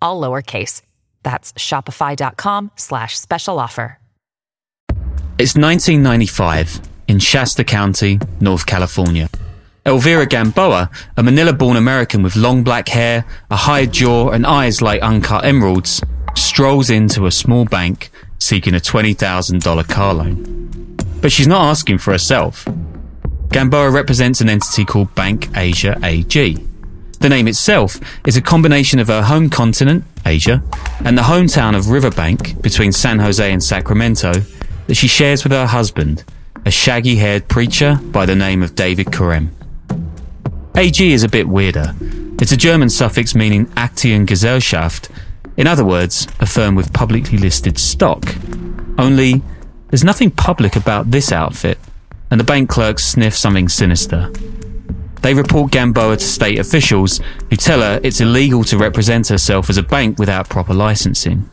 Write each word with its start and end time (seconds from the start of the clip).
all 0.00 0.20
lowercase. 0.20 0.82
That's 1.22 1.52
shopify.com 1.54 2.72
slash 2.76 3.18
special 3.18 3.58
offer. 3.58 3.98
It's 5.38 5.56
1995 5.56 6.80
in 7.08 7.18
Shasta 7.18 7.64
County, 7.64 8.18
North 8.40 8.66
California. 8.66 9.28
Elvira 9.86 10.26
Gamboa, 10.26 10.90
a 11.16 11.22
Manila 11.22 11.54
born 11.54 11.78
American 11.78 12.22
with 12.22 12.36
long 12.36 12.62
black 12.62 12.88
hair, 12.88 13.24
a 13.50 13.56
high 13.56 13.86
jaw, 13.86 14.30
and 14.30 14.46
eyes 14.46 14.82
like 14.82 15.00
uncut 15.00 15.44
emeralds, 15.46 16.02
strolls 16.34 16.90
into 16.90 17.24
a 17.24 17.30
small 17.30 17.64
bank 17.64 18.10
seeking 18.38 18.74
a 18.74 18.78
$20,000 18.78 19.88
car 19.88 20.14
loan. 20.14 20.96
But 21.22 21.32
she's 21.32 21.46
not 21.46 21.70
asking 21.70 21.98
for 21.98 22.12
herself. 22.12 22.66
Gamboa 23.48 23.90
represents 23.90 24.40
an 24.40 24.48
entity 24.48 24.84
called 24.84 25.14
Bank 25.14 25.48
Asia 25.56 25.98
AG. 26.04 26.56
The 27.20 27.28
name 27.28 27.48
itself 27.48 28.00
is 28.26 28.38
a 28.38 28.40
combination 28.40 28.98
of 28.98 29.08
her 29.08 29.22
home 29.22 29.50
continent, 29.50 30.04
Asia, 30.24 30.62
and 31.04 31.18
the 31.18 31.22
hometown 31.22 31.76
of 31.76 31.90
Riverbank 31.90 32.62
between 32.62 32.92
San 32.92 33.18
Jose 33.18 33.52
and 33.52 33.62
Sacramento 33.62 34.32
that 34.86 34.94
she 34.94 35.06
shares 35.06 35.44
with 35.44 35.52
her 35.52 35.66
husband, 35.66 36.24
a 36.64 36.70
shaggy 36.70 37.16
haired 37.16 37.46
preacher 37.46 38.00
by 38.04 38.24
the 38.24 38.34
name 38.34 38.62
of 38.62 38.74
David 38.74 39.08
Carem. 39.08 39.50
AG 40.74 41.12
is 41.12 41.22
a 41.22 41.28
bit 41.28 41.46
weirder. 41.46 41.94
It's 42.40 42.52
a 42.52 42.56
German 42.56 42.88
suffix 42.88 43.34
meaning 43.34 43.66
Aktiengesellschaft, 43.66 45.10
in 45.58 45.66
other 45.66 45.84
words, 45.84 46.26
a 46.40 46.46
firm 46.46 46.74
with 46.74 46.94
publicly 46.94 47.36
listed 47.36 47.76
stock. 47.76 48.34
Only, 48.96 49.42
there's 49.88 50.04
nothing 50.04 50.30
public 50.30 50.74
about 50.74 51.10
this 51.10 51.32
outfit, 51.32 51.76
and 52.30 52.40
the 52.40 52.44
bank 52.44 52.70
clerks 52.70 53.04
sniff 53.04 53.36
something 53.36 53.68
sinister. 53.68 54.32
They 55.22 55.34
report 55.34 55.72
Gamboa 55.72 56.16
to 56.16 56.24
state 56.24 56.58
officials, 56.58 57.20
who 57.50 57.56
tell 57.56 57.80
her 57.80 58.00
it's 58.02 58.20
illegal 58.20 58.64
to 58.64 58.78
represent 58.78 59.28
herself 59.28 59.68
as 59.68 59.76
a 59.76 59.82
bank 59.82 60.18
without 60.18 60.48
proper 60.48 60.74
licensing. 60.74 61.50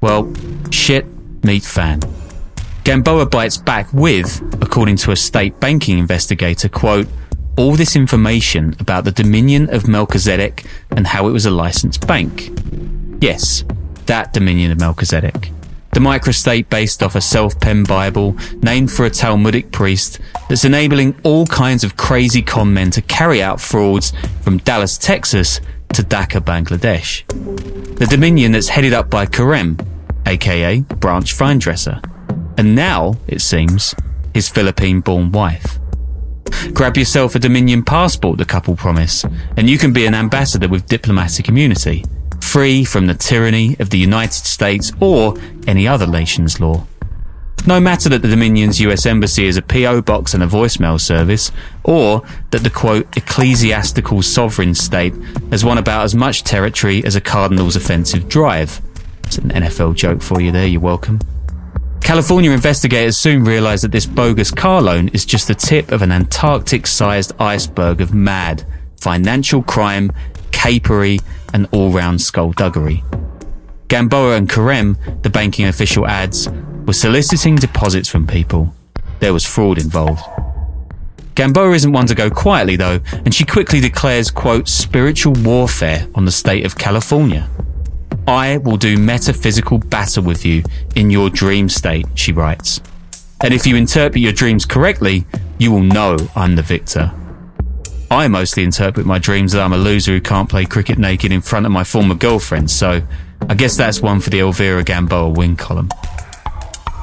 Well, 0.00 0.32
shit, 0.70 1.06
meet 1.44 1.64
fan. 1.64 2.00
Gamboa 2.84 3.26
bites 3.26 3.58
back 3.58 3.92
with, 3.92 4.40
according 4.62 4.96
to 4.98 5.10
a 5.10 5.16
state 5.16 5.60
banking 5.60 5.98
investigator, 5.98 6.68
quote, 6.68 7.08
all 7.58 7.74
this 7.74 7.96
information 7.96 8.76
about 8.78 9.04
the 9.04 9.12
dominion 9.12 9.68
of 9.74 9.88
Melchizedek 9.88 10.64
and 10.90 11.06
how 11.06 11.28
it 11.28 11.32
was 11.32 11.44
a 11.44 11.50
licensed 11.50 12.06
bank. 12.06 12.50
Yes, 13.20 13.64
that 14.06 14.32
dominion 14.32 14.70
of 14.70 14.78
Melchizedek. 14.78 15.50
The 15.98 16.04
microstate 16.04 16.70
based 16.70 17.02
off 17.02 17.16
a 17.16 17.20
self 17.20 17.58
penned 17.58 17.88
Bible 17.88 18.36
named 18.62 18.92
for 18.92 19.04
a 19.04 19.10
Talmudic 19.10 19.72
priest 19.72 20.20
that's 20.48 20.64
enabling 20.64 21.16
all 21.24 21.44
kinds 21.44 21.82
of 21.82 21.96
crazy 21.96 22.40
con 22.40 22.72
men 22.72 22.92
to 22.92 23.02
carry 23.02 23.42
out 23.42 23.60
frauds 23.60 24.12
from 24.42 24.58
Dallas, 24.58 24.96
Texas 24.96 25.60
to 25.94 26.02
Dhaka, 26.04 26.40
Bangladesh. 26.40 27.26
The 27.96 28.06
dominion 28.06 28.52
that's 28.52 28.68
headed 28.68 28.92
up 28.92 29.10
by 29.10 29.26
Carem, 29.26 29.76
aka 30.24 30.82
Branch 30.82 31.34
Vinedresser. 31.36 32.00
And 32.56 32.76
now, 32.76 33.16
it 33.26 33.40
seems, 33.40 33.92
his 34.32 34.48
Philippine 34.48 35.00
born 35.00 35.32
wife. 35.32 35.80
Grab 36.74 36.96
yourself 36.96 37.34
a 37.34 37.40
Dominion 37.40 37.82
passport, 37.82 38.38
the 38.38 38.44
couple 38.44 38.76
promise, 38.76 39.24
and 39.56 39.68
you 39.68 39.78
can 39.78 39.92
be 39.92 40.06
an 40.06 40.14
ambassador 40.14 40.68
with 40.68 40.86
diplomatic 40.86 41.48
immunity, 41.48 42.04
free 42.40 42.84
from 42.84 43.06
the 43.06 43.14
tyranny 43.14 43.76
of 43.78 43.90
the 43.90 43.98
United 43.98 44.32
States 44.32 44.92
or 45.00 45.36
any 45.66 45.86
other 45.86 46.06
nation's 46.06 46.60
law. 46.60 46.86
No 47.66 47.80
matter 47.80 48.08
that 48.08 48.22
the 48.22 48.28
Dominion's 48.28 48.80
US 48.80 49.04
Embassy 49.04 49.46
is 49.46 49.56
a 49.56 49.62
PO 49.62 50.02
box 50.02 50.32
and 50.32 50.42
a 50.42 50.46
voicemail 50.46 51.00
service, 51.00 51.50
or 51.84 52.22
that 52.50 52.62
the 52.62 52.70
quote, 52.70 53.16
ecclesiastical 53.16 54.22
sovereign 54.22 54.74
state 54.74 55.12
has 55.50 55.64
won 55.64 55.76
about 55.76 56.04
as 56.04 56.14
much 56.14 56.44
territory 56.44 57.04
as 57.04 57.16
a 57.16 57.20
Cardinals 57.20 57.76
offensive 57.76 58.28
drive. 58.28 58.80
It's 59.24 59.38
an 59.38 59.50
NFL 59.50 59.96
joke 59.96 60.22
for 60.22 60.40
you 60.40 60.52
there, 60.52 60.66
you're 60.66 60.80
welcome. 60.80 61.20
California 62.00 62.52
investigators 62.52 63.18
soon 63.18 63.44
realised 63.44 63.84
that 63.84 63.92
this 63.92 64.06
bogus 64.06 64.50
car 64.50 64.80
loan 64.80 65.08
is 65.08 65.26
just 65.26 65.48
the 65.48 65.54
tip 65.54 65.92
of 65.92 66.00
an 66.00 66.10
Antarctic 66.10 66.86
sized 66.86 67.32
iceberg 67.38 68.00
of 68.00 68.14
mad, 68.14 68.64
financial 68.98 69.62
crime, 69.62 70.10
capery, 70.58 71.22
and 71.54 71.68
all 71.70 71.90
round 71.92 72.20
skullduggery. 72.20 73.04
Gamboa 73.86 74.36
and 74.36 74.48
Carem, 74.48 75.22
the 75.22 75.30
banking 75.30 75.66
official 75.66 76.06
adds, 76.06 76.48
were 76.84 76.92
soliciting 76.92 77.56
deposits 77.56 78.08
from 78.08 78.26
people. 78.26 78.74
There 79.20 79.32
was 79.32 79.46
fraud 79.46 79.78
involved. 79.78 80.22
Gamboa 81.36 81.70
isn't 81.70 81.92
one 81.92 82.06
to 82.06 82.14
go 82.16 82.28
quietly 82.28 82.74
though, 82.74 83.00
and 83.12 83.32
she 83.32 83.44
quickly 83.44 83.80
declares, 83.80 84.30
quote, 84.30 84.68
spiritual 84.68 85.34
warfare 85.44 86.08
on 86.16 86.24
the 86.24 86.32
state 86.32 86.66
of 86.66 86.76
California. 86.76 87.48
I 88.26 88.58
will 88.58 88.76
do 88.76 88.98
metaphysical 88.98 89.78
battle 89.78 90.24
with 90.24 90.44
you 90.44 90.64
in 90.96 91.10
your 91.10 91.30
dream 91.30 91.68
state, 91.68 92.06
she 92.14 92.32
writes. 92.32 92.80
And 93.40 93.54
if 93.54 93.66
you 93.66 93.76
interpret 93.76 94.20
your 94.20 94.32
dreams 94.32 94.66
correctly, 94.66 95.24
you 95.58 95.70
will 95.70 95.82
know 95.82 96.16
I'm 96.34 96.56
the 96.56 96.62
victor. 96.62 97.12
I 98.10 98.26
mostly 98.28 98.64
interpret 98.64 99.06
my 99.06 99.18
dreams 99.18 99.52
that 99.52 99.62
I'm 99.62 99.72
a 99.72 99.76
loser 99.76 100.12
who 100.12 100.20
can't 100.20 100.48
play 100.48 100.64
cricket 100.64 100.98
naked 100.98 101.32
in 101.32 101.40
front 101.40 101.66
of 101.66 101.72
my 101.72 101.84
former 101.84 102.14
girlfriend, 102.14 102.70
so 102.70 103.02
I 103.48 103.54
guess 103.54 103.76
that's 103.76 104.00
one 104.00 104.20
for 104.20 104.30
the 104.30 104.40
Elvira 104.40 104.82
Gamboa 104.82 105.30
win 105.30 105.56
column. 105.56 105.90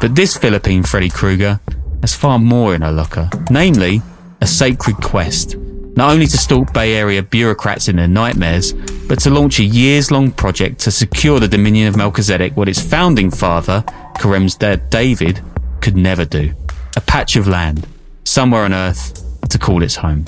But 0.02 0.16
this 0.16 0.36
Philippine 0.36 0.84
Freddy 0.84 1.10
Krueger 1.10 1.60
has 2.02 2.16
far 2.16 2.40
more 2.40 2.76
in 2.76 2.82
her 2.82 2.92
locker, 2.92 3.30
namely, 3.50 4.02
a 4.42 4.48
sacred 4.48 4.98
quest 4.98 5.56
not 5.96 6.12
only 6.12 6.28
to 6.28 6.38
stalk 6.38 6.74
Bay 6.74 6.96
Area 6.96 7.24
bureaucrats 7.24 7.88
in 7.88 7.96
their 7.96 8.08
nightmares, 8.08 8.74
but 9.08 9.20
to 9.20 9.30
launch 9.30 9.60
a 9.60 9.64
years 9.64 10.12
long 10.12 10.32
project 10.32 10.80
to 10.82 10.92
secure 10.92 11.40
the 11.40 11.48
dominion 11.48 11.88
of 11.88 11.96
Melchizedek, 11.96 12.56
what 12.58 12.68
its 12.68 12.82
founding 12.82 13.32
father, 13.32 13.84
Carem's 14.20 14.56
dad 14.56 14.90
David, 14.90 15.42
could 15.82 15.96
never 15.96 16.26
do. 16.26 16.54
A 16.98 17.02
patch 17.02 17.38
of 17.38 17.48
land, 17.48 17.88
somewhere 18.26 18.64
on 18.64 18.74
Earth, 18.74 19.24
to 19.50 19.58
call 19.58 19.84
its 19.84 19.96
home. 19.96 20.26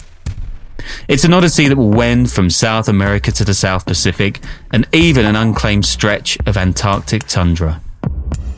It's 1.07 1.23
an 1.23 1.33
odyssey 1.33 1.67
that 1.67 1.77
will 1.77 1.89
wend 1.89 2.31
from 2.31 2.49
South 2.49 2.87
America 2.87 3.31
to 3.31 3.45
the 3.45 3.53
South 3.53 3.85
Pacific 3.85 4.41
and 4.71 4.87
even 4.93 5.25
an 5.25 5.35
unclaimed 5.35 5.85
stretch 5.85 6.37
of 6.45 6.57
Antarctic 6.57 7.25
tundra. 7.25 7.81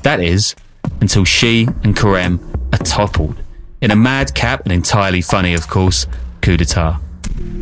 That 0.03 0.19
is, 0.19 0.55
until 1.01 1.25
she 1.25 1.67
and 1.83 1.95
Carem 1.95 2.39
are 2.73 2.83
toppled 2.83 3.41
in 3.81 3.91
a 3.91 3.95
madcap 3.95 4.63
and 4.63 4.71
entirely 4.71 5.21
funny, 5.21 5.53
of 5.53 5.67
course, 5.67 6.05
coup 6.41 6.57
d'etat. 6.57 6.99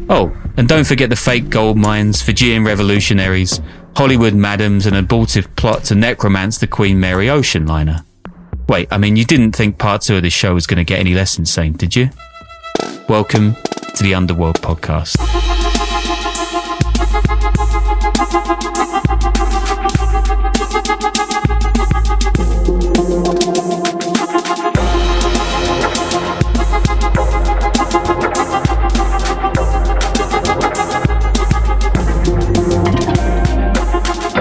Oh, 0.09 0.35
and 0.55 0.67
don't 0.67 0.87
forget 0.87 1.09
the 1.09 1.15
fake 1.15 1.49
gold 1.49 1.77
mines, 1.77 2.21
Fijian 2.21 2.63
revolutionaries, 2.63 3.61
Hollywood 3.95 4.33
madams, 4.33 4.85
and 4.85 4.95
abortive 4.95 5.53
plot 5.55 5.83
to 5.85 5.95
necromance 5.95 6.59
the 6.59 6.67
Queen 6.67 6.99
Mary 6.99 7.29
ocean 7.29 7.65
liner. 7.67 8.03
Wait, 8.69 8.87
I 8.91 8.97
mean, 8.97 9.15
you 9.15 9.25
didn't 9.25 9.53
think 9.53 9.77
part 9.77 10.01
two 10.01 10.17
of 10.17 10.23
this 10.23 10.33
show 10.33 10.53
was 10.53 10.67
going 10.67 10.77
to 10.77 10.83
get 10.83 10.99
any 10.99 11.13
less 11.13 11.37
insane, 11.37 11.73
did 11.73 11.95
you? 11.95 12.09
Welcome 13.07 13.55
to 13.97 14.03
the 14.03 14.13
Underworld 14.13 14.61
Podcast. 14.61 15.56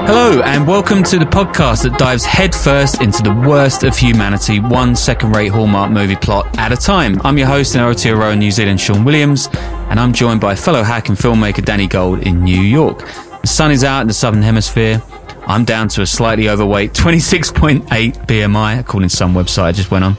Hello, 0.06 0.41
and 0.43 0.69
welcome 0.69 1.03
to 1.03 1.19
the 1.19 1.25
podcast 1.25 1.82
that 1.82 1.99
dives 1.99 2.25
headfirst 2.25 3.03
into 3.03 3.25
the 3.25 3.35
worst 3.35 3.82
of 3.82 3.97
humanity, 3.97 4.61
one 4.61 4.94
second 4.94 5.32
rate 5.32 5.49
Hallmark 5.49 5.91
movie 5.91 6.14
plot 6.14 6.56
at 6.58 6.70
a 6.70 6.76
time. 6.76 7.20
I'm 7.25 7.37
your 7.37 7.49
host 7.49 7.75
in 7.75 7.81
Aotearoa, 7.81 8.38
New 8.38 8.53
Zealand, 8.53 8.81
Sean 8.81 9.05
Williams, 9.05 9.49
and 9.53 9.99
I'm 9.99 10.12
joined 10.12 10.41
by 10.41 10.55
fellow 10.55 10.85
hack 10.85 11.08
and 11.08 11.19
filmmaker 11.19 11.64
Danny 11.64 11.88
Gold 11.88 12.20
in 12.20 12.44
New 12.44 12.61
York. 12.61 13.00
The 13.41 13.49
sun 13.49 13.73
is 13.73 13.82
out 13.82 14.03
in 14.03 14.06
the 14.06 14.14
southern 14.14 14.43
hemisphere. 14.43 15.03
I'm 15.49 15.64
down 15.64 15.88
to 15.88 16.03
a 16.03 16.06
slightly 16.06 16.49
overweight 16.49 16.93
26.8 16.93 17.82
BMI, 17.87 18.79
according 18.79 19.08
to 19.08 19.17
some 19.17 19.35
website 19.35 19.64
I 19.64 19.73
just 19.73 19.91
went 19.91 20.05
on. 20.05 20.17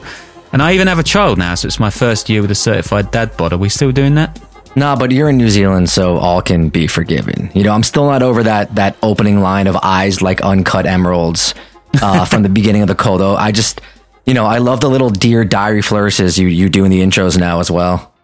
And 0.52 0.62
I 0.62 0.74
even 0.74 0.86
have 0.86 0.98
a 0.98 1.02
child 1.02 1.38
now, 1.38 1.54
so 1.54 1.66
it's 1.66 1.80
my 1.80 1.90
first 1.90 2.28
year 2.28 2.42
with 2.42 2.50
a 2.50 2.54
certified 2.54 3.10
dad 3.10 3.38
bod. 3.38 3.54
Are 3.54 3.58
we 3.58 3.70
still 3.70 3.92
doing 3.92 4.16
that? 4.16 4.38
Nah, 4.78 4.94
but 4.94 5.10
you're 5.10 5.28
in 5.28 5.36
New 5.36 5.50
Zealand, 5.50 5.90
so 5.90 6.18
all 6.18 6.40
can 6.40 6.68
be 6.68 6.86
forgiven. 6.86 7.50
You 7.52 7.64
know, 7.64 7.72
I'm 7.72 7.82
still 7.82 8.06
not 8.06 8.22
over 8.22 8.44
that 8.44 8.76
that 8.76 8.96
opening 9.02 9.40
line 9.40 9.66
of 9.66 9.76
eyes 9.82 10.22
like 10.22 10.40
uncut 10.42 10.86
emeralds 10.86 11.52
uh, 12.00 12.24
from 12.30 12.44
the 12.44 12.48
beginning 12.48 12.82
of 12.82 12.88
the 12.88 12.94
Kodo. 12.94 13.36
I 13.36 13.50
just, 13.50 13.80
you 14.24 14.34
know, 14.34 14.46
I 14.46 14.58
love 14.58 14.80
the 14.80 14.88
little 14.88 15.10
dear 15.10 15.44
diary 15.44 15.82
flourishes 15.82 16.38
you 16.38 16.46
you 16.46 16.68
do 16.68 16.84
in 16.84 16.92
the 16.92 17.00
intros 17.00 17.36
now 17.36 17.58
as 17.58 17.72
well. 17.72 18.14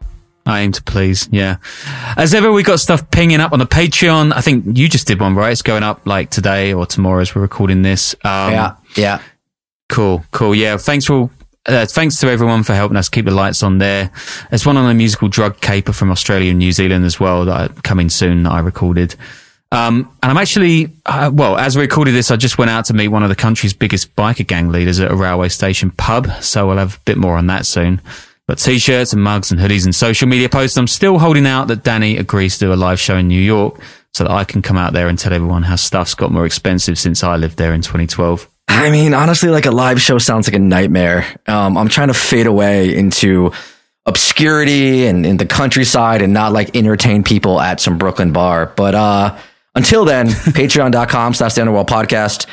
I 0.47 0.61
aim 0.61 0.71
to 0.73 0.83
please, 0.83 1.29
yeah. 1.33 1.57
As 2.17 2.35
ever, 2.35 2.53
we 2.53 2.63
got 2.63 2.79
stuff 2.79 3.11
pinging 3.11 3.41
up 3.41 3.53
on 3.53 3.59
the 3.59 3.67
Patreon. 3.67 4.33
I 4.33 4.41
think 4.41 4.79
you 4.79 4.89
just 4.89 5.09
did 5.09 5.19
one, 5.19 5.35
right? 5.35 5.51
It's 5.51 5.63
going 5.63 5.83
up 5.83 6.07
like 6.07 6.31
today 6.31 6.73
or 6.73 6.87
tomorrow 6.87 7.21
as 7.23 7.35
we're 7.35 7.43
recording 7.43 7.83
this. 7.83 8.15
Um, 8.23 8.53
yeah, 8.53 8.77
yeah. 8.95 9.23
Cool, 9.89 10.23
cool. 10.31 10.55
Yeah, 10.55 10.77
thanks 10.77 11.07
for 11.07 11.31
uh, 11.67 11.87
thanks 11.87 12.19
to 12.19 12.29
everyone 12.29 12.63
for 12.63 12.75
helping 12.75 12.97
us 12.97 13.09
keep 13.09 13.25
the 13.25 13.31
lights 13.31 13.63
on 13.63 13.79
there. 13.79 14.11
There's 14.51 14.67
one 14.67 14.77
on 14.77 14.91
a 14.91 14.95
musical 14.95 15.29
drug 15.29 15.61
caper 15.61 15.93
from 15.93 16.11
Australia 16.11 16.51
and 16.51 16.59
New 16.59 16.73
Zealand 16.73 17.05
as 17.05 17.19
well 17.19 17.45
that 17.47 17.71
I, 17.71 17.81
coming 17.83 18.11
soon 18.11 18.43
that 18.43 18.53
I 18.53 18.61
recorded. 18.61 19.15
Um, 19.73 20.13
and 20.23 20.31
I'm 20.31 20.37
actually, 20.37 20.93
uh, 21.05 21.31
well, 21.33 21.57
as 21.57 21.77
we 21.77 21.83
recorded 21.83 22.13
this, 22.13 22.31
I 22.31 22.37
just 22.37 22.59
went 22.59 22.71
out 22.71 22.85
to 22.87 22.95
meet 22.95 23.09
one 23.09 23.23
of 23.23 23.29
the 23.29 23.35
country's 23.35 23.73
biggest 23.73 24.15
biker 24.15 24.47
gang 24.47 24.69
leaders 24.69 25.01
at 25.01 25.11
a 25.11 25.17
railway 25.17 25.49
station 25.49 25.91
pub. 25.91 26.29
So 26.43 26.69
we'll 26.69 26.77
have 26.77 26.97
a 26.97 27.01
bit 27.01 27.17
more 27.17 27.37
on 27.37 27.49
that 27.49 27.67
soon. 27.67 28.01
But 28.47 28.59
t-shirts 28.59 29.15
and 29.15 29.23
mugs 29.23 29.51
and 29.51 29.61
hoodies 29.61 29.85
and 29.85 29.95
social 29.95 30.29
media 30.29 30.49
posts. 30.49 30.77
I'm 30.77 30.87
still 30.87 31.19
holding 31.19 31.47
out 31.47 31.69
that 31.69 31.83
Danny 31.83 32.19
agrees 32.19 32.59
to 32.59 32.67
do 32.67 32.73
a 32.73 32.77
live 32.77 33.01
show 33.01 33.17
in 33.17 33.27
New 33.27 33.41
York 33.41 33.81
so 34.13 34.25
that 34.25 34.31
I 34.31 34.45
can 34.45 34.63
come 34.63 34.77
out 34.77 34.93
there 34.93 35.09
and 35.09 35.19
tell 35.19 35.33
everyone 35.33 35.63
how 35.63 35.77
stuff's 35.77 36.15
got 36.15 36.31
more 36.31 36.47
expensive 36.47 36.99
since 36.99 37.25
I 37.25 37.37
lived 37.37 37.57
there 37.57 37.73
in 37.73 37.81
2012. 37.81 38.49
I 38.69 38.91
mean, 38.91 39.15
honestly, 39.15 39.51
like 39.51 39.67
a 39.67 39.71
live 39.71 40.01
show 40.01 40.19
sounds 40.19 40.49
like 40.49 40.55
a 40.55 40.59
nightmare. 40.59 41.27
Um, 41.47 41.77
I'm 41.77 41.89
trying 41.89 42.09
to 42.09 42.15
fade 42.15 42.47
away 42.47 42.95
into 42.95 43.53
obscurity 44.07 45.07
and 45.07 45.25
in 45.25 45.37
the 45.39 45.47
countryside 45.47 46.23
and 46.23 46.33
not 46.33 46.53
like 46.53 46.77
entertain 46.77 47.23
people 47.23 47.61
at 47.61 47.81
some 47.81 47.99
Brooklyn 47.99 48.33
bar. 48.33 48.67
But 48.77 48.95
uh, 48.95 49.39
until 49.75 50.05
then, 50.05 50.27
patreon.com 50.29 51.35
slash 51.35 51.55
the 51.55 51.63
underworld 51.63 51.89
podcast 51.89 52.47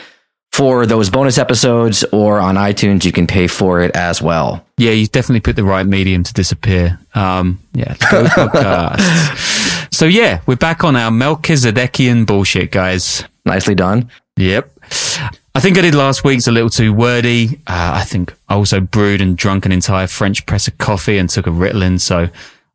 for 0.52 0.86
those 0.86 1.10
bonus 1.10 1.38
episodes 1.38 2.04
or 2.12 2.40
on 2.40 2.56
iTunes, 2.56 3.06
you 3.06 3.12
can 3.12 3.26
pay 3.26 3.48
for 3.48 3.82
it 3.82 3.96
as 3.96 4.22
well. 4.22 4.66
Yeah, 4.78 4.92
you 4.92 5.08
definitely 5.08 5.40
put 5.40 5.56
the 5.56 5.64
right 5.64 5.86
medium 5.86 6.24
to 6.24 6.34
disappear. 6.34 7.00
Um, 7.16 7.60
yeah, 7.74 7.94
podcasts. 7.96 9.94
so 9.94 10.06
yeah, 10.06 10.42
we're 10.46 10.58
back 10.58 10.84
on 10.84 10.96
our 10.96 11.12
Melchizedekian 11.12 12.26
bullshit, 12.26 12.72
guys. 12.72 13.24
Nicely 13.46 13.76
done. 13.76 14.10
Yep. 14.38 14.72
I 15.54 15.60
think 15.60 15.78
I 15.78 15.82
did 15.82 15.96
last 15.96 16.24
week's 16.24 16.48
a 16.48 16.52
little 16.52 16.70
too 16.70 16.94
wordy. 16.94 17.60
Uh, 17.68 17.92
I 17.96 18.04
think 18.04 18.34
I 18.48 18.56
also 18.56 18.80
brewed 18.80 19.20
and 19.20 19.38
drunk 19.38 19.66
an 19.66 19.74
entire 19.74 20.08
French 20.08 20.46
press 20.46 20.68
of 20.68 20.78
coffee 20.78 21.18
and 21.18 21.30
took 21.30 21.46
a 21.46 21.50
Ritalin. 21.50 22.00
So 22.00 22.20
I 22.20 22.30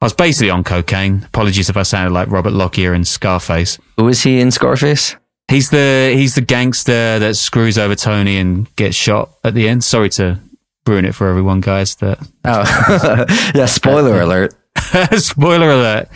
was 0.04 0.12
basically 0.12 0.50
on 0.50 0.62
cocaine. 0.62 1.24
Apologies 1.24 1.70
if 1.70 1.76
I 1.78 1.84
sounded 1.84 2.12
like 2.12 2.30
Robert 2.30 2.52
Loggia 2.52 2.92
in 2.92 3.06
Scarface. 3.06 3.78
Who 3.96 4.08
is 4.08 4.22
he 4.22 4.40
in 4.40 4.50
Scarface? 4.50 5.16
He's 5.48 5.70
the 5.70 6.12
he's 6.14 6.34
the 6.34 6.42
gangster 6.42 7.18
that 7.18 7.36
screws 7.36 7.78
over 7.78 7.94
Tony 7.94 8.36
and 8.36 8.74
gets 8.76 8.96
shot 8.96 9.30
at 9.42 9.54
the 9.54 9.68
end. 9.68 9.82
Sorry 9.82 10.10
to 10.10 10.38
ruin 10.86 11.06
it 11.06 11.14
for 11.14 11.28
everyone, 11.28 11.62
guys. 11.62 11.94
That 11.96 12.18
oh 12.44 13.52
yeah, 13.54 13.66
spoiler 13.66 14.20
alert. 14.20 14.54
spoiler 15.16 15.70
alert. 15.70 16.08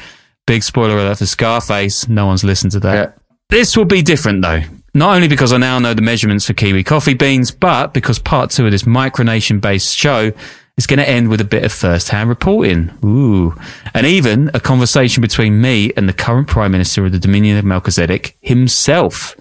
Big 0.46 0.62
spoiler 0.62 0.98
alert 0.98 1.18
for 1.18 1.26
Scarface. 1.26 2.06
No 2.06 2.26
one's 2.26 2.44
listened 2.44 2.72
to 2.72 2.80
that. 2.80 2.94
Yeah. 2.94 3.22
This 3.48 3.76
will 3.76 3.86
be 3.86 4.02
different 4.02 4.42
though 4.42 4.62
not 4.94 5.14
only 5.14 5.28
because 5.28 5.52
I 5.52 5.58
now 5.58 5.78
know 5.78 5.94
the 5.94 6.02
measurements 6.02 6.46
for 6.46 6.52
Kiwi 6.52 6.84
coffee 6.84 7.14
beans, 7.14 7.50
but 7.50 7.94
because 7.94 8.18
part 8.18 8.50
two 8.50 8.66
of 8.66 8.72
this 8.72 8.82
micronation 8.82 9.60
based 9.60 9.96
show 9.96 10.32
is 10.76 10.86
going 10.86 10.98
to 10.98 11.08
end 11.08 11.28
with 11.28 11.40
a 11.40 11.44
bit 11.44 11.64
of 11.64 11.72
first 11.72 12.08
hand 12.08 12.28
reporting. 12.28 12.90
Ooh. 13.04 13.54
And 13.92 14.06
even 14.06 14.50
a 14.54 14.60
conversation 14.60 15.20
between 15.20 15.60
me 15.60 15.92
and 15.96 16.08
the 16.08 16.12
current 16.12 16.48
Prime 16.48 16.72
Minister 16.72 17.04
of 17.04 17.12
the 17.12 17.18
Dominion 17.18 17.58
of 17.58 17.64
Melchizedek 17.64 18.36
himself. 18.40 19.36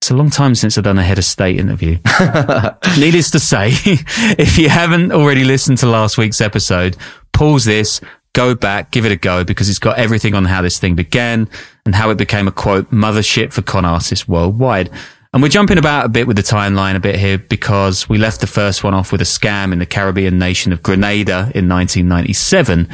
It's 0.00 0.10
a 0.10 0.16
long 0.16 0.30
time 0.30 0.54
since 0.54 0.78
I've 0.78 0.84
done 0.84 0.98
a 0.98 1.02
head 1.02 1.18
of 1.18 1.24
state 1.24 1.58
interview. 1.58 1.98
Needless 2.98 3.32
to 3.32 3.38
say, 3.38 3.70
if 3.74 4.56
you 4.56 4.70
haven't 4.70 5.12
already 5.12 5.44
listened 5.44 5.78
to 5.78 5.86
last 5.86 6.16
week's 6.16 6.40
episode, 6.40 6.96
pause 7.32 7.66
this, 7.66 8.00
go 8.32 8.54
back, 8.54 8.90
give 8.90 9.04
it 9.04 9.12
a 9.12 9.16
go 9.16 9.44
because 9.44 9.68
it's 9.68 9.78
got 9.78 9.98
everything 9.98 10.34
on 10.34 10.44
how 10.44 10.62
this 10.62 10.78
thing 10.78 10.94
began 10.94 11.48
and 11.84 11.94
how 11.94 12.10
it 12.10 12.18
became 12.18 12.48
a 12.48 12.52
quote 12.52 12.90
mothership 12.90 13.52
for 13.52 13.62
con 13.62 13.84
artists 13.84 14.28
worldwide. 14.28 14.90
And 15.32 15.42
we're 15.42 15.48
jumping 15.48 15.78
about 15.78 16.06
a 16.06 16.08
bit 16.08 16.26
with 16.26 16.36
the 16.36 16.42
timeline 16.42 16.96
a 16.96 17.00
bit 17.00 17.16
here 17.16 17.38
because 17.38 18.08
we 18.08 18.18
left 18.18 18.40
the 18.40 18.48
first 18.48 18.82
one 18.82 18.94
off 18.94 19.12
with 19.12 19.20
a 19.20 19.24
scam 19.24 19.72
in 19.72 19.78
the 19.78 19.86
Caribbean 19.86 20.38
nation 20.38 20.72
of 20.72 20.82
Grenada 20.82 21.52
in 21.54 21.68
1997. 21.68 22.88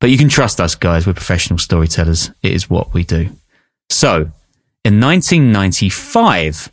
But 0.00 0.10
you 0.10 0.16
can 0.16 0.28
trust 0.28 0.60
us 0.60 0.74
guys, 0.76 1.06
we're 1.06 1.14
professional 1.14 1.58
storytellers. 1.58 2.30
It 2.42 2.52
is 2.52 2.70
what 2.70 2.94
we 2.94 3.02
do. 3.02 3.30
So, 3.90 4.30
in 4.84 5.00
1995, 5.00 6.70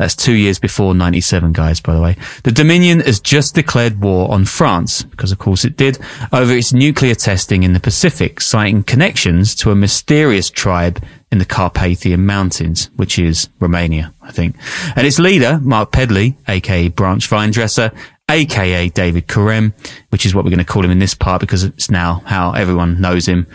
that's 0.00 0.16
two 0.16 0.32
years 0.32 0.58
before 0.58 0.94
97, 0.94 1.52
guys, 1.52 1.78
by 1.78 1.94
the 1.94 2.00
way. 2.00 2.16
The 2.44 2.52
Dominion 2.52 3.00
has 3.00 3.20
just 3.20 3.54
declared 3.54 4.00
war 4.00 4.30
on 4.32 4.46
France, 4.46 5.02
because 5.02 5.30
of 5.30 5.38
course 5.38 5.62
it 5.62 5.76
did, 5.76 5.98
over 6.32 6.54
its 6.54 6.72
nuclear 6.72 7.14
testing 7.14 7.64
in 7.64 7.74
the 7.74 7.80
Pacific, 7.80 8.40
citing 8.40 8.82
connections 8.82 9.54
to 9.56 9.70
a 9.70 9.74
mysterious 9.74 10.48
tribe 10.48 11.04
in 11.30 11.36
the 11.36 11.44
Carpathian 11.44 12.24
Mountains, 12.24 12.88
which 12.96 13.18
is 13.18 13.50
Romania, 13.60 14.14
I 14.22 14.32
think. 14.32 14.56
And 14.96 15.06
its 15.06 15.18
leader, 15.18 15.60
Mark 15.62 15.92
Pedley, 15.92 16.34
aka 16.48 16.88
Branch 16.88 17.28
Vinedresser, 17.28 17.94
aka 18.30 18.88
David 18.88 19.26
Carem, 19.28 19.74
which 20.08 20.24
is 20.24 20.34
what 20.34 20.46
we're 20.46 20.50
going 20.50 20.60
to 20.60 20.64
call 20.64 20.82
him 20.82 20.90
in 20.90 20.98
this 20.98 21.14
part 21.14 21.42
because 21.42 21.62
it's 21.62 21.90
now 21.90 22.22
how 22.24 22.52
everyone 22.52 23.02
knows 23.02 23.26
him, 23.26 23.46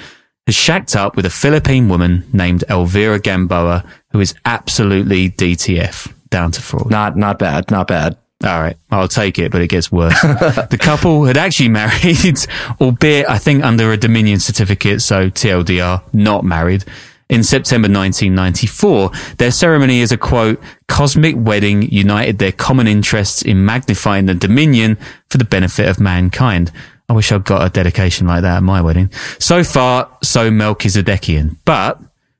has 0.45 0.53
shacked 0.53 0.95
up 0.95 1.15
with 1.15 1.25
a 1.25 1.31
Philippine 1.31 1.89
woman 1.89 2.23
named 2.31 2.63
Elvira 2.69 3.17
Gamboa, 3.19 3.83
who 4.11 4.19
is 4.19 4.35
absolutely 4.45 5.31
DTF 5.31 6.14
down 6.29 6.51
to 6.51 6.61
fraud. 6.61 6.89
Not 6.89 7.17
not 7.17 7.39
bad, 7.39 7.71
not 7.71 7.87
bad. 7.87 8.17
All 8.43 8.59
right, 8.59 8.77
I'll 8.91 9.07
take 9.07 9.39
it, 9.39 9.51
but 9.51 9.61
it 9.61 9.69
gets 9.69 9.91
worse. 9.91 10.19
the 10.21 10.77
couple 10.79 11.25
had 11.25 11.37
actually 11.37 11.69
married, 11.69 12.37
albeit 12.81 13.29
I 13.29 13.37
think 13.37 13.63
under 13.63 13.91
a 13.91 13.97
Dominion 13.97 14.39
certificate, 14.39 15.01
so 15.01 15.29
TLDR, 15.29 16.01
not 16.13 16.43
married. 16.43 16.83
In 17.27 17.43
September 17.43 17.87
1994, 17.87 19.09
their 19.37 19.49
ceremony 19.49 20.01
is 20.01 20.11
a 20.11 20.17
quote, 20.17 20.61
cosmic 20.87 21.35
wedding 21.35 21.81
united 21.83 22.37
their 22.37 22.51
common 22.51 22.87
interests 22.87 23.41
in 23.41 23.65
magnifying 23.65 24.27
the 24.27 24.35
Dominion 24.35 24.97
for 25.29 25.39
the 25.39 25.45
benefit 25.45 25.87
of 25.87 25.99
mankind. 25.99 26.71
I 27.09 27.13
wish 27.13 27.31
I'd 27.31 27.43
got 27.43 27.65
a 27.65 27.69
dedication 27.69 28.27
like 28.27 28.43
that 28.43 28.57
at 28.57 28.63
my 28.63 28.81
wedding. 28.81 29.11
So 29.39 29.63
far, 29.63 30.15
so 30.21 30.51
Melchizedekian. 30.51 31.57
But 31.65 31.99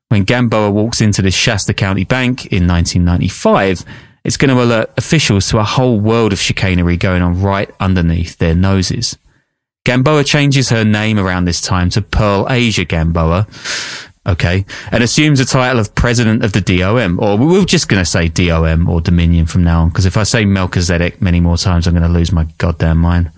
when 0.10 0.24
Gamboa 0.24 0.72
walks 0.72 1.02
into 1.02 1.22
the 1.22 1.32
Shasta 1.32 1.74
County 1.74 2.04
bank 2.04 2.46
in 2.48 2.68
1995, 2.68 3.84
it's 4.24 4.38
going 4.38 4.56
to 4.56 4.64
alert 4.64 4.92
officials 4.98 5.50
to 5.50 5.60
a 5.60 5.64
whole 5.64 6.00
world 6.00 6.34
of 6.34 6.40
chicanery 6.40 6.98
going 6.98 7.22
on 7.22 7.42
right 7.42 7.70
underneath 7.80 8.38
their 8.38 8.56
noses. 8.56 9.18
Gamboa 9.86 10.24
changes 10.24 10.70
her 10.70 10.84
name 10.84 11.20
around 11.20 11.46
this 11.46 11.62
time 11.62 11.92
to 11.92 12.02
Pearl 12.02 12.48
Asia 12.50 12.86
Gamboa, 12.86 13.48
okay, 14.26 14.66
and 14.92 15.04
assumes 15.04 15.38
the 15.38 15.46
title 15.46 15.80
of 15.80 15.94
president 15.94 16.44
of 16.44 16.54
the 16.54 16.62
DOM, 16.62 17.20
or 17.20 17.38
we're 17.38 17.66
just 17.66 17.88
going 17.88 18.02
to 18.02 18.10
say 18.10 18.28
DOM 18.28 18.90
or 18.90 19.00
Dominion 19.00 19.46
from 19.46 19.64
now 19.64 19.82
on, 19.82 19.90
because 19.90 20.08
if 20.08 20.18
I 20.18 20.24
say 20.24 20.44
Melchizedek 20.44 21.22
many 21.22 21.40
more 21.40 21.58
times, 21.58 21.86
I'm 21.86 21.94
going 21.94 22.02
to 22.02 22.10
lose 22.10 22.32
my 22.32 22.46
goddamn 22.58 22.98
mind. 22.98 23.32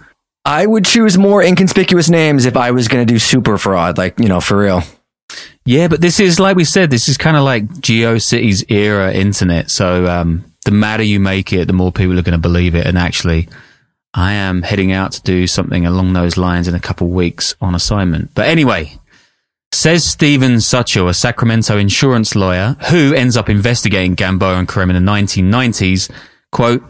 I 0.45 0.65
would 0.65 0.85
choose 0.85 1.17
more 1.17 1.43
inconspicuous 1.43 2.09
names 2.09 2.45
if 2.45 2.55
I 2.55 2.71
was 2.71 2.87
going 2.87 3.05
to 3.05 3.13
do 3.13 3.19
super 3.19 3.57
fraud, 3.57 3.97
like, 3.97 4.17
you 4.17 4.29
know, 4.29 4.39
for 4.39 4.57
real. 4.59 4.83
Yeah, 5.67 5.89
but 5.89 5.99
this 5.99 6.21
is 6.21 6.39
like 6.39 6.55
we 6.55 6.63
said, 6.63 6.89
this 6.89 7.09
is 7.09 7.17
kind 7.17 7.35
of 7.35 7.43
like 7.43 7.67
GeoCities 7.67 8.71
era 8.71 9.13
internet. 9.13 9.69
So 9.69 10.07
um, 10.07 10.45
the 10.63 10.71
madder 10.71 11.03
you 11.03 11.19
make 11.19 11.51
it, 11.51 11.67
the 11.67 11.73
more 11.73 11.91
people 11.91 12.17
are 12.17 12.21
going 12.21 12.31
to 12.31 12.41
believe 12.41 12.73
it. 12.73 12.87
And 12.87 12.97
actually, 12.97 13.49
I 14.13 14.31
am 14.31 14.61
heading 14.61 14.93
out 14.93 15.11
to 15.11 15.21
do 15.23 15.45
something 15.45 15.85
along 15.85 16.13
those 16.13 16.37
lines 16.37 16.69
in 16.69 16.73
a 16.73 16.79
couple 16.79 17.09
weeks 17.09 17.53
on 17.59 17.75
assignment. 17.75 18.33
But 18.33 18.47
anyway, 18.47 18.93
says 19.73 20.05
Steven 20.05 20.53
Suchel, 20.53 21.09
a 21.09 21.13
Sacramento 21.13 21.77
insurance 21.77 22.33
lawyer 22.33 22.77
who 22.89 23.13
ends 23.13 23.35
up 23.35 23.49
investigating 23.49 24.15
Gamboa 24.15 24.59
and 24.59 24.69
Carem 24.69 24.89
in 24.95 25.05
the 25.05 25.11
1990s, 25.11 26.09
quote, 26.49 26.81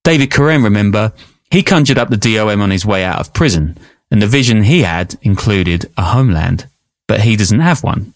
David 0.03 0.29
Carem, 0.29 0.63
remember, 0.63 1.11
he 1.49 1.63
conjured 1.63 1.97
up 1.97 2.11
the 2.11 2.17
DOM 2.17 2.61
on 2.61 2.69
his 2.69 2.85
way 2.85 3.03
out 3.03 3.19
of 3.19 3.33
prison, 3.33 3.79
and 4.11 4.21
the 4.21 4.27
vision 4.27 4.61
he 4.61 4.83
had 4.83 5.17
included 5.23 5.91
a 5.97 6.03
homeland, 6.03 6.67
but 7.07 7.21
he 7.21 7.35
doesn't 7.35 7.61
have 7.61 7.81
one. 7.81 8.13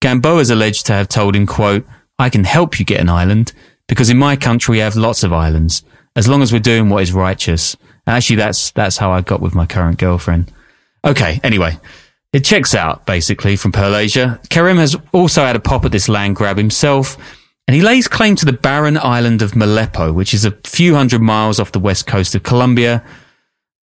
Gamboa 0.00 0.38
is 0.38 0.50
alleged 0.50 0.86
to 0.86 0.92
have 0.92 1.08
told 1.08 1.34
him, 1.34 1.48
quote, 1.48 1.84
I 2.16 2.30
can 2.30 2.44
help 2.44 2.78
you 2.78 2.84
get 2.84 3.00
an 3.00 3.08
island, 3.08 3.52
because 3.88 4.10
in 4.10 4.18
my 4.18 4.36
country 4.36 4.74
we 4.74 4.78
have 4.78 4.94
lots 4.94 5.22
of 5.24 5.32
islands, 5.32 5.82
as 6.14 6.28
long 6.28 6.42
as 6.42 6.52
we're 6.52 6.58
doing 6.60 6.88
what 6.88 7.02
is 7.02 7.12
righteous. 7.12 7.74
And 8.06 8.16
actually, 8.16 8.36
that's 8.36 8.70
that's 8.70 8.98
how 8.98 9.10
I 9.10 9.20
got 9.20 9.40
with 9.40 9.54
my 9.54 9.66
current 9.66 9.98
girlfriend. 9.98 10.52
Okay, 11.04 11.40
anyway, 11.42 11.78
it 12.32 12.44
checks 12.44 12.74
out 12.74 13.06
basically 13.06 13.56
from 13.56 13.72
Pearl 13.72 13.96
Asia. 13.96 14.40
Carem 14.48 14.78
has 14.78 14.96
also 15.12 15.42
had 15.42 15.56
a 15.56 15.60
pop 15.60 15.84
at 15.84 15.92
this 15.92 16.08
land 16.08 16.36
grab 16.36 16.58
himself, 16.58 17.16
and 17.66 17.74
he 17.74 17.82
lays 17.82 18.08
claim 18.08 18.36
to 18.36 18.44
the 18.44 18.52
barren 18.52 18.98
island 18.98 19.42
of 19.42 19.52
Malpelo, 19.52 20.14
which 20.14 20.34
is 20.34 20.44
a 20.44 20.52
few 20.64 20.94
hundred 20.94 21.20
miles 21.20 21.58
off 21.60 21.72
the 21.72 21.78
west 21.78 22.06
coast 22.06 22.34
of 22.34 22.42
Colombia. 22.42 23.04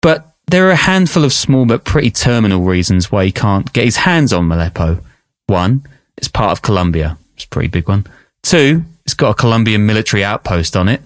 But 0.00 0.34
there 0.48 0.66
are 0.68 0.72
a 0.72 0.76
handful 0.76 1.24
of 1.24 1.32
small 1.32 1.66
but 1.66 1.84
pretty 1.84 2.10
terminal 2.10 2.62
reasons 2.62 3.12
why 3.12 3.26
he 3.26 3.32
can't 3.32 3.72
get 3.72 3.84
his 3.84 3.96
hands 3.96 4.32
on 4.32 4.48
Malpelo. 4.48 5.02
One, 5.46 5.84
it's 6.16 6.28
part 6.28 6.52
of 6.52 6.62
Colombia. 6.62 7.18
It's 7.34 7.44
a 7.44 7.48
pretty 7.48 7.68
big 7.68 7.88
one. 7.88 8.06
Two, 8.42 8.84
it's 9.04 9.14
got 9.14 9.30
a 9.30 9.34
Colombian 9.34 9.86
military 9.86 10.24
outpost 10.24 10.76
on 10.76 10.88
it, 10.88 11.02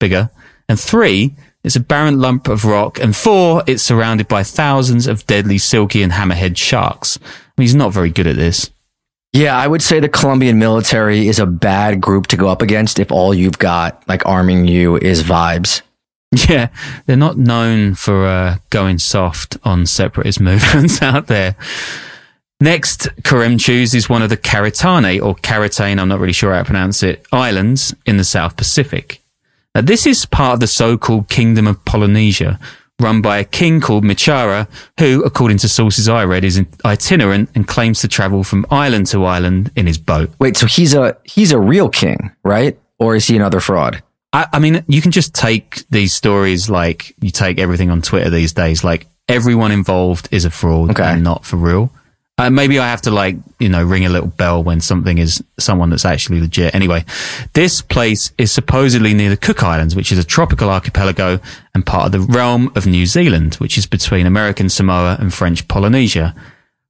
bigger. 0.00 0.30
And 0.68 0.78
three, 0.80 1.34
it's 1.62 1.76
a 1.76 1.80
barren 1.80 2.20
lump 2.20 2.48
of 2.48 2.64
rock. 2.64 2.98
And 2.98 3.14
four, 3.14 3.62
it's 3.66 3.82
surrounded 3.82 4.28
by 4.28 4.42
thousands 4.42 5.06
of 5.06 5.26
deadly 5.26 5.58
silky 5.58 6.02
and 6.02 6.12
hammerhead 6.12 6.56
sharks. 6.56 7.18
I 7.22 7.28
mean, 7.56 7.64
he's 7.64 7.74
not 7.74 7.92
very 7.92 8.10
good 8.10 8.26
at 8.26 8.36
this. 8.36 8.70
Yeah, 9.32 9.56
I 9.56 9.66
would 9.66 9.82
say 9.82 9.98
the 9.98 10.08
Colombian 10.08 10.60
military 10.60 11.26
is 11.26 11.40
a 11.40 11.46
bad 11.46 12.00
group 12.00 12.28
to 12.28 12.36
go 12.36 12.48
up 12.48 12.62
against 12.62 13.00
if 13.00 13.10
all 13.10 13.34
you've 13.34 13.58
got, 13.58 14.06
like 14.06 14.24
arming 14.24 14.68
you, 14.68 14.96
is 14.96 15.22
vibes. 15.22 15.82
Yeah, 16.48 16.70
they're 17.06 17.16
not 17.16 17.38
known 17.38 17.94
for 17.94 18.26
uh, 18.26 18.56
going 18.70 18.98
soft 18.98 19.56
on 19.62 19.86
separatist 19.86 20.40
movements 20.50 21.00
out 21.00 21.28
there. 21.28 21.54
Next, 22.64 23.08
Carem 23.24 23.58
is 23.94 24.08
one 24.08 24.22
of 24.22 24.30
the 24.30 24.38
Karitane 24.38 25.22
or 25.22 25.34
Karitane, 25.34 26.00
I'm 26.00 26.08
not 26.08 26.18
really 26.18 26.32
sure 26.32 26.50
how 26.54 26.60
to 26.60 26.64
pronounce 26.64 27.02
it, 27.02 27.26
islands 27.30 27.94
in 28.06 28.16
the 28.16 28.24
South 28.24 28.56
Pacific. 28.56 29.20
Now, 29.74 29.82
this 29.82 30.06
is 30.06 30.24
part 30.24 30.54
of 30.54 30.60
the 30.60 30.66
so-called 30.66 31.28
Kingdom 31.28 31.66
of 31.66 31.84
Polynesia, 31.84 32.58
run 32.98 33.20
by 33.20 33.36
a 33.36 33.44
king 33.44 33.82
called 33.82 34.02
Michara, 34.02 34.66
who, 34.98 35.22
according 35.24 35.58
to 35.58 35.68
sources 35.68 36.08
I 36.08 36.24
read, 36.24 36.42
is 36.42 36.58
itinerant 36.86 37.50
and 37.54 37.68
claims 37.68 38.00
to 38.00 38.08
travel 38.08 38.42
from 38.42 38.64
island 38.70 39.08
to 39.08 39.26
island 39.26 39.70
in 39.76 39.86
his 39.86 39.98
boat. 39.98 40.30
Wait, 40.38 40.56
so 40.56 40.66
he's 40.66 40.94
a 40.94 41.18
he's 41.24 41.52
a 41.52 41.58
real 41.58 41.90
king, 41.90 42.30
right? 42.44 42.80
Or 42.98 43.14
is 43.14 43.26
he 43.26 43.36
another 43.36 43.60
fraud? 43.60 44.02
I, 44.32 44.46
I 44.54 44.58
mean, 44.58 44.82
you 44.88 45.02
can 45.02 45.10
just 45.10 45.34
take 45.34 45.86
these 45.90 46.14
stories 46.14 46.70
like 46.70 47.14
you 47.20 47.30
take 47.30 47.58
everything 47.58 47.90
on 47.90 48.00
Twitter 48.00 48.30
these 48.30 48.54
days. 48.54 48.82
Like 48.82 49.06
everyone 49.28 49.70
involved 49.70 50.28
is 50.30 50.46
a 50.46 50.50
fraud 50.50 50.92
okay. 50.92 51.04
and 51.04 51.22
not 51.22 51.44
for 51.44 51.56
real. 51.56 51.90
Uh, 52.36 52.50
maybe 52.50 52.80
I 52.80 52.88
have 52.88 53.02
to 53.02 53.12
like, 53.12 53.36
you 53.60 53.68
know, 53.68 53.84
ring 53.84 54.04
a 54.04 54.08
little 54.08 54.28
bell 54.28 54.62
when 54.64 54.80
something 54.80 55.18
is 55.18 55.42
someone 55.58 55.90
that's 55.90 56.04
actually 56.04 56.40
legit. 56.40 56.74
Anyway, 56.74 57.04
this 57.52 57.80
place 57.80 58.32
is 58.38 58.50
supposedly 58.50 59.14
near 59.14 59.30
the 59.30 59.36
Cook 59.36 59.62
Islands, 59.62 59.94
which 59.94 60.10
is 60.10 60.18
a 60.18 60.24
tropical 60.24 60.68
archipelago 60.68 61.38
and 61.74 61.86
part 61.86 62.06
of 62.06 62.12
the 62.12 62.32
realm 62.32 62.72
of 62.74 62.86
New 62.86 63.06
Zealand, 63.06 63.54
which 63.56 63.78
is 63.78 63.86
between 63.86 64.26
American 64.26 64.68
Samoa 64.68 65.16
and 65.20 65.32
French 65.32 65.68
Polynesia. 65.68 66.34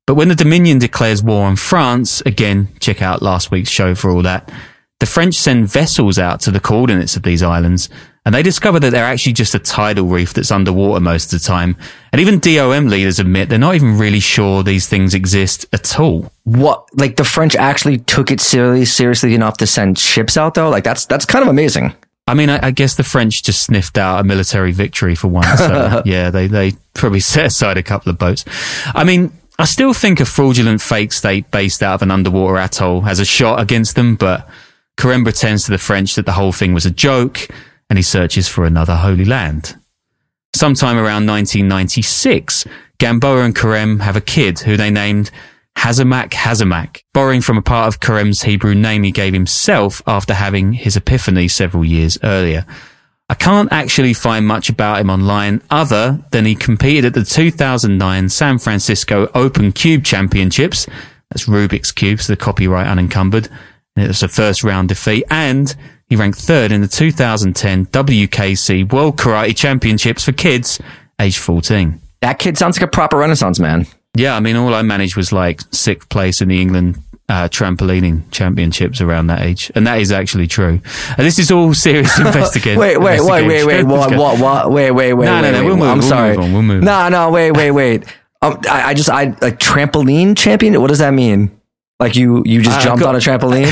But 0.07 0.15
when 0.15 0.29
the 0.29 0.35
Dominion 0.35 0.79
declares 0.79 1.23
war 1.23 1.45
on 1.45 1.57
France, 1.57 2.23
again, 2.23 2.69
check 2.81 3.03
out 3.03 3.21
last 3.21 3.51
week's 3.51 3.71
show 3.71 3.95
for 3.95 4.11
all 4.11 4.23
that, 4.23 4.51
the 4.99 5.07
French 5.07 5.35
send 5.35 5.69
vessels 5.69 6.19
out 6.19 6.41
to 6.41 6.51
the 6.51 6.61
coordinates 6.61 7.17
of 7.17 7.23
these 7.23 7.43
islands 7.43 7.91
and 8.25 8.35
they 8.35 8.43
discover 8.43 8.81
that 8.81 8.91
they're 8.91 9.05
actually 9.05 9.35
just 9.35 9.55
a 9.55 9.59
tidal 9.59 10.07
reef 10.07 10.33
that's 10.33 10.51
underwater 10.51 11.01
most 11.01 11.33
of 11.33 11.41
the 11.41 11.47
time. 11.47 11.77
And 12.11 12.21
even 12.21 12.39
DOM 12.39 12.89
leaders 12.89 13.19
admit 13.19 13.51
they're 13.51 13.59
not 13.59 13.75
even 13.75 13.99
really 13.99 14.21
sure 14.21 14.63
these 14.63 14.89
things 14.89 15.13
exist 15.13 15.67
at 15.75 16.01
all. 16.01 16.33
What, 16.45 16.89
like 16.95 17.17
the 17.17 17.25
French 17.25 17.55
actually 17.55 17.99
took 17.99 18.31
it 18.31 18.41
seriously, 18.41 18.87
seriously 18.87 19.35
enough 19.35 19.59
to 19.59 19.67
send 19.67 19.99
ships 19.99 20.39
out 20.39 20.55
though? 20.55 20.71
Like 20.71 20.85
that's, 20.85 21.05
that's 21.05 21.27
kind 21.27 21.43
of 21.43 21.49
amazing. 21.49 21.95
I 22.27 22.33
mean, 22.33 22.49
I, 22.49 22.69
I 22.69 22.71
guess 22.71 22.95
the 22.95 23.03
French 23.03 23.43
just 23.43 23.63
sniffed 23.63 23.99
out 23.99 24.21
a 24.21 24.25
military 24.25 24.73
victory 24.73 25.15
for 25.15 25.29
once. 25.29 25.59
So 25.59 26.03
yeah, 26.07 26.31
they, 26.31 26.47
they 26.47 26.73
probably 26.95 27.21
set 27.21 27.47
aside 27.47 27.77
a 27.77 27.83
couple 27.83 28.09
of 28.09 28.17
boats. 28.17 28.47
I 28.95 29.05
mean, 29.05 29.33
I 29.59 29.67
still 29.67 29.93
think 29.93 30.21
a 30.21 30.25
fraudulent 30.25 30.81
fake 30.81 31.13
state 31.13 31.51
based 31.51 31.83
out 31.83 31.97
of 31.97 32.03
an 32.03 32.11
underwater 32.11 32.57
atoll 32.57 33.03
has 33.03 33.21
a 33.21 33.25
shot 33.27 33.61
against 33.61 33.97
them, 33.97 34.17
but 34.17 34.49
Carem 34.97 35.25
pretends 35.25 35.65
to 35.65 35.73
the 35.73 35.79
French 35.79 36.15
that 36.15 36.25
the 36.25 36.33
whole 36.33 36.53
thing 36.53 36.73
was 36.73 36.87
a 36.87 36.91
joke 36.91 37.49
and 37.89 37.99
he 37.99 38.03
searches 38.03 38.49
for 38.49 38.65
another 38.65 38.97
holy 38.97 39.25
land. 39.25 39.77
Sometime 40.55 40.97
around 40.97 41.27
1996, 41.27 42.65
Gamboa 42.99 43.43
and 43.43 43.55
Carem 43.57 44.01
have 44.01 44.17
a 44.17 44.21
kid 44.21 44.61
who 44.61 44.77
they 44.77 44.91
named 44.91 45.31
Hazamak 45.77 46.31
Hazamak, 46.31 47.03
borrowing 47.13 47.41
from 47.41 47.59
a 47.59 47.63
part 47.63 47.89
of 47.89 48.01
Carem's 48.01 48.43
Hebrew 48.43 48.75
name 48.75 49.03
he 49.03 49.11
gave 49.11 49.35
himself 49.35 50.01
after 50.07 50.33
having 50.33 50.73
his 50.73 50.97
epiphany 50.97 51.49
several 51.49 51.85
years 51.85 52.19
earlier. 52.23 52.65
I 53.29 53.35
can't 53.35 53.73
actually 53.73 54.13
find 54.13 54.47
much 54.47 54.69
about 54.69 55.01
him 55.01 55.11
online 55.11 55.63
other 55.71 56.23
than 56.31 56.45
he 56.45 56.55
competed 56.55 57.07
at 57.07 57.15
the 57.15 57.25
2009 57.25 58.29
San 58.29 58.59
Francisco 58.59 59.31
Open 59.35 59.73
Cube 59.73 60.05
Championships. 60.05 60.87
That's 61.31 61.47
Rubik's 61.47 61.91
Cubes, 61.91 62.27
the 62.27 62.37
copyright 62.37 62.87
unencumbered. 62.87 63.49
It 63.97 64.09
was 64.09 64.23
a 64.23 64.29
first 64.29 64.65
round 64.65 64.89
defeat 64.89 65.25
and 65.31 65.75
he 66.09 66.17
ranked 66.17 66.39
third 66.39 66.73
in 66.73 66.81
the 66.81 66.89
2010 66.89 67.87
WKC 67.87 68.93
World 68.93 69.17
Karate 69.17 69.57
Championships 69.57 70.25
for 70.25 70.33
kids 70.33 70.81
aged 71.21 71.39
14. 71.39 72.01
That 72.21 72.39
kid 72.39 72.59
sounds 72.59 72.79
like 72.79 72.89
a 72.89 72.91
proper 72.91 73.17
renaissance 73.17 73.59
man. 73.61 73.87
Yeah, 74.17 74.37
I 74.37 74.41
mean, 74.41 74.57
all 74.57 74.75
I 74.75 74.83
managed 74.83 75.17
was 75.17 75.33
like 75.33 75.61
sixth 75.73 76.09
place 76.09 76.41
in 76.41 76.49
the 76.49 76.61
England 76.61 76.99
uh, 77.29 77.49
trampolining 77.49 78.31
championships 78.31 79.01
around 79.01 79.29
that 79.29 79.43
age, 79.43 79.73
and 79.75 79.87
that 79.87 80.01
is 80.01 80.13
actually 80.13 80.47
true. 80.47 80.81
And 81.17 81.27
this 81.27 81.39
is 81.39 81.51
all 81.51 81.75
serious 81.75 82.19
investigation. 82.21 82.79
wait, 82.79 82.99
wait, 82.99 83.21
wait, 83.21 83.47
wait, 83.47 83.65
wait, 83.65 83.85
what, 83.85 84.15
what, 84.17 84.39
what, 84.39 84.71
wait, 84.71 84.91
wait, 84.91 85.15
wait, 85.15 85.25
no, 85.27 85.43
wait, 85.43 85.51
no, 85.51 85.53
no, 85.53 85.65
we'll 85.65 85.77
move, 85.77 85.89
I'm 85.89 85.99
we'll 85.99 86.09
sorry. 86.09 86.37
Move 86.37 86.45
on, 86.45 86.53
we'll 86.53 86.63
move 86.63 86.83
no, 86.83 87.09
no, 87.09 87.31
wait, 87.31 87.53
wait, 87.53 87.71
wait. 87.71 88.05
Um, 88.43 88.61
I, 88.71 88.91
I 88.91 88.95
just, 88.95 89.09
I 89.09 89.25
like 89.41 89.59
trampoline 89.59 90.37
champion. 90.37 90.81
What 90.81 90.89
does 90.89 90.99
that 90.99 91.13
mean? 91.13 91.59
Like 92.05 92.17
you, 92.17 92.43
you 92.45 92.61
just 92.61 92.81
uh, 92.81 92.85
jumped 92.85 93.03
got, 93.03 93.09
on 93.09 93.17
a 93.17 93.19
trampoline? 93.19 93.65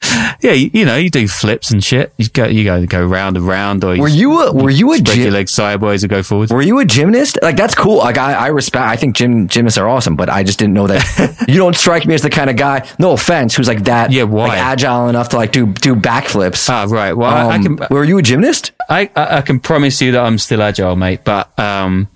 yeah, 0.40 0.52
you, 0.52 0.70
you, 0.72 0.84
know, 0.86 0.96
you 0.96 1.10
do 1.10 1.28
flips 1.28 1.70
and 1.70 1.84
shit. 1.84 2.14
You 2.16 2.30
go, 2.30 2.46
you 2.46 2.64
go, 2.64 2.86
go 2.86 3.04
round 3.04 3.36
and 3.36 3.46
round, 3.46 3.84
or 3.84 3.98
were 3.98 4.08
you, 4.08 4.40
a, 4.40 4.54
were 4.54 4.70
you 4.70 4.90
a 4.94 4.96
spread 4.96 5.18
your 5.18 5.30
legs 5.30 5.52
sideways 5.52 6.02
and 6.02 6.08
go 6.08 6.22
forwards? 6.22 6.50
Were 6.50 6.62
you 6.62 6.78
a 6.78 6.86
gymnast? 6.86 7.38
Like 7.42 7.56
that's 7.56 7.74
cool. 7.74 7.98
Like 7.98 8.16
I, 8.16 8.32
I 8.32 8.46
respect. 8.46 8.86
I 8.86 8.96
think 8.96 9.16
gym 9.16 9.48
gymnasts 9.48 9.76
are 9.76 9.86
awesome, 9.86 10.16
but 10.16 10.30
I 10.30 10.42
just 10.42 10.58
didn't 10.58 10.72
know 10.72 10.86
that. 10.86 11.44
you 11.48 11.58
don't 11.58 11.76
strike 11.76 12.06
me 12.06 12.14
as 12.14 12.22
the 12.22 12.30
kind 12.30 12.48
of 12.48 12.56
guy. 12.56 12.88
No 12.98 13.12
offense, 13.12 13.54
who's 13.54 13.68
like 13.68 13.84
that. 13.84 14.12
Yeah, 14.12 14.22
why? 14.22 14.48
Like, 14.48 14.60
agile 14.60 15.10
enough 15.10 15.28
to 15.30 15.36
like 15.36 15.52
do 15.52 15.66
do 15.66 15.94
backflips. 15.94 16.70
Ah, 16.70 16.86
right. 16.88 17.12
Well, 17.12 17.28
um, 17.30 17.36
I, 17.36 17.52
I 17.52 17.56
um, 17.56 17.76
can. 17.76 17.86
Were 17.90 18.04
you 18.04 18.16
a 18.16 18.22
gymnast? 18.22 18.72
I, 18.88 19.10
I 19.14 19.42
can 19.42 19.60
promise 19.60 20.00
you 20.00 20.12
that 20.12 20.24
I'm 20.24 20.38
still 20.38 20.62
agile, 20.62 20.96
mate. 20.96 21.22
But 21.22 21.56
um, 21.58 22.08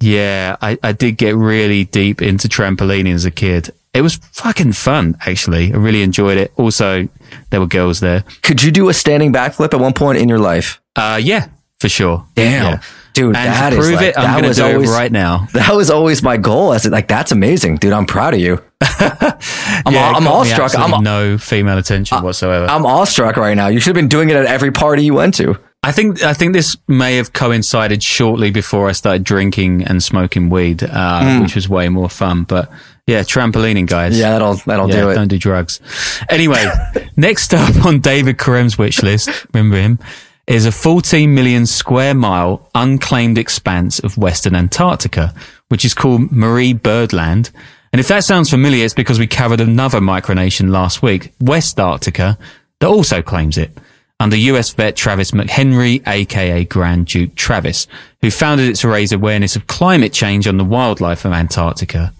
Yeah, 0.00 0.56
I, 0.62 0.78
I 0.82 0.92
did 0.92 1.18
get 1.18 1.36
really 1.36 1.84
deep 1.84 2.22
into 2.22 2.48
trampolining 2.48 3.12
as 3.12 3.26
a 3.26 3.30
kid. 3.30 3.70
It 3.92 4.02
was 4.02 4.16
fucking 4.32 4.72
fun, 4.72 5.16
actually. 5.26 5.72
I 5.72 5.76
really 5.76 6.02
enjoyed 6.02 6.38
it. 6.38 6.52
Also, 6.56 7.08
there 7.50 7.60
were 7.60 7.66
girls 7.66 7.98
there. 8.00 8.24
Could 8.42 8.62
you 8.62 8.70
do 8.70 8.88
a 8.88 8.94
standing 8.94 9.32
backflip 9.32 9.74
at 9.74 9.80
one 9.80 9.92
point 9.94 10.18
in 10.18 10.28
your 10.28 10.38
life? 10.38 10.80
Uh, 10.94 11.18
yeah, 11.22 11.48
for 11.80 11.88
sure. 11.88 12.24
Damn. 12.36 12.64
Yeah. 12.74 12.82
Dude, 13.12 13.34
And 13.34 13.34
that 13.34 13.70
to 13.70 13.76
is 13.78 13.86
prove 13.86 13.96
like- 13.96 14.06
it, 14.10 14.18
I'm 14.18 14.30
going 14.30 14.42
to 14.44 14.48
was 14.50 14.56
do 14.58 14.64
always- 14.64 14.90
it 14.90 14.92
right 14.94 15.10
now. 15.10 15.48
That 15.54 15.74
was 15.74 15.90
always 15.90 16.22
my 16.22 16.36
goal. 16.36 16.78
Said, 16.78 16.92
like, 16.92 17.08
that's 17.08 17.32
amazing, 17.32 17.76
dude. 17.78 17.92
I'm 17.92 18.06
proud 18.06 18.34
of 18.34 18.40
you. 18.40 18.62
I'm, 18.80 19.92
Yeah, 19.92 20.06
all, 20.10 20.16
I'm 20.16 20.22
got 20.24 20.26
all 20.32 20.44
me 20.44 20.50
struck. 20.50 20.78
I'm, 20.78 21.02
no 21.02 21.36
female 21.38 21.76
attention 21.78 22.22
whatsoever. 22.22 22.66
I'm 22.66 22.86
awestruck 22.86 23.36
right 23.36 23.54
now. 23.56 23.66
You 23.66 23.80
should 23.80 23.88
have 23.96 24.00
been 24.00 24.08
doing 24.08 24.30
it 24.30 24.36
at 24.36 24.46
every 24.46 24.70
party 24.70 25.04
you 25.04 25.14
went 25.14 25.34
to. 25.34 25.58
I 25.82 25.92
think 25.92 26.22
I 26.22 26.34
think 26.34 26.52
this 26.52 26.76
may 26.86 27.16
have 27.16 27.32
coincided 27.32 28.02
shortly 28.02 28.50
before 28.50 28.88
I 28.88 28.92
started 28.92 29.24
drinking 29.24 29.84
and 29.84 30.02
smoking 30.02 30.50
weed, 30.50 30.82
uh, 30.82 31.40
which 31.40 31.54
was 31.54 31.70
way 31.70 31.88
more 31.88 32.10
fun. 32.10 32.44
But 32.44 32.70
yeah, 33.06 33.20
trampolining, 33.22 33.86
guys. 33.86 34.18
Yeah, 34.18 34.30
that'll 34.30 34.54
that'll 34.54 34.88
Yeah, 34.88 35.00
do 35.02 35.10
it. 35.10 35.14
don't 35.14 35.28
do 35.28 35.38
drugs. 35.38 35.80
Anyway, 36.28 36.64
next 37.16 37.52
up 37.54 37.84
on 37.84 38.00
David 38.00 38.38
Karem's 38.38 38.78
wish 38.78 39.02
list, 39.02 39.28
remember 39.52 39.76
him, 39.76 39.98
is 40.46 40.66
a 40.66 40.72
14 40.72 41.32
million 41.34 41.66
square 41.66 42.14
mile 42.14 42.68
unclaimed 42.74 43.38
expanse 43.38 43.98
of 44.00 44.16
Western 44.16 44.54
Antarctica, 44.54 45.34
which 45.68 45.84
is 45.84 45.94
called 45.94 46.30
Marie 46.32 46.72
Byrd 46.72 47.12
Land. 47.12 47.50
And 47.92 47.98
if 47.98 48.08
that 48.08 48.22
sounds 48.24 48.50
familiar, 48.50 48.84
it's 48.84 48.94
because 48.94 49.18
we 49.18 49.26
covered 49.26 49.60
another 49.60 49.98
micronation 49.98 50.70
last 50.70 51.02
week, 51.02 51.32
Westarctica, 51.40 52.38
that 52.78 52.86
also 52.86 53.20
claims 53.22 53.58
it 53.58 53.76
under 54.20 54.36
US 54.36 54.70
vet 54.70 54.94
Travis 54.96 55.30
McHenry, 55.32 56.06
aka 56.06 56.64
Grand 56.64 57.06
Duke 57.06 57.34
Travis, 57.34 57.86
who 58.20 58.30
founded 58.30 58.68
it 58.68 58.76
to 58.76 58.88
raise 58.88 59.12
awareness 59.12 59.56
of 59.56 59.66
climate 59.66 60.12
change 60.12 60.46
on 60.46 60.56
the 60.56 60.64
wildlife 60.64 61.24
of 61.24 61.32
Antarctica. 61.32 62.12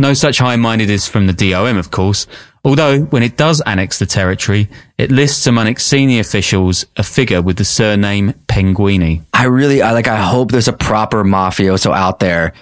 No 0.00 0.14
such 0.14 0.38
high 0.38 0.56
mindedness 0.56 1.06
from 1.06 1.26
the 1.26 1.34
DOM, 1.34 1.76
of 1.76 1.90
course, 1.90 2.26
although 2.64 3.00
when 3.00 3.22
it 3.22 3.36
does 3.36 3.60
annex 3.66 3.98
the 3.98 4.06
territory, 4.06 4.70
it 4.96 5.10
lists 5.10 5.46
among 5.46 5.66
its 5.66 5.84
senior 5.84 6.20
officials 6.20 6.86
a 6.96 7.02
figure 7.02 7.42
with 7.42 7.58
the 7.58 7.66
surname 7.66 8.32
Penguini. 8.46 9.26
I 9.34 9.44
really, 9.44 9.82
I 9.82 9.92
like. 9.92 10.08
I 10.08 10.16
hope 10.16 10.52
there's 10.52 10.68
a 10.68 10.72
proper 10.72 11.22
mafioso 11.22 11.94
out 11.94 12.18
there 12.18 12.54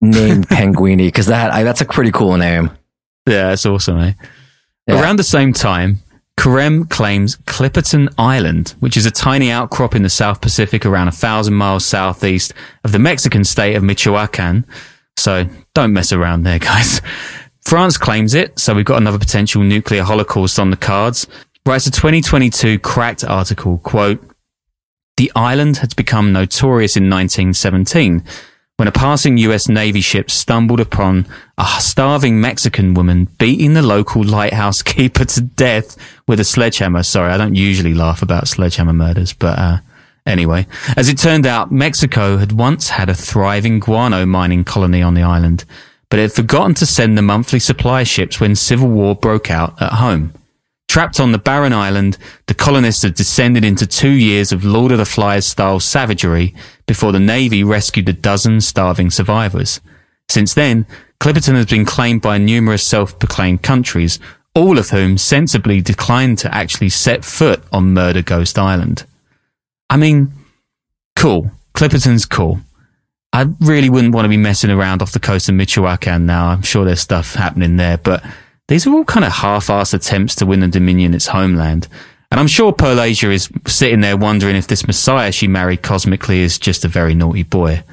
named 0.00 0.48
Penguini 0.48 1.08
because 1.08 1.26
that 1.26 1.52
I, 1.52 1.64
that's 1.64 1.80
a 1.80 1.86
pretty 1.86 2.12
cool 2.12 2.36
name. 2.36 2.70
Yeah, 3.26 3.54
it's 3.54 3.66
awesome, 3.66 3.98
eh? 3.98 4.12
Yeah. 4.86 5.02
Around 5.02 5.16
the 5.16 5.24
same 5.24 5.52
time, 5.52 5.98
Karem 6.38 6.88
claims 6.88 7.34
Clipperton 7.38 8.14
Island, 8.16 8.76
which 8.78 8.96
is 8.96 9.06
a 9.06 9.10
tiny 9.10 9.50
outcrop 9.50 9.96
in 9.96 10.04
the 10.04 10.08
South 10.08 10.40
Pacific 10.40 10.86
around 10.86 11.08
a 11.08 11.12
thousand 11.12 11.54
miles 11.54 11.84
southeast 11.84 12.54
of 12.84 12.92
the 12.92 13.00
Mexican 13.00 13.42
state 13.42 13.74
of 13.74 13.82
Michoacan. 13.82 14.64
So 15.16 15.46
don't 15.74 15.92
mess 15.92 16.12
around 16.12 16.42
there, 16.42 16.58
guys. 16.58 17.00
France 17.64 17.98
claims 17.98 18.34
it, 18.34 18.58
so 18.58 18.74
we've 18.74 18.84
got 18.84 18.98
another 18.98 19.18
potential 19.18 19.62
nuclear 19.62 20.04
holocaust 20.04 20.58
on 20.58 20.70
the 20.70 20.76
cards. 20.76 21.26
Writes 21.64 21.86
a 21.86 21.90
2022 21.90 22.78
cracked 22.78 23.24
article, 23.24 23.78
quote, 23.78 24.22
the 25.16 25.32
island 25.34 25.78
had 25.78 25.96
become 25.96 26.32
notorious 26.32 26.96
in 26.96 27.10
1917 27.10 28.22
when 28.76 28.86
a 28.86 28.92
passing 28.92 29.38
US 29.38 29.68
Navy 29.68 30.00
ship 30.02 30.30
stumbled 30.30 30.80
upon 30.80 31.26
a 31.56 31.66
starving 31.80 32.40
Mexican 32.40 32.94
woman 32.94 33.24
beating 33.38 33.72
the 33.72 33.82
local 33.82 34.22
lighthouse 34.22 34.82
keeper 34.94 35.24
to 35.24 35.40
death 35.40 35.96
with 36.28 36.38
a 36.38 36.44
sledgehammer. 36.44 37.02
Sorry, 37.02 37.32
I 37.32 37.38
don't 37.38 37.54
usually 37.54 37.94
laugh 37.94 38.22
about 38.22 38.48
sledgehammer 38.48 38.92
murders, 38.92 39.32
but 39.32 39.58
uh, 39.58 39.78
anyway. 40.26 40.66
As 40.96 41.08
it 41.08 41.18
turned 41.18 41.46
out, 41.46 41.72
Mexico 41.72 42.36
had 42.36 42.52
once 42.52 42.90
had 42.90 43.08
a 43.08 43.14
thriving 43.14 43.78
guano 43.78 44.26
mining 44.26 44.64
colony 44.64 45.02
on 45.02 45.14
the 45.14 45.22
island, 45.22 45.64
but 46.08 46.18
it 46.18 46.22
had 46.22 46.32
forgotten 46.32 46.74
to 46.74 46.86
send 46.86 47.16
the 47.16 47.22
monthly 47.22 47.58
supply 47.58 48.02
ships 48.02 48.40
when 48.40 48.54
civil 48.54 48.88
war 48.88 49.14
broke 49.14 49.50
out 49.50 49.80
at 49.80 49.92
home. 49.92 50.32
Trapped 50.88 51.20
on 51.20 51.32
the 51.32 51.38
barren 51.38 51.72
island, 51.72 52.16
the 52.46 52.54
colonists 52.54 53.02
had 53.02 53.14
descended 53.14 53.64
into 53.64 53.86
two 53.86 54.10
years 54.10 54.52
of 54.52 54.64
Lord 54.64 54.92
of 54.92 54.98
the 54.98 55.04
Flies 55.04 55.46
style 55.46 55.80
savagery 55.80 56.54
before 56.86 57.12
the 57.12 57.20
Navy 57.20 57.64
rescued 57.64 58.08
a 58.08 58.12
dozen 58.12 58.60
starving 58.60 59.10
survivors. 59.10 59.80
Since 60.28 60.54
then, 60.54 60.86
Clipperton 61.20 61.54
has 61.54 61.66
been 61.66 61.84
claimed 61.84 62.22
by 62.22 62.38
numerous 62.38 62.82
self-proclaimed 62.84 63.62
countries, 63.62 64.18
all 64.54 64.78
of 64.78 64.90
whom 64.90 65.18
sensibly 65.18 65.80
declined 65.80 66.38
to 66.38 66.54
actually 66.54 66.88
set 66.88 67.24
foot 67.24 67.62
on 67.72 67.92
Murder 67.92 68.22
Ghost 68.22 68.58
Island. 68.58 69.04
I 69.88 69.96
mean, 69.96 70.32
cool. 71.14 71.50
Clipperton's 71.74 72.26
cool. 72.26 72.60
I 73.32 73.46
really 73.60 73.90
wouldn't 73.90 74.14
want 74.14 74.24
to 74.24 74.30
be 74.30 74.36
messing 74.36 74.70
around 74.70 75.02
off 75.02 75.12
the 75.12 75.20
coast 75.20 75.48
of 75.48 75.54
Michoacan 75.54 76.24
now. 76.26 76.48
I'm 76.48 76.62
sure 76.62 76.84
there's 76.84 77.00
stuff 77.00 77.34
happening 77.34 77.76
there, 77.76 77.98
but 77.98 78.24
these 78.68 78.86
are 78.86 78.92
all 78.92 79.04
kind 79.04 79.24
of 79.24 79.32
half-assed 79.32 79.94
attempts 79.94 80.34
to 80.36 80.46
win 80.46 80.60
the 80.60 80.68
Dominion 80.68 81.14
its 81.14 81.26
homeland. 81.26 81.88
And 82.30 82.40
I'm 82.40 82.46
sure 82.48 82.72
Pearl 82.72 83.00
Asia 83.00 83.30
is 83.30 83.48
sitting 83.66 84.00
there 84.00 84.16
wondering 84.16 84.56
if 84.56 84.66
this 84.66 84.86
Messiah 84.86 85.30
she 85.30 85.46
married 85.46 85.82
cosmically 85.82 86.40
is 86.40 86.58
just 86.58 86.84
a 86.84 86.88
very 86.88 87.14
naughty 87.14 87.44
boy. 87.44 87.84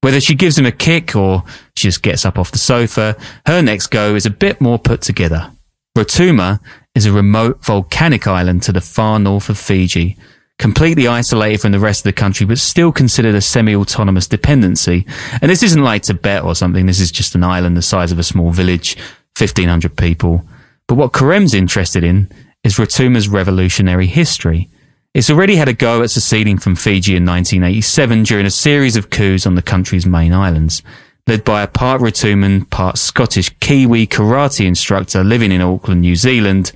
Whether 0.00 0.20
she 0.20 0.34
gives 0.34 0.56
him 0.56 0.66
a 0.66 0.72
kick 0.72 1.16
or 1.16 1.42
she 1.74 1.88
just 1.88 2.02
gets 2.02 2.24
up 2.24 2.38
off 2.38 2.52
the 2.52 2.58
sofa, 2.58 3.16
her 3.44 3.60
next 3.60 3.88
go 3.88 4.14
is 4.14 4.24
a 4.24 4.30
bit 4.30 4.60
more 4.60 4.78
put 4.78 5.02
together. 5.02 5.50
Rotuma 5.96 6.60
is 6.94 7.06
a 7.06 7.12
remote 7.12 7.64
volcanic 7.64 8.26
island 8.26 8.62
to 8.62 8.72
the 8.72 8.80
far 8.80 9.18
north 9.18 9.48
of 9.48 9.58
Fiji, 9.58 10.16
completely 10.58 11.06
isolated 11.06 11.60
from 11.60 11.72
the 11.72 11.78
rest 11.78 12.00
of 12.00 12.04
the 12.04 12.12
country, 12.12 12.46
but 12.46 12.58
still 12.58 12.92
considered 12.92 13.34
a 13.34 13.40
semi-autonomous 13.40 14.26
dependency. 14.26 15.06
And 15.42 15.50
this 15.50 15.62
isn't 15.62 15.82
like 15.82 16.02
Tibet 16.02 16.44
or 16.44 16.54
something. 16.54 16.86
This 16.86 17.00
is 17.00 17.12
just 17.12 17.34
an 17.34 17.44
island 17.44 17.76
the 17.76 17.82
size 17.82 18.12
of 18.12 18.18
a 18.18 18.24
small 18.24 18.50
village, 18.50 18.96
1500 19.38 19.96
people. 19.96 20.46
But 20.86 20.94
what 20.94 21.12
Karem's 21.12 21.54
interested 21.54 22.04
in 22.04 22.30
is 22.64 22.78
Rotuma's 22.78 23.28
revolutionary 23.28 24.06
history. 24.06 24.70
It's 25.14 25.30
already 25.30 25.56
had 25.56 25.68
a 25.68 25.72
go 25.72 26.02
at 26.02 26.10
seceding 26.10 26.58
from 26.58 26.76
Fiji 26.76 27.16
in 27.16 27.24
1987 27.24 28.22
during 28.24 28.46
a 28.46 28.50
series 28.50 28.96
of 28.96 29.10
coups 29.10 29.46
on 29.46 29.54
the 29.54 29.62
country's 29.62 30.06
main 30.06 30.32
islands, 30.32 30.82
led 31.26 31.44
by 31.44 31.62
a 31.62 31.68
part 31.68 32.00
Rotuman, 32.00 32.68
part 32.70 32.98
Scottish 32.98 33.50
Kiwi 33.60 34.06
karate 34.06 34.66
instructor 34.66 35.24
living 35.24 35.52
in 35.52 35.62
Auckland, 35.62 36.02
New 36.02 36.16
Zealand, 36.16 36.72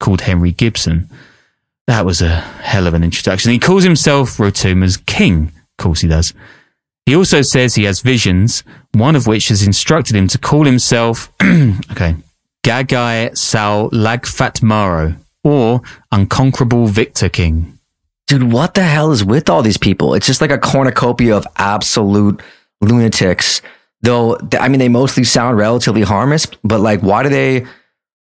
called 0.00 0.22
Henry 0.22 0.52
Gibson. 0.52 1.08
That 1.86 2.06
was 2.06 2.22
a 2.22 2.28
hell 2.28 2.86
of 2.86 2.94
an 2.94 3.04
introduction. 3.04 3.52
He 3.52 3.58
calls 3.58 3.84
himself 3.84 4.38
Rotuma's 4.38 4.96
king. 4.96 5.52
Of 5.78 5.84
course 5.84 6.00
he 6.00 6.08
does. 6.08 6.32
He 7.06 7.14
also 7.14 7.42
says 7.42 7.74
he 7.74 7.84
has 7.84 8.00
visions, 8.00 8.64
one 8.92 9.14
of 9.14 9.26
which 9.26 9.48
has 9.48 9.66
instructed 9.66 10.16
him 10.16 10.26
to 10.28 10.38
call 10.38 10.64
himself, 10.64 11.30
okay, 11.42 12.16
Gagaj 12.64 13.36
Sau 13.36 13.90
Lagfatmaro, 13.90 15.18
or 15.42 15.82
Unconquerable 16.10 16.86
Victor 16.86 17.28
King. 17.28 17.78
Dude, 18.26 18.50
what 18.50 18.72
the 18.72 18.82
hell 18.82 19.12
is 19.12 19.22
with 19.22 19.50
all 19.50 19.62
these 19.62 19.76
people? 19.76 20.14
It's 20.14 20.26
just 20.26 20.40
like 20.40 20.50
a 20.50 20.56
cornucopia 20.56 21.36
of 21.36 21.46
absolute 21.56 22.40
lunatics. 22.80 23.60
Though, 24.00 24.38
I 24.58 24.68
mean, 24.68 24.78
they 24.78 24.88
mostly 24.88 25.24
sound 25.24 25.58
relatively 25.58 26.02
harmless, 26.02 26.46
but 26.62 26.80
like, 26.80 27.00
why 27.00 27.22
do 27.22 27.28
they? 27.28 27.66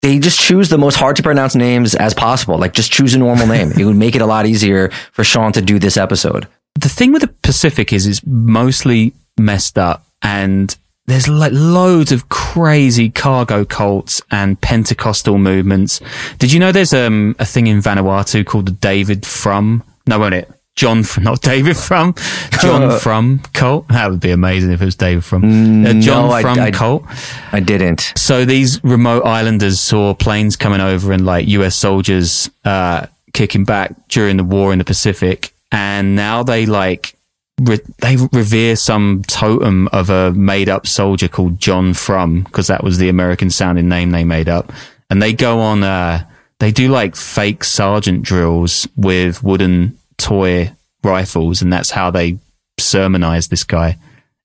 They 0.03 0.19
just 0.19 0.37
choose 0.37 0.67
the 0.67 0.77
most 0.77 0.95
hard 0.95 1.15
to 1.15 1.23
pronounce 1.23 1.55
names 1.55 1.95
as 1.95 2.13
possible. 2.13 2.57
Like, 2.57 2.73
just 2.73 2.91
choose 2.91 3.15
a 3.15 3.19
normal 3.19 3.47
name. 3.47 3.71
it 3.71 3.85
would 3.85 3.95
make 3.95 4.15
it 4.15 4.21
a 4.21 4.25
lot 4.25 4.45
easier 4.45 4.89
for 5.13 5.23
Sean 5.23 5.53
to 5.53 5.61
do 5.61 5.79
this 5.79 5.95
episode. 5.95 6.45
The 6.75 6.89
thing 6.89 7.13
with 7.13 7.21
the 7.21 7.29
Pacific 7.29 7.93
is 7.93 8.05
it's 8.05 8.21
mostly 8.25 9.13
messed 9.37 9.77
up 9.77 10.05
and 10.21 10.75
there's 11.05 11.29
like 11.29 11.53
loads 11.53 12.11
of 12.11 12.27
crazy 12.27 13.09
cargo 13.09 13.63
cults 13.63 14.21
and 14.29 14.59
Pentecostal 14.59 15.37
movements. 15.37 16.01
Did 16.37 16.51
you 16.51 16.59
know 16.59 16.73
there's 16.73 16.93
um, 16.93 17.35
a 17.39 17.45
thing 17.45 17.67
in 17.67 17.79
Vanuatu 17.79 18.45
called 18.45 18.65
the 18.65 18.71
David 18.71 19.25
Frum? 19.25 19.83
No, 20.05 20.19
won't 20.19 20.33
it? 20.33 20.51
John, 20.75 21.03
not 21.21 21.41
David 21.41 21.77
Frum, 21.77 22.15
John 22.61 22.99
Frum 22.99 23.39
cult. 23.53 23.87
That 23.89 24.09
would 24.09 24.19
be 24.19 24.31
amazing 24.31 24.71
if 24.71 24.81
it 24.81 24.85
was 24.85 24.95
David 24.95 25.23
Frum. 25.23 25.85
Uh, 25.85 25.93
John 26.01 26.29
No, 26.29 26.41
From 26.41 26.59
I- 26.59 26.71
cult. 26.71 27.03
I 27.51 27.59
didn't. 27.59 28.13
So 28.15 28.45
these 28.45 28.83
remote 28.83 29.23
islanders 29.23 29.79
saw 29.79 30.13
planes 30.13 30.55
coming 30.55 30.81
over 30.81 31.11
and 31.11 31.25
like 31.25 31.47
US 31.47 31.75
soldiers 31.75 32.49
uh, 32.65 33.05
kicking 33.33 33.65
back 33.65 33.93
during 34.09 34.37
the 34.37 34.43
war 34.43 34.71
in 34.73 34.79
the 34.79 34.85
Pacific, 34.85 35.53
and 35.71 36.15
now 36.15 36.41
they 36.43 36.65
like 36.65 37.15
re- 37.61 37.79
they 37.99 38.15
revere 38.31 38.75
some 38.75 39.21
totem 39.27 39.87
of 39.89 40.09
a 40.09 40.31
made 40.31 40.69
up 40.69 40.87
soldier 40.87 41.27
called 41.27 41.59
John 41.59 41.93
Frum 41.93 42.41
because 42.43 42.67
that 42.67 42.83
was 42.83 42.97
the 42.97 43.09
American 43.09 43.49
sounding 43.51 43.87
name 43.89 44.09
they 44.11 44.23
made 44.23 44.49
up, 44.49 44.73
and 45.09 45.21
they 45.21 45.33
go 45.33 45.59
on. 45.59 45.83
Uh, 45.83 46.25
they 46.59 46.71
do 46.71 46.87
like 46.87 47.15
fake 47.15 47.63
sergeant 47.63 48.23
drills 48.23 48.87
with 48.95 49.43
wooden 49.43 49.97
toy 50.17 50.71
rifles, 51.03 51.61
and 51.61 51.71
that's 51.71 51.91
how 51.91 52.11
they 52.11 52.37
sermonize 52.79 53.49
this 53.49 53.63
guy. 53.63 53.97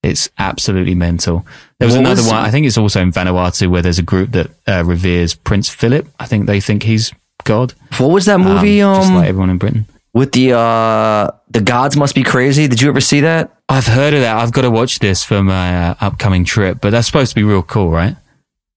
It's 0.03 0.31
absolutely 0.39 0.95
mental. 0.95 1.45
There 1.79 1.87
was 1.87 1.95
What 1.97 2.01
another 2.01 2.23
was- 2.23 2.29
one. 2.31 2.45
I 2.45 2.51
think 2.51 2.67
it's 2.67 2.79
also 2.79 3.01
in 3.01 3.13
Vanuatu 3.13 3.69
where 3.69 3.83
there's 3.83 3.99
a 3.99 4.03
group 4.03 4.31
that 4.33 4.51
uh, 4.67 4.85
reveres 4.85 5.35
Prince 5.35 5.69
Philip. 5.69 6.07
I 6.21 6.27
think 6.27 6.47
they 6.47 6.61
think 6.61 6.83
he's 6.85 7.13
God. 7.45 7.75
What 7.99 8.11
was 8.11 8.27
that 8.27 8.37
Um, 8.37 8.45
movie? 8.45 8.81
Um, 8.83 8.95
just 8.97 9.13
like 9.13 9.29
everyone 9.29 9.51
in 9.51 9.59
Britain. 9.59 9.87
with 10.15 10.33
the 10.33 10.53
uh, 10.57 11.31
the 11.51 11.61
gods 11.61 11.97
must 11.97 12.15
be 12.15 12.23
crazy. 12.23 12.69
Did 12.69 12.81
you 12.81 12.89
ever 12.89 13.01
see 13.01 13.21
that? 13.21 13.51
I've 13.69 13.87
heard 13.87 14.15
of 14.15 14.21
that. 14.21 14.37
I've 14.37 14.53
got 14.53 14.63
to 14.63 14.71
watch 14.71 14.99
this 15.01 15.25
for 15.25 15.43
my 15.43 15.89
uh, 15.91 15.95
upcoming 16.01 16.45
trip, 16.45 16.79
but 16.81 16.91
that's 16.91 17.07
supposed 17.07 17.31
to 17.31 17.35
be 17.35 17.43
real 17.43 17.63
cool, 17.63 17.91
right? 17.91 18.17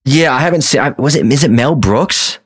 Yeah, 0.06 0.34
I 0.34 0.40
haven't 0.40 0.62
seen. 0.64 0.82
I- 0.82 0.90
Was 0.98 1.16
it? 1.16 1.26
Is 1.32 1.44
it 1.44 1.52
Mel 1.52 1.76
Brooks? 1.76 2.40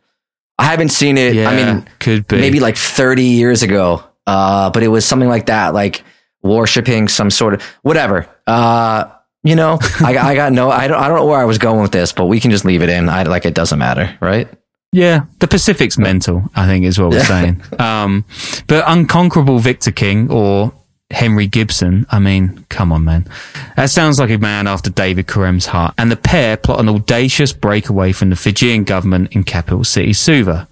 I 0.60 0.66
haven't 0.66 0.90
seen 0.90 1.18
it. 1.18 1.34
Yeah, 1.36 1.50
I 1.50 1.56
mean, 1.56 1.86
could 2.00 2.28
be. 2.28 2.40
maybe 2.40 2.60
like 2.60 2.78
30 2.78 3.24
years 3.24 3.62
ago. 3.64 4.04
Uh, 4.28 4.70
but 4.70 4.84
it 4.84 4.88
was 4.88 5.06
something 5.06 5.30
like 5.30 5.48
that, 5.48 5.74
like 5.74 6.04
worshiping 6.42 7.08
some 7.08 7.30
sort 7.30 7.56
of 7.56 7.62
whatever. 7.82 8.28
Uh, 8.48 9.10
you 9.44 9.56
know, 9.56 9.78
I, 10.02 10.18
I 10.18 10.36
got 10.36 10.52
no. 10.54 10.70
I 10.72 10.88
don't. 10.88 11.00
I 11.00 11.08
don't 11.08 11.18
know 11.18 11.26
where 11.26 11.40
I 11.40 11.46
was 11.46 11.58
going 11.60 11.82
with 11.82 11.92
this, 11.92 12.12
but 12.12 12.26
we 12.26 12.40
can 12.40 12.52
just 12.52 12.66
leave 12.66 12.82
it 12.82 12.90
in. 12.90 13.10
I 13.10 13.24
like 13.24 13.46
it 13.46 13.54
doesn't 13.54 13.78
matter, 13.78 14.18
right? 14.20 14.50
Yeah, 14.92 15.26
the 15.40 15.48
Pacific's 15.48 15.98
mental, 15.98 16.50
I 16.56 16.66
think 16.68 16.86
is 16.86 16.98
what 16.98 17.12
we're 17.12 17.24
saying. 17.24 17.62
Um, 17.80 18.24
but 18.68 18.86
unconquerable 18.88 19.60
Victor 19.60 19.92
King 19.92 20.32
or 20.32 20.74
Henry 21.12 21.48
Gibson, 21.48 22.06
I 22.10 22.20
mean, 22.20 22.66
come 22.70 22.94
on, 22.94 23.04
man. 23.04 23.28
That 23.76 23.90
sounds 23.90 24.20
like 24.20 24.30
a 24.30 24.38
man 24.38 24.68
after 24.68 24.90
David 24.90 25.28
Karem's 25.28 25.66
heart. 25.66 25.94
And 25.98 26.10
the 26.10 26.16
pair 26.16 26.56
plot 26.56 26.80
an 26.80 26.88
audacious 26.88 27.52
breakaway 27.52 28.14
from 28.14 28.30
the 28.30 28.38
Fijian 28.38 28.86
government 28.86 29.34
in 29.34 29.44
capital 29.44 29.84
city 29.84 30.14
Suva. 30.14 30.68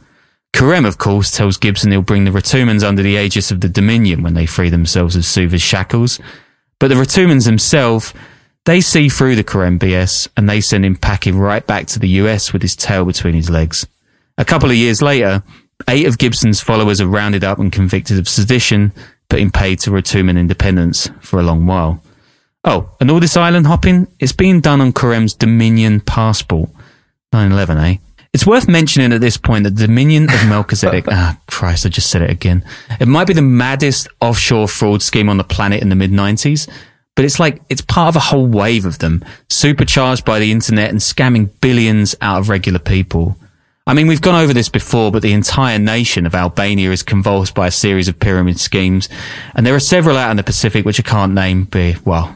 Karem, 0.53 0.85
of 0.85 0.99
course, 0.99 1.31
tells 1.31 1.57
Gibson 1.57 1.91
he'll 1.91 2.03
bring 2.03 2.25
the 2.25 2.31
Rotumans 2.31 2.87
under 2.87 3.01
the 3.01 3.15
aegis 3.15 3.51
of 3.51 3.61
the 3.61 3.67
Dominion 3.67 4.21
when 4.21 4.35
they 4.35 4.45
free 4.45 4.69
themselves 4.69 5.15
of 5.15 5.25
Suva's 5.25 5.63
shackles. 5.63 6.19
But 6.79 6.89
the 6.89 6.95
Rotumans 6.95 7.45
themselves, 7.45 8.13
they 8.65 8.79
see 8.79 9.09
through 9.09 9.35
the 9.35 9.43
Karem 9.43 9.79
BS 9.79 10.27
and 10.37 10.47
they 10.47 10.61
send 10.61 10.85
him 10.85 10.95
packing 10.95 11.39
right 11.39 11.65
back 11.65 11.87
to 11.87 11.99
the 11.99 12.09
US 12.09 12.53
with 12.53 12.61
his 12.61 12.75
tail 12.75 13.03
between 13.03 13.33
his 13.33 13.49
legs. 13.49 13.87
A 14.37 14.45
couple 14.45 14.69
of 14.69 14.75
years 14.75 15.01
later, 15.01 15.43
eight 15.89 16.05
of 16.05 16.19
Gibson's 16.19 16.61
followers 16.61 17.01
are 17.01 17.07
rounded 17.07 17.43
up 17.43 17.57
and 17.57 17.71
convicted 17.71 18.19
of 18.19 18.29
sedition, 18.29 18.93
but 19.29 19.39
in 19.39 19.49
paid 19.49 19.79
to 19.79 19.91
Rotuman 19.91 20.37
independence 20.37 21.09
for 21.19 21.39
a 21.39 21.43
long 21.43 21.65
while. 21.65 22.03
Oh, 22.63 22.95
and 23.01 23.09
all 23.11 23.19
this 23.19 23.35
island 23.35 23.67
hopping, 23.67 24.07
it's 24.19 24.31
being 24.31 24.61
done 24.61 24.81
on 24.81 24.93
Karem's 24.93 25.33
Dominion 25.33 25.99
passport. 25.99 26.69
9-11, 27.33 27.83
eh? 27.83 27.97
It's 28.33 28.47
worth 28.47 28.67
mentioning 28.67 29.13
at 29.13 29.21
this 29.21 29.37
point 29.37 29.63
that 29.63 29.75
the 29.75 29.85
Dominion 29.85 30.23
of 30.23 30.47
Melchizedek, 30.47 31.05
ah, 31.11 31.37
Christ, 31.47 31.85
I 31.85 31.89
just 31.89 32.09
said 32.09 32.23
it 32.23 32.31
again. 32.31 32.65
It 32.99 33.07
might 33.07 33.27
be 33.27 33.33
the 33.33 33.43
maddest 33.43 34.07
offshore 34.21 34.67
fraud 34.67 35.03
scheme 35.03 35.29
on 35.29 35.37
the 35.37 35.43
planet 35.43 35.83
in 35.83 35.89
the 35.89 35.95
mid 35.95 36.09
90s, 36.09 36.67
but 37.15 37.25
it's 37.25 37.39
like, 37.39 37.61
it's 37.69 37.81
part 37.81 38.09
of 38.09 38.15
a 38.15 38.19
whole 38.19 38.47
wave 38.47 38.85
of 38.85 38.97
them, 38.97 39.23
supercharged 39.51 40.25
by 40.25 40.39
the 40.39 40.51
internet 40.51 40.89
and 40.89 40.97
scamming 40.97 41.51
billions 41.61 42.15
out 42.21 42.39
of 42.39 42.49
regular 42.49 42.79
people. 42.79 43.37
I 43.85 43.93
mean, 43.93 44.07
we've 44.07 44.21
gone 44.21 44.41
over 44.41 44.53
this 44.53 44.69
before, 44.69 45.11
but 45.11 45.21
the 45.21 45.33
entire 45.33 45.77
nation 45.77 46.25
of 46.25 46.33
Albania 46.33 46.91
is 46.91 47.03
convulsed 47.03 47.53
by 47.53 47.67
a 47.67 47.71
series 47.71 48.07
of 48.07 48.19
pyramid 48.19 48.59
schemes, 48.59 49.09
and 49.53 49.63
there 49.63 49.75
are 49.75 49.79
several 49.79 50.17
out 50.17 50.31
in 50.31 50.37
the 50.37 50.43
Pacific 50.43 50.85
which 50.85 50.99
I 50.99 51.03
can't 51.03 51.33
name, 51.33 51.65
but, 51.65 52.03
well, 52.03 52.35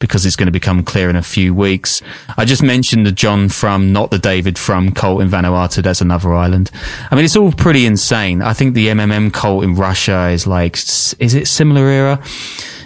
Because 0.00 0.24
it's 0.24 0.36
going 0.36 0.46
to 0.46 0.52
become 0.52 0.84
clear 0.84 1.10
in 1.10 1.16
a 1.16 1.22
few 1.22 1.52
weeks. 1.52 2.02
I 2.36 2.44
just 2.44 2.62
mentioned 2.62 3.04
the 3.04 3.10
John 3.12 3.48
Frum, 3.48 3.92
not 3.92 4.10
the 4.12 4.18
David 4.18 4.56
Frum 4.56 4.92
cult 4.92 5.20
in 5.22 5.28
Vanuatu. 5.28 5.82
That's 5.82 6.00
another 6.00 6.32
island. 6.32 6.70
I 7.10 7.16
mean, 7.16 7.24
it's 7.24 7.34
all 7.34 7.50
pretty 7.50 7.84
insane. 7.84 8.40
I 8.40 8.52
think 8.52 8.74
the 8.74 8.88
MMM 8.88 9.32
cult 9.32 9.64
in 9.64 9.74
Russia 9.74 10.28
is 10.28 10.46
like, 10.46 10.76
is 10.76 11.34
it 11.34 11.48
similar 11.48 11.88
era? 11.88 12.22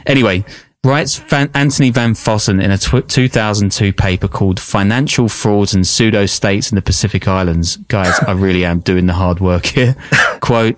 Anyway, 0.06 0.44
writes 0.84 1.16
Van, 1.16 1.50
Anthony 1.54 1.90
Van 1.90 2.14
Fossen 2.14 2.62
in 2.62 2.70
a 2.70 2.78
tw- 2.78 3.08
2002 3.08 3.92
paper 3.92 4.26
called 4.26 4.58
Financial 4.58 5.28
Frauds 5.28 5.74
and 5.74 5.86
Pseudo 5.86 6.26
States 6.26 6.72
in 6.72 6.76
the 6.76 6.82
Pacific 6.82 7.28
Islands. 7.28 7.76
Guys, 7.76 8.18
I 8.20 8.32
really 8.32 8.64
am 8.64 8.80
doing 8.80 9.06
the 9.06 9.12
hard 9.12 9.38
work 9.38 9.66
here. 9.66 9.96
Quote, 10.40 10.76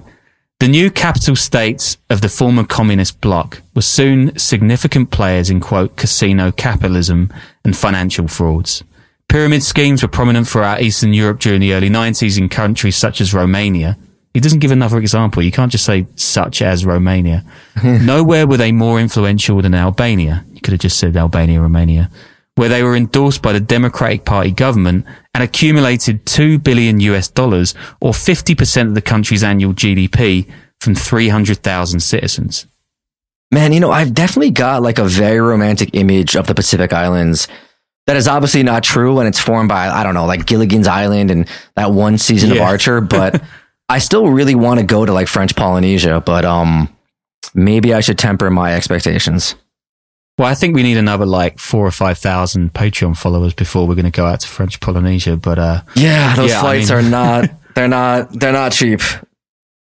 the 0.64 0.68
new 0.68 0.90
capital 0.90 1.37
states 1.37 1.98
of 2.09 2.22
the 2.22 2.29
former 2.31 2.64
communist 2.64 3.20
bloc 3.20 3.61
were 3.74 3.83
soon 3.83 4.35
significant 4.38 5.11
players 5.11 5.50
in 5.50 5.61
quote 5.61 5.94
casino 5.96 6.50
capitalism 6.50 7.31
and 7.66 7.77
financial 7.77 8.27
frauds. 8.29 8.83
Pyramid 9.29 9.62
schemes 9.62 10.00
were 10.00 10.09
prominent 10.09 10.48
throughout 10.48 10.81
Eastern 10.81 11.12
Europe 11.12 11.38
during 11.38 11.61
the 11.61 11.74
early 11.74 11.90
90s 11.90 12.38
in 12.38 12.48
countries 12.48 12.96
such 12.96 13.20
as 13.20 13.35
Romania. 13.35 13.98
He 14.33 14.40
doesn't 14.40 14.61
give 14.61 14.70
another 14.70 14.96
example. 14.96 15.42
You 15.42 15.53
can't 15.53 15.70
just 15.70 15.85
say 15.85 16.07
such 16.16 16.62
as 16.62 16.87
Romania. 16.87 17.44
Nowhere 17.85 18.46
were 18.46 18.57
they 18.57 18.72
more 18.72 18.98
influential 18.98 19.61
than 19.61 19.74
Albania. 19.74 20.46
You 20.50 20.62
could 20.62 20.72
have 20.72 20.81
just 20.81 20.98
said 20.98 21.14
Albania, 21.14 21.61
Romania, 21.61 22.11
where 22.56 22.68
they 22.68 22.82
were 22.82 22.96
endorsed 22.96 23.42
by 23.42 23.52
the 23.52 23.60
Democratic 23.60 24.24
Party 24.24 24.50
government 24.50 25.06
and 25.34 25.42
accumulated 25.42 26.24
2 26.26 26.58
billion 26.58 27.00
US 27.00 27.28
dollars 27.28 27.74
or 28.00 28.12
50% 28.12 28.88
of 28.88 28.94
the 28.94 29.02
country's 29.02 29.42
annual 29.42 29.74
GDP 29.74 30.48
from 30.80 30.94
300,000 30.94 32.00
citizens. 32.00 32.66
Man, 33.50 33.72
you 33.72 33.80
know, 33.80 33.90
I've 33.90 34.14
definitely 34.14 34.50
got 34.50 34.82
like 34.82 34.98
a 34.98 35.04
very 35.04 35.40
romantic 35.40 35.90
image 35.94 36.36
of 36.36 36.46
the 36.46 36.54
Pacific 36.54 36.92
Islands 36.92 37.48
that 38.06 38.16
is 38.16 38.28
obviously 38.28 38.62
not 38.62 38.84
true 38.84 39.18
and 39.18 39.28
it's 39.28 39.40
formed 39.40 39.68
by, 39.68 39.88
I 39.88 40.02
don't 40.02 40.14
know, 40.14 40.26
like 40.26 40.46
Gilligan's 40.46 40.86
Island 40.86 41.30
and 41.30 41.48
that 41.74 41.92
one 41.92 42.18
season 42.18 42.52
of 42.52 42.58
Archer, 42.60 43.00
but 43.00 43.42
I 43.88 43.98
still 43.98 44.28
really 44.28 44.54
want 44.54 44.80
to 44.80 44.86
go 44.86 45.04
to 45.04 45.12
like 45.12 45.28
French 45.28 45.56
Polynesia, 45.56 46.20
but 46.20 46.44
um 46.44 46.94
maybe 47.54 47.94
I 47.94 48.00
should 48.00 48.18
temper 48.18 48.50
my 48.50 48.74
expectations. 48.74 49.54
Well, 50.38 50.48
I 50.48 50.54
think 50.54 50.74
we 50.74 50.82
need 50.82 50.96
another 50.96 51.26
like 51.26 51.58
four 51.60 51.86
or 51.86 51.90
5,000 51.92 52.72
Patreon 52.74 53.16
followers 53.16 53.54
before 53.54 53.86
we're 53.86 53.94
going 53.94 54.04
to 54.04 54.10
go 54.10 54.26
out 54.26 54.40
to 54.40 54.48
French 54.48 54.80
Polynesia. 54.80 55.36
But, 55.36 55.58
uh, 55.60 55.82
Yeah, 55.94 56.34
those 56.34 56.50
Yeah, 56.50 56.58
I 56.58 56.60
flights 56.62 56.90
mean- 56.90 56.98
are 56.98 57.02
not 57.10 57.50
they're 57.74 57.88
not 57.88 58.32
they're 58.32 58.52
not 58.52 58.72
cheap. 58.72 59.00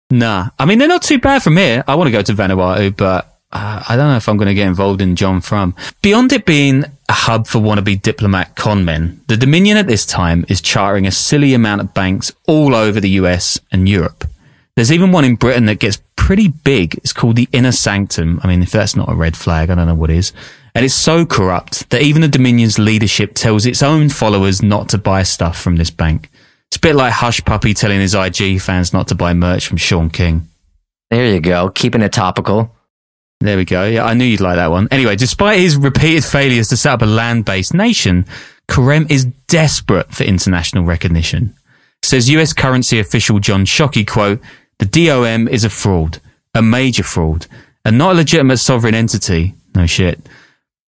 Nah, 0.09 0.49
I 0.57 0.65
mean 0.65 0.77
they're 0.79 0.87
not 0.87 1.01
too 1.03 1.19
bad 1.19 1.43
from 1.43 1.57
here. 1.57 1.83
I 1.87 1.95
want 1.95 2.07
to 2.07 2.11
go 2.11 2.21
to 2.21 2.33
Vanuatu, 2.33 2.95
but 2.95 3.25
uh, 3.51 3.83
I 3.87 3.95
don't 3.97 4.07
know 4.09 4.15
if 4.17 4.27
I'm 4.29 4.37
going 4.37 4.47
to 4.47 4.53
get 4.53 4.67
involved 4.67 5.01
in 5.01 5.15
John 5.17 5.41
Frum. 5.41 5.75
Beyond 6.01 6.31
it 6.33 6.45
being 6.45 6.85
a 7.09 7.13
hub 7.13 7.47
for 7.47 7.59
wannabe 7.59 8.01
diplomat 8.01 8.55
conmen, 8.55 9.19
the 9.27 9.35
Dominion 9.37 9.77
at 9.77 9.87
this 9.87 10.05
time 10.05 10.45
is 10.49 10.61
chartering 10.61 11.07
a 11.07 11.11
silly 11.11 11.53
amount 11.53 11.81
of 11.81 11.93
banks 11.93 12.31
all 12.47 12.73
over 12.75 12.99
the 13.01 13.09
US 13.21 13.59
and 13.71 13.87
Europe. 13.87 14.25
There's 14.77 14.91
even 14.91 15.11
one 15.11 15.25
in 15.25 15.37
Britain 15.37 15.65
that 15.65 15.79
gets 15.79 15.99
pretty 16.15 16.49
big. 16.49 16.93
It's 16.97 17.11
called 17.11 17.35
the 17.35 17.49
Inner 17.51 17.71
Sanctum. 17.71 18.39
I 18.43 18.47
mean, 18.47 18.61
if 18.61 18.69
that's 18.69 18.95
not 18.95 19.09
a 19.09 19.15
red 19.15 19.35
flag, 19.35 19.71
I 19.71 19.75
don't 19.75 19.87
know 19.87 19.95
what 19.95 20.11
is. 20.11 20.33
And 20.75 20.85
it's 20.85 20.93
so 20.93 21.25
corrupt 21.25 21.89
that 21.89 22.03
even 22.03 22.21
the 22.21 22.27
Dominion's 22.27 22.77
leadership 22.77 23.33
tells 23.33 23.65
its 23.65 23.81
own 23.81 24.09
followers 24.09 24.61
not 24.61 24.89
to 24.89 24.99
buy 24.99 25.23
stuff 25.23 25.59
from 25.59 25.77
this 25.77 25.89
bank. 25.89 26.29
It's 26.67 26.77
a 26.77 26.79
bit 26.79 26.95
like 26.95 27.11
Hushpuppi 27.11 27.75
telling 27.75 27.99
his 27.99 28.13
IG 28.13 28.61
fans 28.61 28.93
not 28.93 29.07
to 29.07 29.15
buy 29.15 29.33
merch 29.33 29.65
from 29.65 29.77
Shaun 29.77 30.11
King. 30.11 30.47
There 31.09 31.25
you 31.25 31.39
go, 31.39 31.71
keeping 31.71 32.03
it 32.03 32.13
topical. 32.13 32.75
There 33.39 33.57
we 33.57 33.65
go. 33.65 33.83
Yeah, 33.83 34.05
I 34.05 34.13
knew 34.13 34.25
you'd 34.25 34.41
like 34.41 34.57
that 34.57 34.69
one. 34.69 34.89
Anyway, 34.91 35.15
despite 35.15 35.59
his 35.59 35.75
repeated 35.75 36.23
failures 36.23 36.69
to 36.69 36.77
set 36.77 36.93
up 36.93 37.01
a 37.01 37.05
land-based 37.07 37.73
nation, 37.73 38.27
Karem 38.67 39.09
is 39.09 39.25
desperate 39.47 40.13
for 40.13 40.23
international 40.23 40.83
recognition. 40.83 41.55
Says 42.03 42.29
US 42.29 42.53
currency 42.53 42.99
official 42.99 43.39
John 43.39 43.65
Shockey, 43.65 44.05
quote, 44.05 44.39
the 44.79 44.85
DOM 44.85 45.47
is 45.47 45.63
a 45.63 45.69
fraud, 45.69 46.19
a 46.53 46.61
major 46.61 47.03
fraud, 47.03 47.47
and 47.83 47.97
not 47.97 48.13
a 48.13 48.17
legitimate 48.17 48.57
sovereign 48.57 48.95
entity. 48.95 49.55
No 49.75 49.85
shit. 49.85 50.19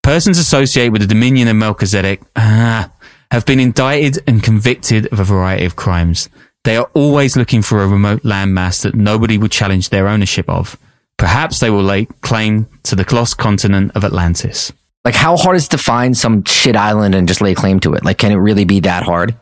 Persons 0.04 0.38
associated 0.38 0.94
with 0.94 1.02
the 1.02 1.08
Dominion 1.08 1.48
of 1.48 1.56
Melchizedek 1.56 2.22
ah, 2.36 2.92
have 3.32 3.46
been 3.46 3.60
indicted 3.60 4.24
and 4.28 4.44
convicted 4.44 5.12
of 5.12 5.20
a 5.20 5.24
variety 5.24 5.66
of 5.66 5.76
crimes. 5.76 6.30
They 6.64 6.78
are 6.78 6.90
always 6.94 7.38
looking 7.38 7.62
for 7.62 7.82
a 7.82 7.88
remote 7.88 8.24
landmass 8.24 8.84
that 8.84 8.96
nobody 8.96 9.38
would 9.38 9.52
challenge 9.52 9.90
their 9.90 10.08
ownership 10.08 10.50
of. 10.50 10.78
Perhaps 11.18 11.60
they 11.60 11.70
will 11.70 11.84
lay 11.84 12.06
claim 12.06 12.68
to 12.84 12.96
the 12.96 13.06
lost 13.14 13.38
continent 13.38 13.92
of 13.96 14.04
Atlantis. 14.04 14.72
Like, 15.06 15.16
how 15.16 15.38
hard 15.38 15.56
is 15.56 15.66
it 15.66 15.72
to 15.72 15.78
find 15.78 16.18
some 16.18 16.44
shit 16.44 16.76
island 16.76 17.16
and 17.16 17.28
just 17.28 17.42
lay 17.42 17.56
claim 17.56 17.80
to 17.82 17.94
it? 17.94 18.04
Like, 18.04 18.18
can 18.18 18.32
it 18.32 18.36
really 18.36 18.66
be 18.66 18.82
that 18.82 19.04
hard? 19.04 19.36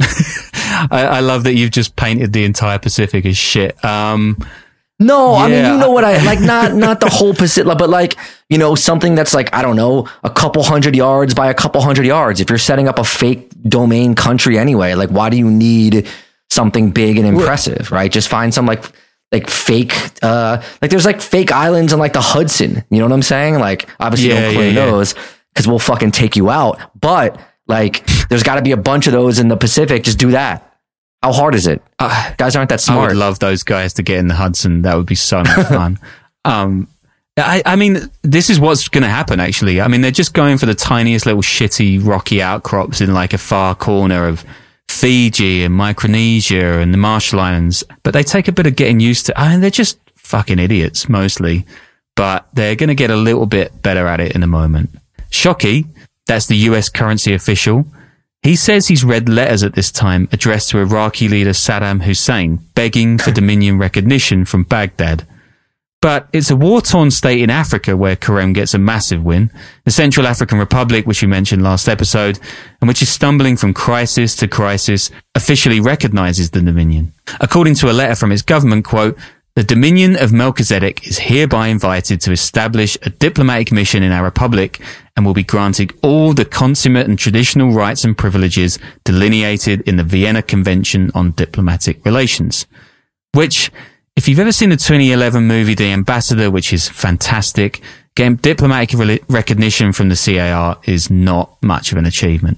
I, 0.90 1.04
I, 1.04 1.20
love 1.20 1.44
that 1.44 1.54
you've 1.54 1.70
just 1.70 1.96
painted 1.96 2.32
the 2.32 2.44
entire 2.44 2.78
Pacific 2.78 3.26
as 3.26 3.36
shit. 3.36 3.82
Um, 3.84 4.36
no, 4.98 5.32
yeah. 5.32 5.38
I 5.38 5.48
mean 5.48 5.72
you 5.72 5.78
know 5.78 5.90
what 5.90 6.04
I 6.04 6.22
like 6.24 6.40
not 6.40 6.74
not 6.74 7.00
the 7.00 7.08
whole 7.08 7.34
Pacific, 7.42 7.76
but 7.76 7.90
like 7.90 8.16
you 8.48 8.58
know 8.58 8.74
something 8.74 9.14
that's 9.14 9.34
like 9.34 9.52
I 9.54 9.62
don't 9.62 9.76
know 9.76 10.08
a 10.22 10.30
couple 10.30 10.62
hundred 10.62 10.94
yards 10.94 11.34
by 11.34 11.48
a 11.48 11.54
couple 11.54 11.80
hundred 11.80 12.06
yards. 12.06 12.40
If 12.40 12.48
you're 12.48 12.58
setting 12.58 12.88
up 12.88 12.98
a 12.98 13.04
fake 13.04 13.50
domain 13.68 14.14
country 14.14 14.58
anyway, 14.58 14.94
like 14.94 15.10
why 15.10 15.30
do 15.30 15.36
you 15.36 15.50
need 15.50 16.08
something 16.50 16.90
big 16.90 17.18
and 17.18 17.26
impressive, 17.26 17.90
right? 17.90 18.12
Just 18.12 18.28
find 18.28 18.52
some 18.54 18.66
like 18.66 18.84
like 19.32 19.48
fake 19.48 19.94
uh 20.22 20.62
like 20.80 20.90
there's 20.90 21.06
like 21.06 21.20
fake 21.20 21.50
islands 21.50 21.92
on 21.92 21.98
like 21.98 22.12
the 22.12 22.20
Hudson. 22.20 22.84
You 22.90 22.98
know 22.98 23.06
what 23.06 23.12
I'm 23.12 23.22
saying? 23.22 23.58
Like 23.58 23.88
obviously 23.98 24.28
yeah, 24.28 24.42
don't 24.42 24.54
play 24.54 24.70
yeah, 24.72 24.86
those 24.86 25.14
because 25.52 25.66
we'll 25.66 25.78
fucking 25.78 26.12
take 26.12 26.36
you 26.36 26.50
out. 26.50 26.78
But 26.98 27.40
like 27.66 28.04
there's 28.28 28.42
got 28.42 28.56
to 28.56 28.62
be 28.62 28.72
a 28.72 28.76
bunch 28.76 29.06
of 29.06 29.12
those 29.12 29.38
in 29.38 29.48
the 29.48 29.56
Pacific. 29.56 30.02
Just 30.02 30.18
do 30.18 30.32
that. 30.32 30.68
How 31.22 31.32
hard 31.32 31.54
is 31.54 31.66
it? 31.66 31.82
Uh, 31.98 32.34
guys 32.36 32.56
aren't 32.56 32.70
that 32.70 32.80
smart. 32.80 33.10
I 33.10 33.12
would 33.12 33.16
love 33.16 33.38
those 33.38 33.62
guys 33.62 33.94
to 33.94 34.02
get 34.02 34.18
in 34.18 34.26
the 34.26 34.34
Hudson. 34.34 34.82
That 34.82 34.96
would 34.96 35.06
be 35.06 35.14
so 35.14 35.38
much 35.38 35.66
fun. 35.68 35.98
um, 36.44 36.88
I, 37.36 37.62
I, 37.64 37.76
mean, 37.76 38.10
this 38.22 38.50
is 38.50 38.60
what's 38.60 38.88
going 38.88 39.02
to 39.02 39.08
happen, 39.08 39.40
actually. 39.40 39.80
I 39.80 39.88
mean, 39.88 40.02
they're 40.02 40.10
just 40.10 40.34
going 40.34 40.58
for 40.58 40.66
the 40.66 40.74
tiniest 40.74 41.24
little 41.24 41.40
shitty 41.40 42.04
rocky 42.04 42.42
outcrops 42.42 43.00
in 43.00 43.14
like 43.14 43.32
a 43.32 43.38
far 43.38 43.74
corner 43.74 44.26
of 44.26 44.44
Fiji 44.88 45.64
and 45.64 45.74
Micronesia 45.74 46.78
and 46.80 46.92
the 46.92 46.98
Marshall 46.98 47.40
Islands. 47.40 47.84
But 48.02 48.12
they 48.12 48.22
take 48.22 48.48
a 48.48 48.52
bit 48.52 48.66
of 48.66 48.76
getting 48.76 49.00
used 49.00 49.26
to. 49.26 49.40
I 49.40 49.50
mean, 49.50 49.60
they're 49.60 49.70
just 49.70 49.98
fucking 50.16 50.58
idiots 50.58 51.08
mostly, 51.08 51.64
but 52.16 52.48
they're 52.52 52.76
going 52.76 52.88
to 52.88 52.94
get 52.94 53.10
a 53.10 53.16
little 53.16 53.46
bit 53.46 53.80
better 53.80 54.06
at 54.06 54.20
it 54.20 54.34
in 54.34 54.42
a 54.42 54.46
moment. 54.46 54.90
Shockey, 55.30 55.86
that's 56.26 56.46
the 56.46 56.56
US 56.56 56.88
currency 56.88 57.34
official, 57.34 57.86
he 58.42 58.56
says 58.56 58.88
he's 58.88 59.04
read 59.04 59.28
letters 59.28 59.62
at 59.62 59.74
this 59.74 59.92
time 59.92 60.28
addressed 60.32 60.70
to 60.70 60.78
Iraqi 60.78 61.28
leader 61.28 61.50
Saddam 61.50 62.02
Hussein, 62.02 62.58
begging 62.74 63.18
for 63.18 63.30
Dominion 63.30 63.78
recognition 63.78 64.44
from 64.44 64.64
Baghdad. 64.64 65.26
But 66.00 66.28
it's 66.32 66.50
a 66.50 66.56
war-torn 66.56 67.12
state 67.12 67.40
in 67.40 67.48
Africa 67.48 67.96
where 67.96 68.16
Kerem 68.16 68.52
gets 68.52 68.74
a 68.74 68.78
massive 68.78 69.22
win. 69.22 69.52
The 69.84 69.92
Central 69.92 70.26
African 70.26 70.58
Republic, 70.58 71.06
which 71.06 71.22
we 71.22 71.28
mentioned 71.28 71.62
last 71.62 71.88
episode, 71.88 72.40
and 72.80 72.88
which 72.88 73.02
is 73.02 73.08
stumbling 73.08 73.56
from 73.56 73.72
crisis 73.72 74.34
to 74.36 74.48
crisis, 74.48 75.12
officially 75.36 75.78
recognizes 75.78 76.50
the 76.50 76.60
Dominion. 76.60 77.12
According 77.40 77.76
to 77.76 77.90
a 77.90 77.94
letter 77.94 78.16
from 78.16 78.32
its 78.32 78.42
government, 78.42 78.84
quote, 78.84 79.16
the 79.54 79.62
Dominion 79.62 80.16
of 80.16 80.32
Melchizedek 80.32 81.06
is 81.06 81.18
hereby 81.18 81.68
invited 81.68 82.22
to 82.22 82.32
establish 82.32 82.96
a 83.02 83.10
diplomatic 83.10 83.70
mission 83.70 84.02
in 84.02 84.10
our 84.10 84.24
republic 84.24 84.80
and 85.14 85.26
will 85.26 85.34
be 85.34 85.44
granted 85.44 85.92
all 86.02 86.32
the 86.32 86.46
consummate 86.46 87.06
and 87.06 87.18
traditional 87.18 87.72
rights 87.72 88.02
and 88.02 88.16
privileges 88.16 88.78
delineated 89.04 89.82
in 89.82 89.96
the 89.96 90.04
Vienna 90.04 90.40
Convention 90.40 91.10
on 91.14 91.32
Diplomatic 91.32 92.02
Relations. 92.06 92.66
Which, 93.32 93.70
if 94.16 94.26
you've 94.26 94.38
ever 94.38 94.52
seen 94.52 94.70
the 94.70 94.76
2011 94.76 95.46
movie 95.46 95.74
The 95.74 95.92
Ambassador, 95.92 96.50
which 96.50 96.72
is 96.72 96.88
fantastic, 96.88 97.82
getting 98.14 98.36
diplomatic 98.36 98.98
re- 98.98 99.20
recognition 99.28 99.92
from 99.92 100.08
the 100.08 100.16
CAR 100.16 100.80
is 100.84 101.10
not 101.10 101.62
much 101.62 101.92
of 101.92 101.98
an 101.98 102.06
achievement. 102.06 102.56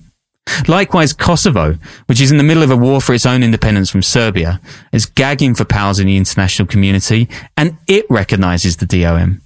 Likewise, 0.69 1.13
Kosovo, 1.13 1.79
which 2.07 2.21
is 2.21 2.31
in 2.31 2.37
the 2.37 2.45
middle 2.45 2.63
of 2.63 2.71
a 2.71 2.77
war 2.77 3.01
for 3.01 3.15
its 3.15 3.27
own 3.27 3.43
independence 3.43 3.91
from 3.91 4.03
Serbia, 4.03 4.61
is 4.93 5.07
gagging 5.07 5.55
for 5.55 5.65
powers 5.65 5.99
in 5.99 6.07
the 6.07 6.17
international 6.17 6.69
community, 6.69 7.29
and 7.57 7.77
it 7.87 8.07
recognizes 8.09 8.77
the 8.77 8.87
DOM. 8.87 9.41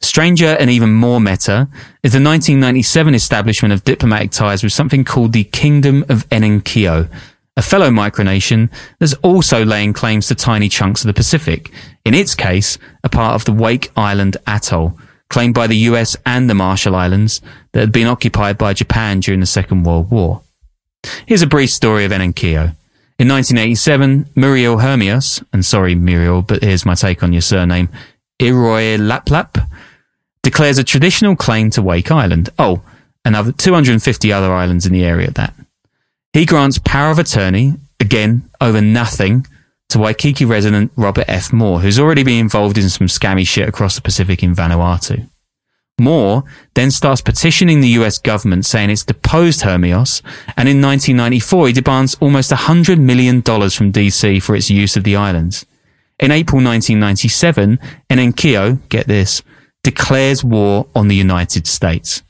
Stranger 0.00 0.56
and 0.58 0.70
even 0.70 0.92
more 0.92 1.20
meta 1.20 1.68
is 2.02 2.12
the 2.12 2.22
1997 2.22 3.14
establishment 3.14 3.72
of 3.72 3.84
diplomatic 3.84 4.30
ties 4.30 4.62
with 4.62 4.72
something 4.72 5.04
called 5.04 5.32
the 5.32 5.44
Kingdom 5.44 6.04
of 6.08 6.28
Enenkio, 6.28 7.10
a 7.56 7.62
fellow 7.62 7.90
micronation 7.90 8.70
that's 8.98 9.14
also 9.14 9.64
laying 9.64 9.92
claims 9.92 10.28
to 10.28 10.34
tiny 10.34 10.68
chunks 10.68 11.02
of 11.02 11.06
the 11.06 11.14
Pacific, 11.14 11.72
in 12.04 12.14
its 12.14 12.34
case, 12.34 12.78
a 13.02 13.08
part 13.08 13.34
of 13.34 13.44
the 13.46 13.52
Wake 13.52 13.90
Island 13.96 14.36
Atoll, 14.46 14.98
claimed 15.28 15.54
by 15.54 15.66
the 15.66 15.76
US 15.76 16.16
and 16.24 16.48
the 16.48 16.54
Marshall 16.54 16.94
Islands 16.94 17.40
that 17.72 17.80
had 17.80 17.92
been 17.92 18.06
occupied 18.06 18.58
by 18.58 18.72
Japan 18.72 19.20
during 19.20 19.40
the 19.40 19.46
Second 19.46 19.84
World 19.84 20.10
War. 20.10 20.42
Here's 21.26 21.42
a 21.42 21.46
brief 21.46 21.70
story 21.70 22.04
of 22.04 22.12
Enenkio. 22.12 22.74
In 23.18 23.28
1987, 23.28 24.30
Muriel 24.34 24.78
Hermios, 24.78 25.42
and 25.52 25.64
sorry 25.64 25.94
Muriel, 25.94 26.42
but 26.42 26.62
here's 26.62 26.84
my 26.84 26.94
take 26.94 27.22
on 27.22 27.32
your 27.32 27.42
surname, 27.42 27.88
Iroy 28.38 28.98
Laplap, 28.98 29.66
declares 30.42 30.78
a 30.78 30.84
traditional 30.84 31.34
claim 31.34 31.70
to 31.70 31.82
Wake 31.82 32.10
Island. 32.10 32.50
Oh, 32.58 32.82
another 33.24 33.52
250 33.52 34.32
other 34.32 34.52
islands 34.52 34.84
in 34.84 34.92
the 34.92 35.04
area 35.04 35.28
at 35.28 35.34
that. 35.36 35.54
He 36.32 36.44
grants 36.44 36.78
power 36.78 37.10
of 37.10 37.18
attorney, 37.18 37.74
again, 37.98 38.48
over 38.60 38.82
nothing, 38.82 39.46
to 39.88 39.98
Waikiki 39.98 40.44
resident 40.44 40.92
Robert 40.96 41.26
F. 41.28 41.52
Moore, 41.52 41.80
who's 41.80 41.98
already 41.98 42.22
been 42.22 42.40
involved 42.40 42.78
in 42.78 42.88
some 42.88 43.06
scammy 43.06 43.46
shit 43.46 43.68
across 43.68 43.94
the 43.94 44.02
Pacific 44.02 44.42
in 44.42 44.54
Vanuatu. 44.54 45.28
Moore 45.98 46.44
then 46.74 46.90
starts 46.90 47.22
petitioning 47.22 47.80
the 47.80 47.88
US 48.00 48.18
government 48.18 48.66
saying 48.66 48.90
it's 48.90 49.04
deposed 49.04 49.62
Hermios, 49.62 50.20
and 50.56 50.68
in 50.68 50.82
1994 50.82 51.68
he 51.68 51.72
demands 51.72 52.16
almost 52.20 52.50
$100 52.50 52.98
million 52.98 53.40
from 53.42 53.92
DC 53.92 54.42
for 54.42 54.54
its 54.54 54.70
use 54.70 54.96
of 54.96 55.04
the 55.04 55.16
islands. 55.16 55.64
In 56.18 56.30
April 56.30 56.62
1997, 56.62 57.78
Enenkio, 58.10 58.78
get 58.88 59.06
this, 59.06 59.42
declares 59.82 60.42
war 60.44 60.86
on 60.94 61.08
the 61.08 61.16
United 61.16 61.66
States. 61.66 62.22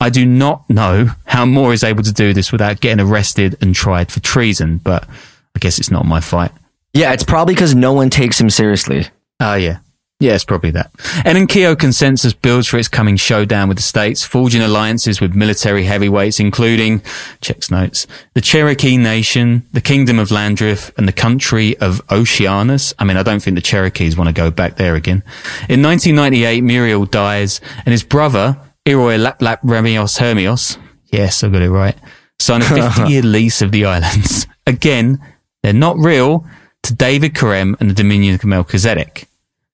I 0.00 0.08
do 0.10 0.24
not 0.24 0.68
know 0.68 1.10
how 1.26 1.44
Moore 1.44 1.74
is 1.74 1.84
able 1.84 2.02
to 2.02 2.12
do 2.12 2.32
this 2.32 2.52
without 2.52 2.80
getting 2.80 3.04
arrested 3.04 3.56
and 3.60 3.74
tried 3.74 4.10
for 4.10 4.20
treason, 4.20 4.78
but 4.78 5.06
I 5.54 5.58
guess 5.58 5.78
it's 5.78 5.90
not 5.90 6.06
my 6.06 6.20
fight. 6.20 6.52
Yeah, 6.92 7.12
it's 7.12 7.24
probably 7.24 7.54
because 7.54 7.74
no 7.74 7.92
one 7.92 8.10
takes 8.10 8.40
him 8.40 8.50
seriously. 8.50 9.06
Oh, 9.38 9.54
yeah. 9.54 9.78
Yeah, 10.18 10.34
it's 10.34 10.44
probably 10.44 10.70
that. 10.72 10.92
Enenkio 11.24 11.78
consensus 11.78 12.34
builds 12.34 12.66
for 12.68 12.76
its 12.76 12.88
coming 12.88 13.16
showdown 13.16 13.68
with 13.68 13.78
the 13.78 13.82
states, 13.82 14.22
forging 14.22 14.60
alliances 14.60 15.18
with 15.18 15.34
military 15.34 15.84
heavyweights, 15.84 16.38
including, 16.38 17.00
checks 17.40 17.70
notes, 17.70 18.06
the 18.34 18.42
Cherokee 18.42 18.98
Nation, 18.98 19.66
the 19.72 19.80
Kingdom 19.80 20.18
of 20.18 20.30
Landreth, 20.30 20.92
and 20.98 21.08
the 21.08 21.12
country 21.12 21.74
of 21.78 22.02
Oceanus. 22.10 22.92
I 22.98 23.04
mean, 23.04 23.16
I 23.16 23.22
don't 23.22 23.42
think 23.42 23.54
the 23.54 23.62
Cherokees 23.62 24.14
want 24.14 24.28
to 24.28 24.34
go 24.34 24.50
back 24.50 24.76
there 24.76 24.94
again. 24.94 25.22
In 25.70 25.80
1998, 25.82 26.60
Muriel 26.60 27.06
dies, 27.06 27.62
and 27.86 27.92
his 27.92 28.02
brother, 28.02 28.58
Iroy 28.84 29.16
Laplap 29.16 29.62
Remios 29.62 30.18
Hermios, 30.18 30.76
yes, 31.06 31.42
I 31.42 31.48
got 31.48 31.62
it 31.62 31.70
right, 31.70 31.96
signed 32.38 32.62
a 32.62 32.66
50 32.96 33.10
year 33.10 33.22
lease 33.22 33.62
of 33.62 33.72
the 33.72 33.86
islands. 33.86 34.46
Again, 34.66 35.18
they're 35.62 35.72
not 35.72 35.96
real, 35.96 36.44
to 36.82 36.94
David 36.94 37.34
Kerem 37.34 37.78
and 37.80 37.90
the 37.90 37.94
Dominion 37.94 38.34
of 38.34 38.44
Melchizedek. 38.44 39.28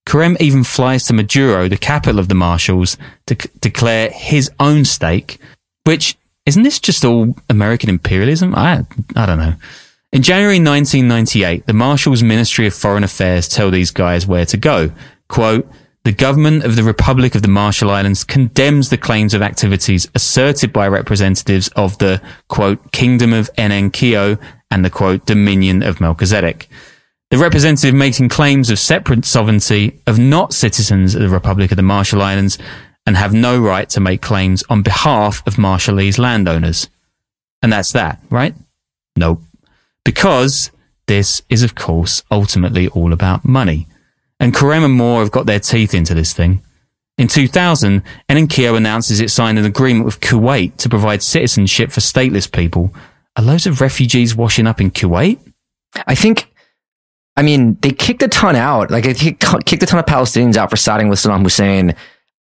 Kerem 0.07 0.41
even 0.41 0.63
flies 0.65 1.05
to 1.05 1.13
Majuro, 1.13 1.69
the 1.69 1.77
capital 1.77 2.19
of 2.19 2.29
the 2.29 2.35
Marshalls, 2.35 2.97
to 3.27 3.37
c- 3.41 3.51
declare 3.61 4.11
his 4.11 4.51
own 4.61 4.85
stake, 4.85 5.39
which 5.85 6.17
isn't 6.47 6.63
this 6.63 6.79
just 6.79 7.05
all 7.05 7.35
American 7.51 7.91
imperialism? 7.91 8.55
I, 8.55 8.87
I 9.17 9.27
don't 9.27 9.39
know. 9.39 9.55
In 10.13 10.23
January 10.23 10.61
1998, 10.61 11.67
the 11.67 11.73
Marshall's 11.73 12.23
Ministry 12.23 12.67
of 12.69 12.75
Foreign 12.75 13.03
Affairs 13.03 13.49
tell 13.49 13.71
these 13.71 13.91
guys 13.91 14.27
where 14.27 14.47
to 14.47 14.57
go. 14.57 14.93
Quote, 15.29 15.69
the 16.05 16.13
government 16.13 16.65
of 16.65 16.77
the 16.77 16.85
Republic 16.85 17.35
of 17.35 17.43
the 17.43 17.49
Marshall 17.49 17.91
Islands 17.91 18.23
condemns 18.23 18.91
the 18.91 18.97
claims 18.97 19.35
of 19.35 19.43
activities 19.43 20.09
asserted 20.15 20.73
by 20.73 20.87
representatives 20.87 21.67
of 21.75 21.99
the, 21.99 22.23
quote, 22.47 22.93
Kingdom 22.93 23.33
of 23.33 23.53
Enenkio 23.59 24.39
and 24.71 24.85
the, 24.85 24.91
quote, 24.91 25.27
Dominion 25.27 25.83
of 25.83 26.01
Melchizedek. 26.01 26.69
The 27.31 27.39
representative 27.39 27.95
making 27.95 28.29
claims 28.29 28.71
of 28.71 28.79
separate 28.79 29.25
sovereignty 29.25 30.01
of 30.07 30.19
not 30.19 30.53
citizens 30.53 31.15
of 31.15 31.23
the 31.23 31.29
Republic 31.29 31.73
of 31.73 31.77
the 31.77 31.83
Marshall 31.83 32.23
Islands 32.23 32.57
and 33.05 33.17
have 33.17 33.35
no 33.35 33.59
right 33.59 33.89
to 33.91 34.01
make 34.01 34.23
claims 34.23 34.63
on 34.69 34.83
behalf 34.83 35.45
of 35.47 35.55
Marshallese 35.57 36.19
landowners. 36.19 36.89
And 37.63 37.73
that's 37.73 37.93
that, 37.93 38.21
right? 38.31 38.55
Nope. 39.17 39.41
Because 40.05 40.71
this 41.09 41.43
is, 41.49 41.65
of 41.65 41.75
course, 41.75 42.23
ultimately 42.31 42.87
all 42.89 43.13
about 43.13 43.45
money. 43.45 43.89
And 44.39 44.55
Kerem 44.55 44.85
and 44.85 44.95
Moore 44.95 45.21
have 45.21 45.33
got 45.33 45.47
their 45.47 45.61
teeth 45.61 45.95
into 45.95 46.15
this 46.15 46.33
thing. 46.33 46.63
In 47.19 47.27
2000, 47.27 48.03
Enenkio 48.29 48.77
announces 48.77 49.21
it 49.21 49.31
signed 49.31 49.59
an 49.59 49.65
agreement 49.65 50.05
with 50.05 50.21
Kuwait 50.21 50.77
to 50.77 50.89
provide 50.89 51.23
citizenship 51.23 51.91
for 51.91 52.01
stateless 52.01 52.51
people. 52.51 52.95
Are 53.37 53.43
loads 53.43 53.67
of 53.67 53.81
refugees 53.81 54.37
washing 54.37 54.67
up 54.67 54.81
in 54.81 54.91
Kuwait? 54.91 55.41
I 56.07 56.15
think 56.15 56.46
I 57.37 57.43
mean, 57.43 57.77
they 57.83 57.91
kicked 57.91 58.23
a 58.23 58.29
ton 58.29 58.57
out. 58.57 58.91
Like, 58.91 59.05
they 59.05 59.15
kicked 59.15 59.83
a 59.83 59.87
ton 59.87 59.99
of 59.99 60.07
Palestinians 60.07 60.57
out 60.57 60.71
for 60.71 60.77
siding 60.77 61.09
with 61.09 61.19
Saddam 61.19 61.43
Hussein 61.43 61.95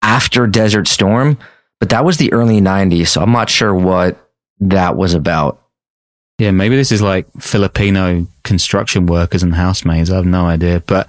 after 0.01 0.45
Desert 0.47 0.87
Storm, 0.87 1.37
but 1.79 1.89
that 1.89 2.05
was 2.05 2.17
the 2.17 2.31
early 2.31 2.61
90s. 2.61 3.07
So 3.07 3.21
I'm 3.21 3.31
not 3.31 3.49
sure 3.49 3.73
what 3.73 4.17
that 4.59 4.95
was 4.95 5.13
about. 5.13 5.61
Yeah, 6.39 6.51
maybe 6.51 6.75
this 6.75 6.91
is 6.91 7.01
like 7.01 7.27
Filipino 7.39 8.27
construction 8.43 9.05
workers 9.05 9.43
and 9.43 9.55
housemaids. 9.55 10.11
I 10.11 10.15
have 10.15 10.25
no 10.25 10.45
idea. 10.45 10.81
But 10.85 11.07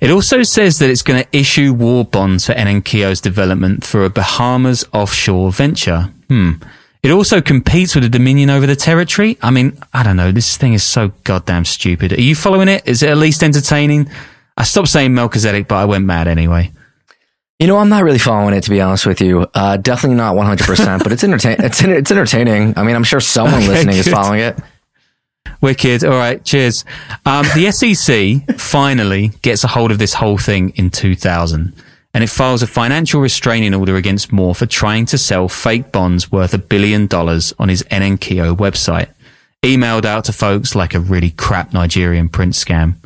It 0.00 0.10
also 0.10 0.42
says 0.42 0.78
that 0.78 0.90
it's 0.90 1.02
going 1.02 1.22
to 1.22 1.36
issue 1.36 1.72
war 1.72 2.04
bonds 2.04 2.46
for 2.46 2.54
Enenkio's 2.54 3.20
development 3.20 3.84
through 3.84 4.04
a 4.04 4.10
Bahamas 4.10 4.84
offshore 4.92 5.52
venture. 5.52 6.10
Hmm. 6.28 6.52
It 7.02 7.10
also 7.12 7.40
competes 7.40 7.94
with 7.94 8.02
the 8.04 8.10
Dominion 8.10 8.50
over 8.50 8.66
the 8.66 8.74
territory. 8.76 9.38
I 9.40 9.50
mean, 9.50 9.78
I 9.92 10.02
don't 10.02 10.16
know. 10.16 10.32
This 10.32 10.56
thing 10.56 10.74
is 10.74 10.82
so 10.82 11.12
goddamn 11.24 11.64
stupid. 11.64 12.12
Are 12.12 12.20
you 12.20 12.34
following 12.34 12.68
it? 12.68 12.86
Is 12.88 13.02
it 13.02 13.10
at 13.10 13.18
least 13.18 13.42
entertaining? 13.42 14.10
I 14.56 14.64
stopped 14.64 14.88
saying 14.88 15.14
Melchizedek, 15.14 15.68
but 15.68 15.76
I 15.76 15.84
went 15.84 16.04
mad 16.04 16.26
anyway. 16.26 16.72
You 17.60 17.66
know, 17.66 17.78
I'm 17.78 17.88
not 17.88 18.04
really 18.04 18.18
following 18.18 18.54
it 18.54 18.62
to 18.64 18.70
be 18.70 18.80
honest 18.80 19.06
with 19.06 19.20
you. 19.20 19.46
Uh, 19.54 19.76
definitely 19.76 20.16
not 20.16 20.34
100, 20.36 20.64
percent 20.66 21.02
but 21.02 21.12
it's 21.12 21.24
entertain. 21.24 21.56
It's 21.60 21.82
it's 21.82 22.10
entertaining. 22.10 22.74
I 22.76 22.82
mean, 22.82 22.96
I'm 22.96 23.04
sure 23.04 23.20
someone 23.20 23.54
okay, 23.62 23.68
listening 23.68 23.96
good. 23.96 24.06
is 24.06 24.12
following 24.12 24.40
it. 24.40 24.58
Wicked. 25.60 26.04
All 26.04 26.10
right. 26.16 26.44
Cheers. 26.44 26.84
Um, 27.26 27.44
the 27.54 27.70
SEC 27.72 28.58
finally 28.58 29.28
gets 29.42 29.64
a 29.64 29.68
hold 29.68 29.90
of 29.90 29.98
this 29.98 30.14
whole 30.14 30.38
thing 30.38 30.70
in 30.70 30.90
2000 30.90 31.72
and 32.14 32.24
it 32.24 32.30
files 32.30 32.62
a 32.62 32.66
financial 32.66 33.20
restraining 33.20 33.74
order 33.74 33.96
against 33.96 34.32
Moore 34.32 34.54
for 34.54 34.66
trying 34.66 35.06
to 35.06 35.18
sell 35.18 35.48
fake 35.48 35.92
bonds 35.92 36.32
worth 36.32 36.54
a 36.54 36.58
billion 36.58 37.06
dollars 37.06 37.54
on 37.58 37.68
his 37.68 37.82
Enenkio 37.84 38.56
website, 38.56 39.08
emailed 39.62 40.04
out 40.04 40.24
to 40.24 40.32
folks 40.32 40.74
like 40.74 40.94
a 40.94 41.00
really 41.00 41.30
crap 41.30 41.72
Nigerian 41.72 42.28
print 42.28 42.54
scam. 42.54 42.96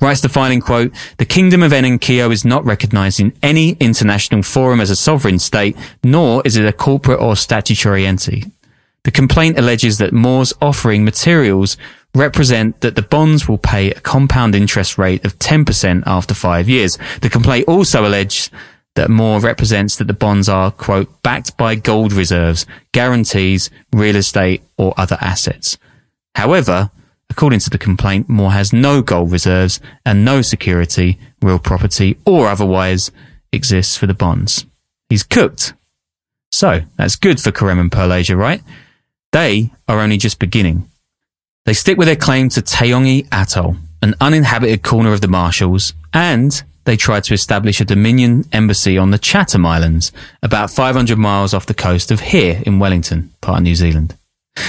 Writes 0.00 0.22
the 0.22 0.28
filing 0.28 0.60
quote, 0.60 0.92
the 1.18 1.26
kingdom 1.26 1.62
of 1.62 1.72
Enenkio 1.72 2.32
is 2.32 2.44
not 2.44 2.64
recognized 2.64 3.20
in 3.20 3.36
any 3.42 3.72
international 3.72 4.42
forum 4.42 4.80
as 4.80 4.90
a 4.90 4.96
sovereign 4.96 5.38
state, 5.38 5.76
nor 6.02 6.42
is 6.46 6.56
it 6.56 6.64
a 6.64 6.72
corporate 6.72 7.20
or 7.20 7.36
statutory 7.36 8.06
entity. 8.06 8.44
The 9.02 9.10
complaint 9.10 9.58
alleges 9.58 9.98
that 9.98 10.14
Moore's 10.14 10.54
offering 10.62 11.04
materials 11.04 11.76
represent 12.14 12.80
that 12.80 12.94
the 12.94 13.02
bonds 13.02 13.48
will 13.48 13.58
pay 13.58 13.90
a 13.90 14.00
compound 14.00 14.54
interest 14.54 14.98
rate 14.98 15.24
of 15.24 15.38
10% 15.38 16.04
after 16.06 16.34
five 16.34 16.68
years. 16.68 16.98
The 17.20 17.30
complaint 17.30 17.68
also 17.68 18.06
alleges 18.06 18.50
that 18.94 19.10
Moore 19.10 19.40
represents 19.40 19.96
that 19.96 20.06
the 20.06 20.14
bonds 20.14 20.48
are, 20.48 20.70
quote, 20.70 21.22
backed 21.22 21.56
by 21.56 21.74
gold 21.74 22.12
reserves, 22.12 22.64
guarantees, 22.92 23.68
real 23.92 24.16
estate, 24.16 24.62
or 24.78 24.94
other 24.96 25.18
assets. 25.20 25.76
However, 26.36 26.90
according 27.28 27.58
to 27.60 27.70
the 27.70 27.78
complaint, 27.78 28.28
Moore 28.28 28.52
has 28.52 28.72
no 28.72 29.02
gold 29.02 29.32
reserves 29.32 29.80
and 30.06 30.24
no 30.24 30.42
security, 30.42 31.18
real 31.42 31.58
property, 31.58 32.16
or 32.24 32.46
otherwise 32.46 33.10
exists 33.52 33.96
for 33.96 34.06
the 34.06 34.14
bonds. 34.14 34.64
He's 35.08 35.24
cooked. 35.24 35.74
So, 36.52 36.82
that's 36.96 37.16
good 37.16 37.40
for 37.40 37.50
Korem 37.50 37.80
and 37.80 37.90
Pearlasia, 37.90 38.36
right? 38.36 38.62
They 39.32 39.72
are 39.88 39.98
only 39.98 40.18
just 40.18 40.38
beginning. 40.38 40.88
They 41.64 41.72
stick 41.72 41.96
with 41.96 42.08
their 42.08 42.16
claim 42.16 42.50
to 42.50 42.60
Taongi 42.60 43.26
Atoll, 43.32 43.76
an 44.02 44.14
uninhabited 44.20 44.82
corner 44.82 45.14
of 45.14 45.22
the 45.22 45.28
Marshalls, 45.28 45.94
and 46.12 46.62
they 46.84 46.94
try 46.94 47.20
to 47.20 47.32
establish 47.32 47.80
a 47.80 47.86
Dominion 47.86 48.44
embassy 48.52 48.98
on 48.98 49.12
the 49.12 49.18
Chatham 49.18 49.64
Islands, 49.64 50.12
about 50.42 50.70
500 50.70 51.16
miles 51.16 51.54
off 51.54 51.64
the 51.64 51.72
coast 51.72 52.10
of 52.10 52.20
here 52.20 52.62
in 52.66 52.78
Wellington, 52.80 53.32
part 53.40 53.58
of 53.58 53.62
New 53.62 53.74
Zealand. 53.74 54.14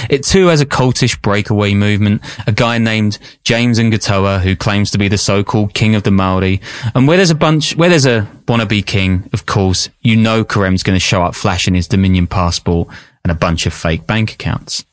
It 0.08 0.24
too 0.24 0.46
has 0.46 0.62
a 0.62 0.66
cultish 0.66 1.20
breakaway 1.20 1.74
movement, 1.74 2.22
a 2.46 2.52
guy 2.52 2.78
named 2.78 3.18
James 3.44 3.78
Ngatoa 3.78 4.40
who 4.40 4.56
claims 4.56 4.90
to 4.92 4.98
be 4.98 5.08
the 5.08 5.18
so-called 5.18 5.74
king 5.74 5.94
of 5.94 6.02
the 6.02 6.10
Maori. 6.10 6.62
And 6.94 7.06
where 7.06 7.18
there's 7.18 7.30
a 7.30 7.34
bunch, 7.34 7.76
where 7.76 7.90
there's 7.90 8.06
a 8.06 8.26
wannabe 8.46 8.86
king, 8.86 9.28
of 9.34 9.44
course, 9.44 9.90
you 10.00 10.16
know 10.16 10.44
Korem's 10.46 10.82
going 10.82 10.96
to 10.96 11.00
show 11.00 11.22
up 11.22 11.34
flashing 11.34 11.74
his 11.74 11.88
Dominion 11.88 12.26
passport 12.26 12.88
and 13.22 13.30
a 13.30 13.34
bunch 13.34 13.66
of 13.66 13.74
fake 13.74 14.06
bank 14.06 14.32
accounts. 14.32 14.84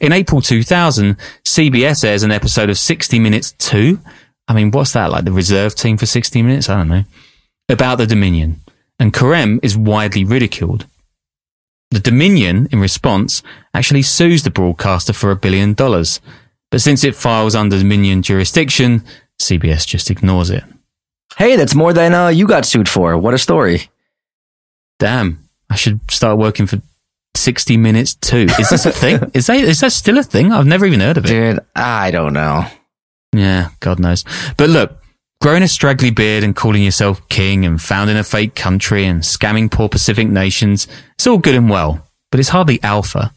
In 0.00 0.12
April 0.12 0.40
2000, 0.40 1.16
CBS 1.44 2.04
airs 2.04 2.22
an 2.22 2.30
episode 2.30 2.70
of 2.70 2.78
60 2.78 3.18
Minutes 3.18 3.52
2. 3.52 3.98
I 4.46 4.54
mean, 4.54 4.70
what's 4.70 4.92
that, 4.92 5.10
like 5.10 5.24
the 5.24 5.32
reserve 5.32 5.74
team 5.74 5.96
for 5.96 6.06
60 6.06 6.42
Minutes? 6.42 6.68
I 6.68 6.76
don't 6.76 6.88
know. 6.88 7.04
About 7.68 7.96
the 7.96 8.06
Dominion. 8.06 8.60
And 8.98 9.12
Korem 9.12 9.58
is 9.62 9.76
widely 9.76 10.24
ridiculed. 10.24 10.86
The 11.90 12.00
Dominion, 12.00 12.68
in 12.70 12.80
response, 12.80 13.42
actually 13.74 14.02
sues 14.02 14.42
the 14.42 14.50
broadcaster 14.50 15.12
for 15.12 15.30
a 15.30 15.36
billion 15.36 15.74
dollars. 15.74 16.20
But 16.70 16.80
since 16.80 17.02
it 17.02 17.14
files 17.14 17.54
under 17.54 17.78
Dominion 17.78 18.22
jurisdiction, 18.22 19.04
CBS 19.40 19.86
just 19.86 20.10
ignores 20.10 20.50
it. 20.50 20.64
Hey, 21.36 21.56
that's 21.56 21.74
more 21.74 21.92
than 21.92 22.14
uh, 22.14 22.28
you 22.28 22.46
got 22.46 22.66
sued 22.66 22.88
for. 22.88 23.16
What 23.16 23.34
a 23.34 23.38
story. 23.38 23.88
Damn. 24.98 25.48
I 25.70 25.76
should 25.76 26.00
start 26.10 26.38
working 26.38 26.66
for 26.66 26.80
60 27.38 27.76
minutes 27.76 28.14
too. 28.14 28.46
Is 28.58 28.70
this 28.70 28.86
a 28.86 28.92
thing? 28.92 29.30
is 29.34 29.46
that 29.46 29.56
is 29.56 29.80
that 29.80 29.92
still 29.92 30.18
a 30.18 30.22
thing? 30.22 30.52
I've 30.52 30.66
never 30.66 30.86
even 30.86 31.00
heard 31.00 31.16
of 31.16 31.24
it. 31.24 31.28
Dude, 31.28 31.60
I 31.74 32.10
don't 32.10 32.32
know. 32.32 32.66
Yeah, 33.32 33.70
God 33.80 33.98
knows. 33.98 34.24
But 34.56 34.70
look, 34.70 35.02
growing 35.40 35.62
a 35.62 35.68
straggly 35.68 36.10
beard 36.10 36.44
and 36.44 36.56
calling 36.56 36.82
yourself 36.82 37.26
king 37.28 37.64
and 37.64 37.80
founding 37.80 38.16
a 38.16 38.24
fake 38.24 38.54
country 38.54 39.04
and 39.04 39.22
scamming 39.22 39.70
poor 39.70 39.88
Pacific 39.88 40.28
nations, 40.28 40.88
it's 41.14 41.26
all 41.26 41.38
good 41.38 41.54
and 41.54 41.70
well, 41.70 42.06
but 42.30 42.40
it's 42.40 42.48
hardly 42.50 42.82
alpha. 42.82 43.32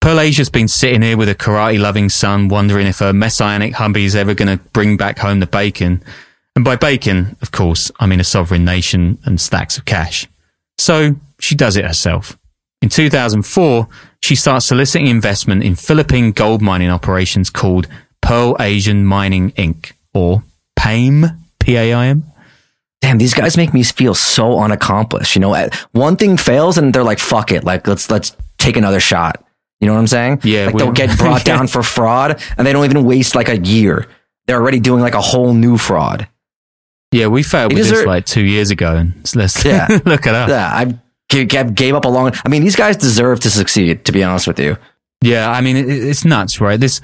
Pearlasia's 0.00 0.48
been 0.48 0.68
sitting 0.68 1.02
here 1.02 1.16
with 1.16 1.28
a 1.28 1.34
karate 1.34 1.78
loving 1.78 2.08
son, 2.08 2.48
wondering 2.48 2.86
if 2.86 3.00
her 3.00 3.12
messianic 3.12 3.74
hubby's 3.74 4.16
ever 4.16 4.34
going 4.34 4.58
to 4.58 4.64
bring 4.70 4.96
back 4.96 5.18
home 5.18 5.40
the 5.40 5.46
bacon. 5.46 6.02
And 6.56 6.64
by 6.64 6.76
bacon, 6.76 7.36
of 7.42 7.52
course, 7.52 7.92
I 8.00 8.06
mean 8.06 8.18
a 8.18 8.24
sovereign 8.24 8.64
nation 8.64 9.18
and 9.24 9.40
stacks 9.40 9.76
of 9.76 9.84
cash. 9.84 10.26
So 10.78 11.16
she 11.38 11.54
does 11.54 11.76
it 11.76 11.84
herself. 11.84 12.38
In 12.82 12.88
2004, 12.88 13.88
she 14.22 14.34
starts 14.34 14.66
soliciting 14.66 15.06
investment 15.06 15.62
in 15.62 15.74
Philippine 15.74 16.32
gold 16.32 16.62
mining 16.62 16.90
operations 16.90 17.50
called 17.50 17.86
Pearl 18.22 18.56
Asian 18.58 19.04
Mining 19.04 19.52
Inc. 19.52 19.92
or 20.14 20.42
PAIM, 20.76 21.26
P-A-I-M. 21.58 22.24
Damn, 23.02 23.18
these 23.18 23.34
guys 23.34 23.56
make 23.56 23.72
me 23.72 23.82
feel 23.82 24.14
so 24.14 24.58
unaccomplished. 24.60 25.34
You 25.34 25.40
know, 25.40 25.54
uh, 25.54 25.70
one 25.92 26.16
thing 26.16 26.36
fails 26.36 26.78
and 26.78 26.94
they're 26.94 27.04
like, 27.04 27.18
fuck 27.18 27.50
it. 27.50 27.64
Like, 27.64 27.86
let's, 27.86 28.10
let's 28.10 28.36
take 28.58 28.76
another 28.76 29.00
shot. 29.00 29.44
You 29.80 29.86
know 29.86 29.94
what 29.94 30.00
I'm 30.00 30.06
saying? 30.06 30.40
Yeah. 30.44 30.66
Like 30.66 30.76
they'll 30.76 30.92
get 30.92 31.18
brought 31.18 31.44
down 31.44 31.66
for 31.66 31.82
fraud 31.82 32.42
and 32.56 32.66
they 32.66 32.72
don't 32.72 32.84
even 32.84 33.04
waste 33.04 33.34
like 33.34 33.48
a 33.48 33.58
year. 33.58 34.06
They're 34.46 34.60
already 34.60 34.80
doing 34.80 35.00
like 35.00 35.14
a 35.14 35.20
whole 35.20 35.54
new 35.54 35.78
fraud. 35.78 36.28
Yeah, 37.12 37.26
we 37.26 37.42
failed 37.42 37.72
with 37.72 37.88
this 37.88 38.06
like 38.06 38.26
two 38.26 38.44
years 38.44 38.70
ago 38.70 38.96
and 38.96 39.14
let's 39.34 39.64
yeah. 39.64 39.86
look 40.04 40.26
it 40.26 40.34
up. 40.34 40.48
Yeah. 40.48 40.70
I've, 40.72 40.98
gave 41.30 41.94
up 41.94 42.04
a 42.04 42.08
long. 42.08 42.32
I 42.44 42.48
mean, 42.48 42.62
these 42.62 42.76
guys 42.76 42.96
deserve 42.96 43.40
to 43.40 43.50
succeed. 43.50 44.04
To 44.04 44.12
be 44.12 44.22
honest 44.22 44.46
with 44.46 44.58
you. 44.58 44.76
Yeah, 45.22 45.50
I 45.50 45.60
mean, 45.60 45.76
it's 45.76 46.24
nuts, 46.24 46.60
right? 46.60 46.80
This 46.80 47.00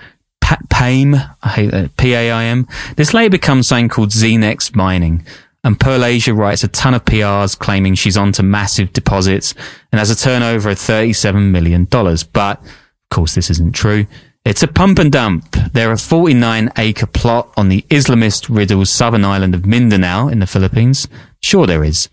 PAIM, 0.70 1.14
I 1.14 1.48
hate 1.48 1.70
that, 1.72 1.96
P-A-I-M. 1.96 2.66
This 2.96 3.12
later 3.12 3.30
becomes 3.30 3.68
something 3.68 3.88
called 3.88 4.10
Xenex 4.10 4.74
Mining. 4.74 5.26
And 5.64 5.78
Pearlasia 5.78 6.36
writes 6.36 6.62
a 6.62 6.68
ton 6.68 6.94
of 6.94 7.04
PRs 7.04 7.58
claiming 7.58 7.94
she's 7.94 8.16
onto 8.16 8.42
massive 8.42 8.92
deposits 8.92 9.52
and 9.90 9.98
has 9.98 10.10
a 10.10 10.16
turnover 10.16 10.70
of 10.70 10.78
$37 10.78 11.50
million. 11.50 11.84
But, 11.84 12.62
of 12.62 13.08
course, 13.10 13.34
this 13.34 13.50
isn't 13.50 13.74
true. 13.74 14.06
It's 14.44 14.62
a 14.62 14.68
pump 14.68 15.00
and 15.00 15.10
dump. 15.10 15.50
There 15.72 15.90
are 15.90 15.94
a 15.94 15.98
49 15.98 16.70
acre 16.78 17.06
plot 17.06 17.52
on 17.56 17.68
the 17.68 17.82
Islamist 17.90 18.46
riddled 18.48 18.86
southern 18.86 19.24
island 19.24 19.56
of 19.56 19.66
Mindanao 19.66 20.28
in 20.28 20.38
the 20.38 20.46
Philippines. 20.46 21.08
Sure 21.42 21.66
there 21.66 21.82
is. 21.82 22.08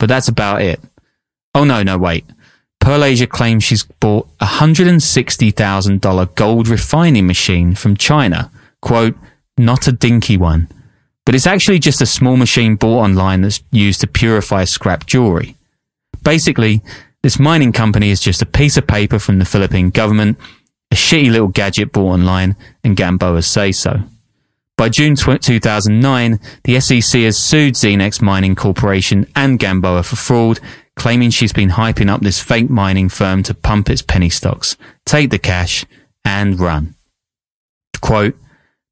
But 0.00 0.08
that's 0.08 0.26
about 0.26 0.62
it. 0.62 0.80
Oh 1.56 1.64
no, 1.64 1.82
no, 1.82 1.96
wait. 1.96 2.26
Pearlasia 2.82 3.26
claims 3.26 3.64
she's 3.64 3.82
bought 3.82 4.28
a 4.40 4.44
$160,000 4.44 6.34
gold 6.34 6.68
refining 6.68 7.26
machine 7.26 7.74
from 7.74 7.96
China. 7.96 8.50
Quote, 8.82 9.16
not 9.56 9.88
a 9.88 9.92
dinky 9.92 10.36
one. 10.36 10.68
But 11.24 11.34
it's 11.34 11.46
actually 11.46 11.78
just 11.78 12.02
a 12.02 12.06
small 12.06 12.36
machine 12.36 12.76
bought 12.76 13.04
online 13.04 13.40
that's 13.40 13.62
used 13.70 14.02
to 14.02 14.06
purify 14.06 14.64
scrap 14.64 15.06
jewelry. 15.06 15.56
Basically, 16.22 16.82
this 17.22 17.38
mining 17.38 17.72
company 17.72 18.10
is 18.10 18.20
just 18.20 18.42
a 18.42 18.46
piece 18.46 18.76
of 18.76 18.86
paper 18.86 19.18
from 19.18 19.38
the 19.38 19.46
Philippine 19.46 19.88
government, 19.88 20.36
a 20.90 20.94
shitty 20.94 21.30
little 21.30 21.48
gadget 21.48 21.90
bought 21.90 22.12
online, 22.12 22.54
and 22.84 22.98
Gamboa's 22.98 23.46
say 23.46 23.72
so. 23.72 24.02
By 24.76 24.90
June 24.90 25.16
2009, 25.16 26.38
the 26.64 26.80
SEC 26.80 27.22
has 27.22 27.38
sued 27.38 27.74
Xenex 27.76 28.20
Mining 28.20 28.54
Corporation 28.54 29.26
and 29.34 29.58
Gamboa 29.58 30.02
for 30.02 30.16
fraud 30.16 30.60
claiming 30.96 31.30
she's 31.30 31.52
been 31.52 31.70
hyping 31.70 32.08
up 32.10 32.22
this 32.22 32.42
fake 32.42 32.70
mining 32.70 33.08
firm 33.08 33.42
to 33.44 33.54
pump 33.54 33.88
its 33.88 34.02
penny 34.02 34.30
stocks, 34.30 34.76
take 35.04 35.30
the 35.30 35.38
cash, 35.38 35.84
and 36.24 36.58
run. 36.58 36.94
Quote, 38.00 38.36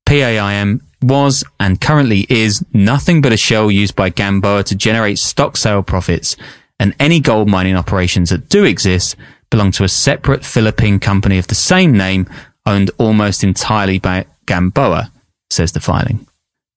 PAIM 0.07 0.83
was 1.03 1.45
and 1.59 1.81
currently 1.81 2.27
is 2.29 2.65
nothing 2.73 3.21
but 3.21 3.33
a 3.33 3.37
shell 3.37 3.71
used 3.71 3.97
by 3.97 4.11
Gamboa 4.11 4.65
to 4.65 4.75
generate 4.75 5.19
stock 5.19 5.57
sale 5.57 5.83
profits, 5.83 6.37
and 6.79 6.95
any 6.99 7.21
gold 7.21 7.49
mining 7.49 7.77
operations 7.77 8.31
that 8.31 8.49
do 8.49 8.65
exist 8.65 9.17
belong 9.51 9.71
to 9.73 9.85
a 9.85 9.89
separate 9.89 10.45
Philippine 10.45 10.99
company 10.99 11.39
of 11.39 11.47
the 11.47 11.55
same 11.55 11.93
name 11.97 12.29
owned 12.67 12.91
almost 12.99 13.45
entirely 13.45 13.99
by 13.99 14.27
Gamboa, 14.47 15.13
says 15.51 15.73
the 15.73 15.81
filing. 15.81 16.27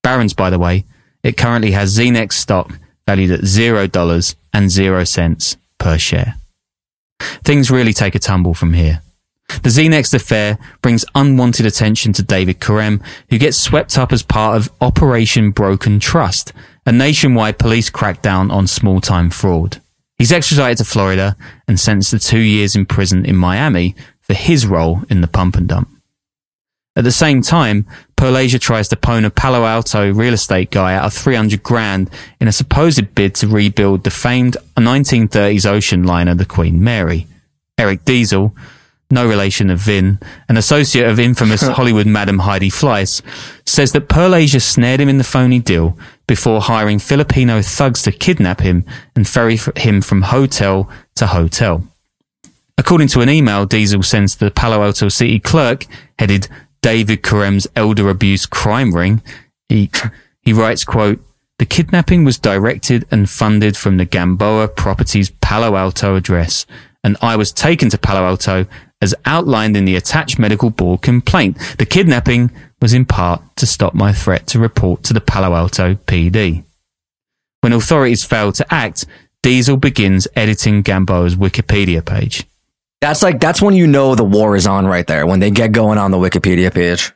Barron's, 0.03 0.33
by 0.33 0.49
the 0.49 0.59
way, 0.59 0.85
it 1.23 1.37
currently 1.37 1.71
has 1.71 1.97
Xenex 1.97 2.33
stock 2.33 2.71
valued 3.07 3.31
at 3.31 3.41
$0 3.41 4.35
and 4.57 4.71
0 4.71 5.03
cents 5.03 5.55
per 5.77 5.99
share. 5.99 6.33
Things 7.45 7.69
really 7.69 7.93
take 7.93 8.15
a 8.15 8.19
tumble 8.19 8.55
from 8.55 8.73
here. 8.73 9.03
The 9.61 9.69
Z-Next 9.69 10.15
affair 10.15 10.57
brings 10.81 11.05
unwanted 11.13 11.67
attention 11.67 12.11
to 12.13 12.23
David 12.23 12.59
Korem, 12.59 13.01
who 13.29 13.37
gets 13.37 13.55
swept 13.55 13.99
up 13.99 14.11
as 14.11 14.23
part 14.23 14.57
of 14.57 14.71
Operation 14.81 15.51
Broken 15.51 15.99
Trust, 15.99 16.53
a 16.87 16.91
nationwide 16.91 17.59
police 17.59 17.91
crackdown 17.91 18.51
on 18.51 18.65
small-time 18.65 19.29
fraud. 19.29 19.79
He's 20.17 20.31
extradited 20.31 20.79
to 20.79 20.85
Florida 20.85 21.37
and 21.67 21.79
sentenced 21.79 22.09
to 22.09 22.19
two 22.19 22.39
years 22.39 22.75
in 22.75 22.87
prison 22.87 23.25
in 23.25 23.35
Miami 23.35 23.95
for 24.21 24.33
his 24.33 24.65
role 24.65 25.03
in 25.07 25.21
the 25.21 25.27
pump 25.27 25.55
and 25.55 25.67
dump. 25.67 25.87
At 26.97 27.03
the 27.03 27.11
same 27.11 27.43
time, 27.43 27.85
Pearlasia 28.17 28.59
tries 28.59 28.87
to 28.87 28.95
pwn 28.95 29.23
a 29.23 29.29
Palo 29.29 29.65
Alto 29.65 30.11
real 30.11 30.33
estate 30.33 30.71
guy 30.71 30.95
out 30.95 31.05
of 31.05 31.13
300 31.13 31.61
grand 31.61 32.09
in 32.41 32.47
a 32.47 32.51
supposed 32.51 33.13
bid 33.13 33.35
to 33.35 33.47
rebuild 33.47 34.03
the 34.03 34.09
famed 34.09 34.57
1930s 34.75 35.67
ocean 35.67 36.03
liner, 36.03 36.33
the 36.33 36.43
Queen 36.43 36.83
Mary. 36.83 37.27
Eric 37.77 38.03
Diesel, 38.03 38.55
no 39.11 39.27
relation 39.27 39.69
of 39.69 39.77
Vin, 39.77 40.17
an 40.49 40.57
associate 40.57 41.07
of 41.07 41.19
infamous 41.19 41.61
Hollywood 41.67 42.07
Madam 42.07 42.39
Heidi 42.39 42.71
Fleiss, 42.71 43.21
says 43.63 43.91
that 43.91 44.09
Pearlasia 44.09 44.59
snared 44.59 44.99
him 44.99 45.07
in 45.07 45.19
the 45.19 45.23
phony 45.23 45.59
deal 45.59 45.95
before 46.25 46.61
hiring 46.61 46.97
Filipino 46.97 47.61
thugs 47.61 48.01
to 48.01 48.11
kidnap 48.11 48.59
him 48.61 48.83
and 49.15 49.27
ferry 49.27 49.59
him 49.75 50.01
from 50.01 50.23
hotel 50.23 50.89
to 51.13 51.27
hotel. 51.27 51.83
According 52.75 53.09
to 53.09 53.21
an 53.21 53.29
email 53.29 53.67
Diesel 53.67 54.01
sends 54.01 54.35
to 54.35 54.45
the 54.45 54.51
Palo 54.51 54.81
Alto 54.81 55.09
City 55.09 55.39
clerk 55.39 55.85
headed 56.17 56.47
David 56.81 57.21
Korem's 57.21 57.67
elder 57.75 58.09
abuse 58.09 58.45
crime 58.45 58.93
ring, 58.93 59.21
he, 59.69 59.89
he 60.41 60.53
writes, 60.53 60.83
quote, 60.83 61.19
the 61.59 61.65
kidnapping 61.65 62.23
was 62.23 62.37
directed 62.37 63.05
and 63.09 63.29
funded 63.29 63.75
from 63.75 63.97
the 63.97 64.05
Gamboa 64.05 64.67
Properties 64.69 65.31
Palo 65.41 65.75
Alto 65.75 66.15
address, 66.15 66.67
and 67.03 67.17
I 67.21 67.35
was 67.35 67.51
taken 67.51 67.89
to 67.89 67.97
Palo 67.97 68.25
Alto 68.25 68.67
as 69.01 69.15
outlined 69.25 69.75
in 69.75 69.85
the 69.85 69.95
attached 69.95 70.37
medical 70.37 70.69
board 70.69 71.01
complaint. 71.01 71.57
The 71.79 71.85
kidnapping 71.85 72.51
was 72.81 72.93
in 72.93 73.05
part 73.05 73.41
to 73.57 73.65
stop 73.65 73.93
my 73.93 74.13
threat 74.13 74.45
to 74.47 74.59
report 74.59 75.03
to 75.03 75.13
the 75.13 75.21
Palo 75.21 75.55
Alto 75.55 75.95
PD. 75.95 76.63
When 77.61 77.73
authorities 77.73 78.23
failed 78.23 78.55
to 78.55 78.73
act, 78.73 79.05
Diesel 79.41 79.77
begins 79.77 80.27
editing 80.35 80.81
Gamboa's 80.83 81.35
Wikipedia 81.35 82.05
page. 82.05 82.45
That's 82.99 83.21
like 83.21 83.39
that's 83.39 83.61
when 83.61 83.75
you 83.75 83.85
know 83.85 84.15
the 84.15 84.23
war 84.23 84.55
is 84.55 84.65
on 84.65 84.87
right 84.87 85.05
there 85.05 85.27
when 85.27 85.39
they 85.39 85.51
get 85.51 85.71
going 85.71 85.97
on 85.97 86.11
the 86.11 86.17
Wikipedia 86.17 86.73
page. 86.73 87.13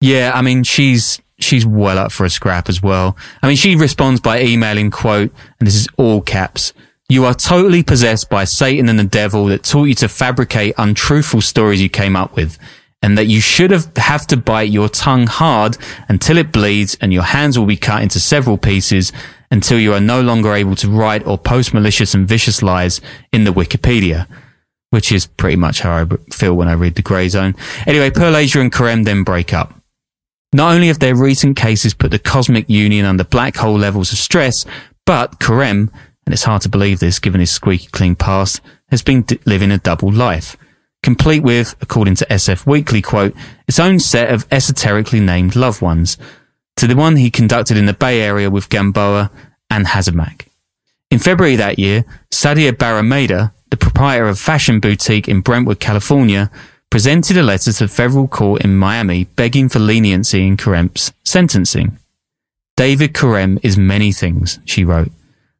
Yeah, 0.00 0.32
I 0.34 0.42
mean 0.42 0.64
she's 0.64 1.20
she's 1.38 1.64
well 1.64 1.98
up 1.98 2.12
for 2.12 2.26
a 2.26 2.30
scrap 2.30 2.68
as 2.68 2.82
well. 2.82 3.16
I 3.42 3.48
mean 3.48 3.56
she 3.56 3.74
responds 3.74 4.20
by 4.20 4.42
emailing 4.42 4.90
quote, 4.90 5.32
and 5.58 5.66
this 5.66 5.76
is 5.76 5.88
all 5.96 6.20
caps. 6.20 6.74
You 7.08 7.24
are 7.24 7.34
totally 7.34 7.82
possessed 7.82 8.28
by 8.28 8.44
Satan 8.44 8.88
and 8.88 8.98
the 8.98 9.04
devil 9.04 9.46
that 9.46 9.64
taught 9.64 9.84
you 9.84 9.94
to 9.94 10.08
fabricate 10.08 10.74
untruthful 10.78 11.40
stories 11.40 11.82
you 11.82 11.88
came 11.88 12.14
up 12.14 12.36
with, 12.36 12.58
and 13.02 13.16
that 13.16 13.26
you 13.26 13.40
should 13.40 13.70
have 13.70 13.96
have 13.96 14.26
to 14.26 14.36
bite 14.36 14.70
your 14.70 14.90
tongue 14.90 15.26
hard 15.26 15.78
until 16.08 16.36
it 16.36 16.52
bleeds 16.52 16.98
and 17.00 17.14
your 17.14 17.22
hands 17.22 17.58
will 17.58 17.66
be 17.66 17.78
cut 17.78 18.02
into 18.02 18.20
several 18.20 18.58
pieces 18.58 19.10
until 19.50 19.80
you 19.80 19.94
are 19.94 20.00
no 20.00 20.20
longer 20.20 20.52
able 20.52 20.76
to 20.76 20.90
write 20.90 21.26
or 21.26 21.38
post 21.38 21.72
malicious 21.72 22.12
and 22.12 22.28
vicious 22.28 22.62
lies 22.62 23.00
in 23.32 23.44
the 23.44 23.52
Wikipedia 23.52 24.26
which 24.90 25.12
is 25.12 25.26
pretty 25.26 25.56
much 25.56 25.80
how 25.80 26.02
I 26.02 26.06
feel 26.32 26.54
when 26.54 26.68
I 26.68 26.72
read 26.72 26.96
The 26.96 27.02
Grayzone. 27.02 27.56
Anyway, 27.86 28.10
Pearlasia 28.10 28.60
and 28.60 28.72
Korem 28.72 29.04
then 29.04 29.24
break 29.24 29.54
up. 29.54 29.74
Not 30.52 30.74
only 30.74 30.88
have 30.88 30.98
their 30.98 31.14
recent 31.14 31.56
cases 31.56 31.94
put 31.94 32.10
the 32.10 32.18
cosmic 32.18 32.68
union 32.68 33.06
under 33.06 33.22
black 33.22 33.56
hole 33.56 33.78
levels 33.78 34.12
of 34.12 34.18
stress, 34.18 34.66
but 35.06 35.38
Korem, 35.38 35.90
and 36.26 36.32
it's 36.32 36.42
hard 36.42 36.62
to 36.62 36.68
believe 36.68 36.98
this 36.98 37.20
given 37.20 37.40
his 37.40 37.52
squeaky 37.52 37.86
clean 37.86 38.16
past, 38.16 38.60
has 38.90 39.02
been 39.02 39.22
d- 39.22 39.38
living 39.46 39.70
a 39.70 39.78
double 39.78 40.12
life. 40.12 40.56
Complete 41.02 41.42
with, 41.42 41.76
according 41.80 42.16
to 42.16 42.26
SF 42.26 42.66
Weekly 42.66 43.00
quote, 43.00 43.34
its 43.68 43.78
own 43.78 44.00
set 44.00 44.30
of 44.30 44.46
esoterically 44.50 45.20
named 45.20 45.56
loved 45.56 45.80
ones, 45.80 46.18
to 46.76 46.86
the 46.86 46.96
one 46.96 47.16
he 47.16 47.30
conducted 47.30 47.76
in 47.76 47.86
the 47.86 47.94
Bay 47.94 48.20
Area 48.20 48.50
with 48.50 48.68
Gamboa 48.68 49.30
and 49.70 49.86
Hazamak. 49.86 50.46
In 51.10 51.18
February 51.18 51.56
that 51.56 51.78
year, 51.78 52.04
Sadia 52.30 52.72
Barrameda, 52.72 53.52
the 53.70 53.76
proprietor 53.76 54.28
of 54.28 54.38
fashion 54.38 54.80
boutique 54.80 55.28
in 55.28 55.40
Brentwood, 55.40 55.80
California, 55.80 56.50
presented 56.90 57.36
a 57.36 57.42
letter 57.42 57.72
to 57.72 57.84
the 57.84 57.88
federal 57.88 58.26
court 58.26 58.62
in 58.62 58.76
Miami 58.76 59.24
begging 59.24 59.68
for 59.68 59.78
leniency 59.78 60.46
in 60.46 60.56
Korem's 60.56 61.12
sentencing. 61.24 61.96
David 62.76 63.12
Korem 63.12 63.60
is 63.62 63.78
many 63.78 64.10
things, 64.12 64.58
she 64.64 64.84
wrote. 64.84 65.12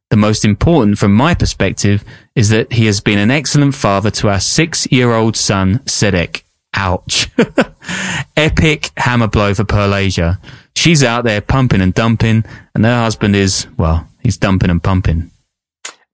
The 0.09 0.17
most 0.17 0.43
important 0.43 0.97
from 0.97 1.15
my 1.15 1.33
perspective 1.33 2.03
is 2.35 2.49
that 2.49 2.73
he 2.73 2.85
has 2.87 2.99
been 2.99 3.17
an 3.17 3.31
excellent 3.31 3.75
father 3.75 4.11
to 4.11 4.27
our 4.27 4.41
six 4.41 4.91
year 4.91 5.13
old 5.13 5.37
son, 5.37 5.79
Sedek. 5.85 6.43
Ouch. 6.73 7.29
Epic 8.37 8.91
hammer 8.97 9.27
blow 9.27 9.53
for 9.53 9.63
Pearlasia. 9.63 10.37
She's 10.75 11.03
out 11.03 11.23
there 11.23 11.41
pumping 11.41 11.81
and 11.81 11.93
dumping, 11.93 12.43
and 12.75 12.83
her 12.83 13.01
husband 13.01 13.35
is, 13.35 13.67
well, 13.77 14.07
he's 14.21 14.37
dumping 14.37 14.69
and 14.69 14.83
pumping. 14.83 15.30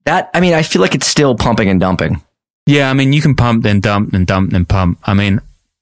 That 0.08 0.30
I 0.34 0.40
mean, 0.40 0.54
I 0.54 0.64
feel 0.64 0.82
like 0.82 0.96
it's 0.96 1.06
still 1.06 1.36
pumping 1.36 1.68
and 1.68 1.82
dumping. 1.82 2.24
Yeah, 2.66 2.90
I 2.90 2.94
mean, 2.94 3.12
you 3.12 3.22
can 3.22 3.36
pump, 3.36 3.64
then 3.64 3.82
dump, 3.82 4.12
then 4.12 4.24
dump, 4.24 4.52
then 4.52 4.66
pump. 4.66 5.00
I 5.04 5.14
mean, 5.14 5.42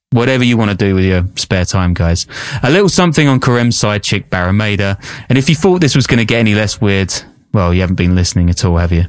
whatever 0.09 0.43
you 0.43 0.57
want 0.57 0.71
to 0.71 0.75
do 0.75 0.95
with 0.95 1.05
your 1.05 1.27
spare 1.35 1.63
time, 1.63 1.93
guys. 1.93 2.25
A 2.63 2.71
little 2.71 2.89
something 2.89 3.27
on 3.27 3.39
Korem's 3.39 3.77
side 3.77 4.01
chick, 4.01 4.31
Barrameda. 4.31 4.99
And 5.29 5.37
if 5.37 5.47
you 5.47 5.53
thought 5.53 5.79
this 5.79 5.95
was 5.95 6.07
going 6.07 6.17
to 6.17 6.25
get 6.25 6.39
any 6.39 6.55
less 6.55 6.81
weird, 6.81 7.13
well, 7.53 7.71
you 7.71 7.81
haven't 7.81 7.97
been 7.97 8.15
listening 8.15 8.49
at 8.49 8.65
all, 8.65 8.77
have 8.77 8.91
you? 8.91 9.05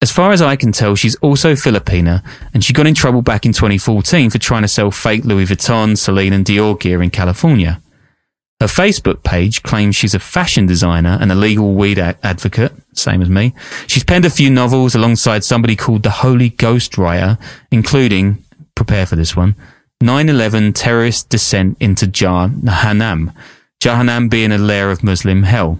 As 0.00 0.12
far 0.12 0.30
as 0.30 0.40
I 0.40 0.54
can 0.54 0.70
tell, 0.70 0.94
she's 0.94 1.16
also 1.16 1.54
Filipina, 1.54 2.22
and 2.54 2.62
she 2.62 2.72
got 2.72 2.86
in 2.86 2.94
trouble 2.94 3.22
back 3.22 3.44
in 3.44 3.52
2014 3.52 4.30
for 4.30 4.38
trying 4.38 4.62
to 4.62 4.68
sell 4.68 4.92
fake 4.92 5.24
Louis 5.24 5.46
Vuitton, 5.46 5.98
Celine, 5.98 6.32
and 6.32 6.44
Dior 6.44 6.78
gear 6.78 7.02
in 7.02 7.10
California. 7.10 7.82
Her 8.60 8.66
Facebook 8.66 9.22
page 9.22 9.62
claims 9.62 9.94
she's 9.94 10.14
a 10.14 10.18
fashion 10.18 10.66
designer 10.66 11.16
and 11.20 11.30
a 11.30 11.36
legal 11.36 11.74
weed 11.74 11.98
advocate, 11.98 12.72
same 12.92 13.22
as 13.22 13.28
me. 13.28 13.54
She's 13.86 14.02
penned 14.02 14.24
a 14.24 14.30
few 14.30 14.50
novels 14.50 14.96
alongside 14.96 15.44
somebody 15.44 15.76
called 15.76 16.02
the 16.02 16.10
Holy 16.10 16.48
Ghost 16.48 16.98
Writer, 16.98 17.38
including, 17.70 18.42
prepare 18.74 19.06
for 19.06 19.14
this 19.14 19.36
one, 19.36 19.54
9-11 20.02 20.72
terrorist 20.74 21.28
descent 21.28 21.76
into 21.78 22.06
Jahannam, 22.06 23.32
Jahannam 23.80 24.28
being 24.28 24.50
a 24.50 24.58
lair 24.58 24.90
of 24.90 25.04
Muslim 25.04 25.44
hell. 25.44 25.78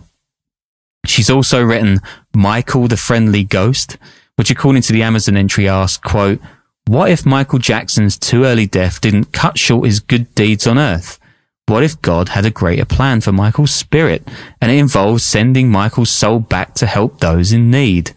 She's 1.04 1.30
also 1.30 1.62
written 1.62 1.98
Michael 2.32 2.86
the 2.86 2.96
Friendly 2.96 3.42
Ghost, 3.42 3.96
which 4.36 4.52
according 4.52 4.82
to 4.82 4.92
the 4.92 5.02
Amazon 5.02 5.36
entry 5.36 5.68
asks, 5.68 5.96
quote, 5.96 6.40
what 6.86 7.10
if 7.10 7.26
Michael 7.26 7.58
Jackson's 7.58 8.16
too 8.16 8.44
early 8.44 8.66
death 8.66 9.00
didn't 9.00 9.32
cut 9.32 9.58
short 9.58 9.86
his 9.86 9.98
good 9.98 10.32
deeds 10.36 10.64
on 10.64 10.78
earth? 10.78 11.18
What 11.68 11.84
if 11.84 12.00
God 12.00 12.30
had 12.30 12.46
a 12.46 12.50
greater 12.50 12.86
plan 12.86 13.20
for 13.20 13.30
Michael's 13.30 13.74
spirit 13.74 14.26
and 14.60 14.72
it 14.72 14.78
involves 14.78 15.22
sending 15.22 15.70
Michael's 15.70 16.08
soul 16.08 16.38
back 16.38 16.74
to 16.76 16.86
help 16.86 17.20
those 17.20 17.52
in 17.52 17.70
need? 17.70 18.12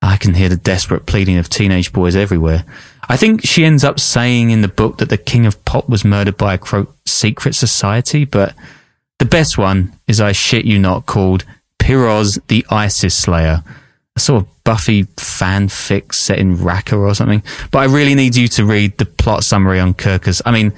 I 0.00 0.16
can 0.16 0.32
hear 0.32 0.48
the 0.48 0.56
desperate 0.56 1.04
pleading 1.04 1.36
of 1.36 1.50
teenage 1.50 1.92
boys 1.92 2.16
everywhere. 2.16 2.64
I 3.06 3.18
think 3.18 3.44
she 3.44 3.66
ends 3.66 3.84
up 3.84 4.00
saying 4.00 4.48
in 4.48 4.62
the 4.62 4.68
book 4.68 4.96
that 4.96 5.10
the 5.10 5.18
king 5.18 5.44
of 5.44 5.62
pop 5.66 5.90
was 5.90 6.06
murdered 6.06 6.38
by 6.38 6.54
a 6.54 6.58
quote, 6.58 6.94
secret 7.04 7.54
society, 7.54 8.24
but 8.24 8.54
the 9.18 9.26
best 9.26 9.58
one 9.58 9.92
is 10.08 10.18
I 10.18 10.32
shit 10.32 10.64
you 10.64 10.78
not 10.78 11.04
called 11.04 11.44
Piroz 11.78 12.40
the 12.46 12.64
ISIS 12.70 13.14
Slayer, 13.14 13.62
a 14.16 14.20
sort 14.20 14.42
of 14.42 14.64
Buffy 14.64 15.04
fanfic 15.04 16.14
set 16.14 16.38
in 16.38 16.56
Raqqa 16.56 16.96
or 16.96 17.14
something. 17.14 17.42
But 17.70 17.80
I 17.80 17.84
really 17.84 18.14
need 18.14 18.36
you 18.36 18.48
to 18.48 18.64
read 18.64 18.96
the 18.96 19.04
plot 19.04 19.44
summary 19.44 19.80
on 19.80 19.92
Kirkus. 19.92 20.40
I 20.46 20.52
mean, 20.52 20.72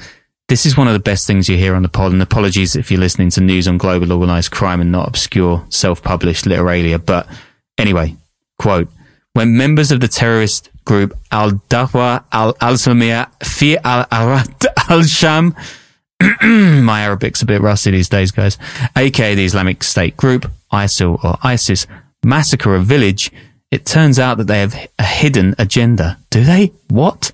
this 0.53 0.67
is 0.67 0.77
one 0.77 0.87
of 0.87 0.93
the 0.93 1.01
best 1.01 1.27
things 1.27 1.49
you 1.49 1.57
hear 1.57 1.75
on 1.75 1.81
the 1.81 1.89
pod, 1.89 2.13
and 2.13 2.21
apologies 2.21 2.77
if 2.77 2.91
you're 2.91 3.01
listening 3.01 3.31
to 3.31 3.41
news 3.41 3.67
on 3.67 3.79
global 3.79 4.13
organized 4.13 4.51
crime 4.51 4.83
and 4.83 4.93
not 4.93 5.09
obscure 5.09 5.65
self-published 5.71 6.45
literalia. 6.45 7.03
But 7.03 7.27
anyway, 7.79 8.17
quote, 8.59 8.89
when 9.33 9.57
members 9.57 9.91
of 9.91 10.01
the 10.01 10.09
terrorist 10.09 10.69
group 10.85 11.17
Al-Dawah 11.31 12.25
Al-Islamiyah 12.33 13.31
Fi 13.43 13.79
Al 13.79 14.05
Arat 14.05 14.67
Al-Sham 14.91 15.57
my 16.21 17.01
Arabic's 17.01 17.41
a 17.41 17.47
bit 17.47 17.63
rusty 17.63 17.91
these 17.91 18.11
days, 18.11 18.31
guys. 18.31 18.59
aka 18.95 19.35
the 19.35 19.47
Islamic 19.47 19.83
State 19.83 20.19
group, 20.19 20.53
ISIL 20.71 21.25
or 21.25 21.39
ISIS, 21.43 21.87
massacre 22.23 22.75
a 22.75 22.81
village, 22.81 23.33
it 23.71 23.87
turns 23.87 24.19
out 24.19 24.37
that 24.37 24.49
they 24.49 24.61
have 24.61 24.77
a 24.99 25.03
hidden 25.03 25.55
agenda. 25.59 26.19
Do 26.29 26.45
they? 26.45 26.73
What? 26.89 27.33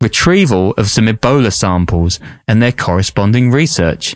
Retrieval 0.00 0.72
of 0.72 0.90
some 0.90 1.06
Ebola 1.06 1.52
samples, 1.52 2.20
and 2.46 2.62
their 2.62 2.72
corresponding 2.72 3.50
research. 3.50 4.14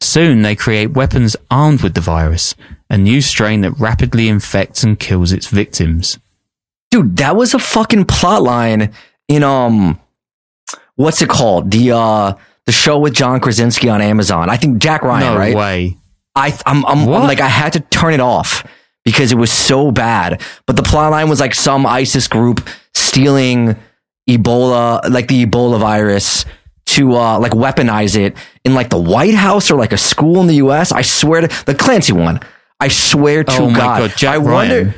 Soon 0.00 0.42
they 0.42 0.56
create 0.56 0.92
weapons 0.92 1.36
armed 1.50 1.82
with 1.82 1.94
the 1.94 2.00
virus, 2.00 2.54
a 2.88 2.96
new 2.96 3.20
strain 3.20 3.60
that 3.60 3.78
rapidly 3.78 4.28
infects 4.28 4.82
and 4.82 4.98
kills 4.98 5.30
its 5.32 5.46
victims. 5.46 6.18
Dude, 6.90 7.18
that 7.18 7.36
was 7.36 7.54
a 7.54 7.58
fucking 7.58 8.06
plot 8.06 8.42
line 8.42 8.92
in 9.28 9.42
um 9.42 10.00
what's 10.96 11.22
it 11.22 11.28
called? 11.28 11.70
The 11.70 11.92
uh 11.92 12.34
the 12.66 12.72
show 12.72 12.98
with 12.98 13.14
John 13.14 13.40
Krasinski 13.40 13.88
on 13.88 14.00
Amazon. 14.00 14.50
I 14.50 14.56
think 14.56 14.78
Jack 14.78 15.02
Ryan, 15.02 15.34
no 15.34 15.38
right? 15.38 15.54
way. 15.54 15.96
I 16.34 16.58
I'm, 16.66 16.84
I'm, 16.86 17.08
I'm 17.08 17.22
like 17.22 17.40
I 17.40 17.48
had 17.48 17.74
to 17.74 17.80
turn 17.80 18.14
it 18.14 18.20
off 18.20 18.66
because 19.04 19.32
it 19.32 19.36
was 19.36 19.52
so 19.52 19.90
bad. 19.90 20.42
But 20.66 20.76
the 20.76 20.82
plot 20.82 21.10
line 21.12 21.28
was 21.28 21.40
like 21.40 21.54
some 21.54 21.86
ISIS 21.86 22.28
group 22.28 22.66
stealing 22.94 23.76
Ebola, 24.28 25.08
like 25.10 25.28
the 25.28 25.44
Ebola 25.46 25.78
virus, 25.80 26.44
to 26.86 27.14
uh, 27.16 27.38
like 27.38 27.52
weaponize 27.52 28.16
it 28.18 28.36
in 28.64 28.74
like 28.74 28.90
the 28.90 28.98
White 28.98 29.34
House 29.34 29.70
or 29.70 29.76
like 29.78 29.92
a 29.92 29.98
school 29.98 30.40
in 30.40 30.46
the 30.46 30.56
U.S. 30.56 30.92
I 30.92 31.02
swear 31.02 31.42
to 31.42 31.64
the 31.64 31.74
Clancy 31.74 32.12
one. 32.12 32.40
I 32.80 32.88
swear 32.88 33.44
to 33.44 33.52
Oh 33.52 33.74
God, 33.74 34.12
God, 34.20 34.24
I 34.24 34.38
wonder. 34.38 34.82
Ryan. 34.84 34.94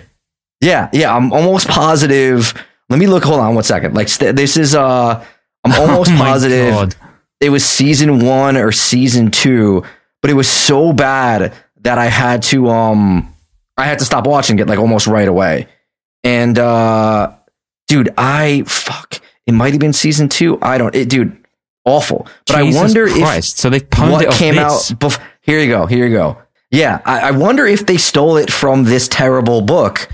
Yeah, 0.61 0.89
yeah, 0.93 1.15
I'm 1.15 1.33
almost 1.33 1.67
positive. 1.69 2.55
Let 2.89 2.99
me 2.99 3.07
look. 3.07 3.25
Hold 3.25 3.41
on 3.41 3.55
one 3.55 3.65
second. 3.65 3.95
Like 3.95 4.09
st- 4.09 4.37
this 4.37 4.57
is 4.57 4.75
uh, 4.75 5.25
I'm 5.65 5.73
almost 5.81 6.11
Oh 6.13 6.17
positive 6.17 6.73
God. 6.73 6.95
it 7.41 7.49
was 7.51 7.65
season 7.65 8.25
one 8.25 8.57
or 8.57 8.71
season 8.73 9.31
two, 9.31 9.83
but 10.21 10.31
it 10.31 10.35
was 10.35 10.49
so 10.49 10.93
bad 10.93 11.53
that 11.81 11.99
I 11.99 12.07
had 12.07 12.43
to 12.45 12.69
um 12.71 13.35
I 13.77 13.85
had 13.87 13.99
to 13.99 14.05
stop 14.05 14.27
watching 14.27 14.59
it 14.61 14.69
like 14.69 14.79
almost 14.79 15.07
right 15.09 15.27
away. 15.27 15.67
And 16.23 16.57
uh 16.59 17.33
dude, 17.93 18.09
I 18.17 18.63
fuck. 18.67 19.21
It 19.47 19.53
might 19.53 19.73
have 19.75 19.81
been 19.81 19.93
season 19.93 20.29
two. 20.31 20.59
I 20.63 20.79
don't 20.79 20.95
it 20.95 21.09
dude, 21.11 21.37
awful. 21.85 22.27
But 22.47 22.63
Jesus 22.63 22.77
I 22.77 22.83
wonder 22.83 23.09
Christ. 23.09 23.55
if 23.55 23.61
so 23.61 23.69
they've 23.71 23.87
what 23.99 24.23
it 24.23 24.33
came 24.33 24.55
this. 24.55 24.93
out 24.93 24.99
bef- 24.99 25.21
here 25.43 25.61
you 25.61 25.69
go, 25.69 25.85
here 25.87 26.07
you 26.07 26.15
go. 26.17 26.39
Yeah, 26.71 27.03
I, 27.05 27.21
I 27.29 27.31
wonder 27.33 27.67
if 27.67 27.85
they 27.85 27.99
stole 27.99 28.39
it 28.39 28.51
from 28.51 28.85
this 28.85 29.09
terrible 29.09 29.61
book 29.61 30.09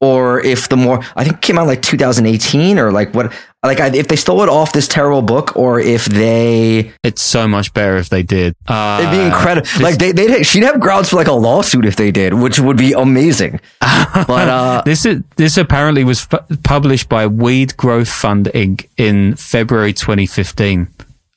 or 0.00 0.40
if 0.40 0.70
the 0.70 0.76
more 0.76 1.00
I 1.16 1.24
think 1.24 1.36
it 1.36 1.42
came 1.42 1.58
out 1.58 1.66
like 1.66 1.82
2018 1.82 2.78
or 2.78 2.92
like 2.92 3.12
what 3.14 3.30
like 3.64 3.80
I, 3.80 3.88
if 3.88 4.06
they 4.08 4.16
stole 4.16 4.42
it 4.42 4.48
off 4.48 4.72
this 4.72 4.86
terrible 4.86 5.20
book 5.22 5.56
or 5.56 5.80
if 5.80 6.04
they 6.04 6.92
It's 7.02 7.20
so 7.22 7.48
much 7.48 7.74
better 7.74 7.96
if 7.96 8.08
they 8.08 8.22
did. 8.22 8.54
Uh, 8.66 8.98
It'd 9.02 9.10
be 9.12 9.24
incredible. 9.24 9.66
this- 9.66 9.80
like 9.80 9.98
they, 9.98 10.12
they'd 10.12 10.44
she'd 10.44 10.62
have 10.62 10.78
grounds 10.80 11.08
for 11.10 11.16
like 11.16 11.26
a 11.26 11.32
lawsuit 11.32 11.84
if 11.84 11.96
they 11.96 12.10
did, 12.12 12.34
which 12.34 12.60
would 12.60 12.76
be 12.76 12.92
amazing. 12.92 13.60
But 14.26 14.48
uh, 14.48 14.82
this 14.84 15.04
is 15.04 15.22
this 15.36 15.56
apparently 15.58 16.02
was 16.02 16.22
fu- 16.22 16.38
published 16.62 17.08
by 17.08 17.26
Weed 17.26 17.76
Growth 17.76 18.08
Fund 18.08 18.46
Inc. 18.54 18.86
in 18.96 19.34
February 19.36 19.92
2015. 19.92 20.88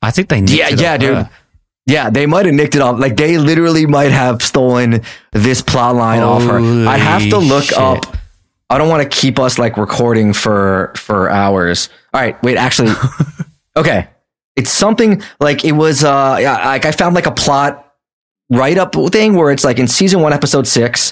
I 0.01 0.11
think 0.11 0.29
they 0.29 0.41
nicked 0.41 0.53
yeah, 0.53 0.69
yeah, 0.69 0.97
dude. 0.97 1.15
her. 1.17 1.29
Yeah, 1.85 2.09
they 2.09 2.25
might 2.27 2.45
have 2.45 2.55
nicked 2.55 2.75
it 2.75 2.81
off. 2.81 2.99
Like 2.99 3.17
they 3.17 3.37
literally 3.37 3.85
might 3.87 4.11
have 4.11 4.41
stolen 4.41 5.01
this 5.31 5.61
plot 5.61 5.95
line 5.95 6.21
off 6.21 6.43
her. 6.43 6.59
I 6.87 6.97
have 6.97 7.23
to 7.29 7.37
look 7.39 7.65
shit. 7.65 7.77
up. 7.77 8.05
I 8.71 8.77
don't 8.77 8.87
want 8.87 9.03
to 9.03 9.09
keep 9.09 9.37
us 9.37 9.59
like 9.59 9.75
recording 9.75 10.31
for 10.31 10.93
for 10.95 11.29
hours. 11.29 11.89
All 12.13 12.21
right, 12.21 12.41
wait. 12.41 12.55
Actually, 12.55 12.93
okay. 13.75 14.07
It's 14.55 14.71
something 14.71 15.21
like 15.39 15.65
it 15.65 15.73
was. 15.73 16.05
Uh, 16.05 16.37
yeah, 16.39 16.67
like 16.69 16.85
I 16.85 16.91
found 16.91 17.13
like 17.13 17.25
a 17.25 17.31
plot 17.31 17.93
write 18.49 18.77
up 18.77 18.95
thing 19.11 19.35
where 19.35 19.51
it's 19.51 19.65
like 19.65 19.77
in 19.77 19.87
season 19.87 20.21
one, 20.21 20.31
episode 20.31 20.67
six. 20.67 21.11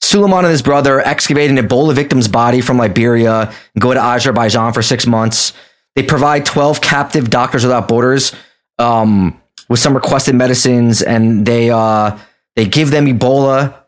Suleiman 0.00 0.44
and 0.44 0.52
his 0.52 0.62
brother 0.62 1.00
excavate 1.00 1.50
an 1.50 1.56
Ebola 1.56 1.94
victim's 1.94 2.28
body 2.28 2.60
from 2.60 2.76
Liberia 2.76 3.52
and 3.74 3.80
go 3.80 3.94
to 3.94 4.00
Azerbaijan 4.00 4.72
for 4.72 4.82
six 4.82 5.06
months. 5.06 5.52
They 5.94 6.02
provide 6.02 6.44
12 6.44 6.80
captive 6.80 7.30
Doctors 7.30 7.62
Without 7.62 7.88
Borders 7.88 8.34
um, 8.78 9.40
with 9.68 9.80
some 9.80 9.94
requested 9.94 10.34
medicines, 10.34 11.02
and 11.02 11.46
they 11.46 11.70
uh, 11.70 12.18
they 12.56 12.66
give 12.66 12.90
them 12.90 13.06
Ebola. 13.06 13.85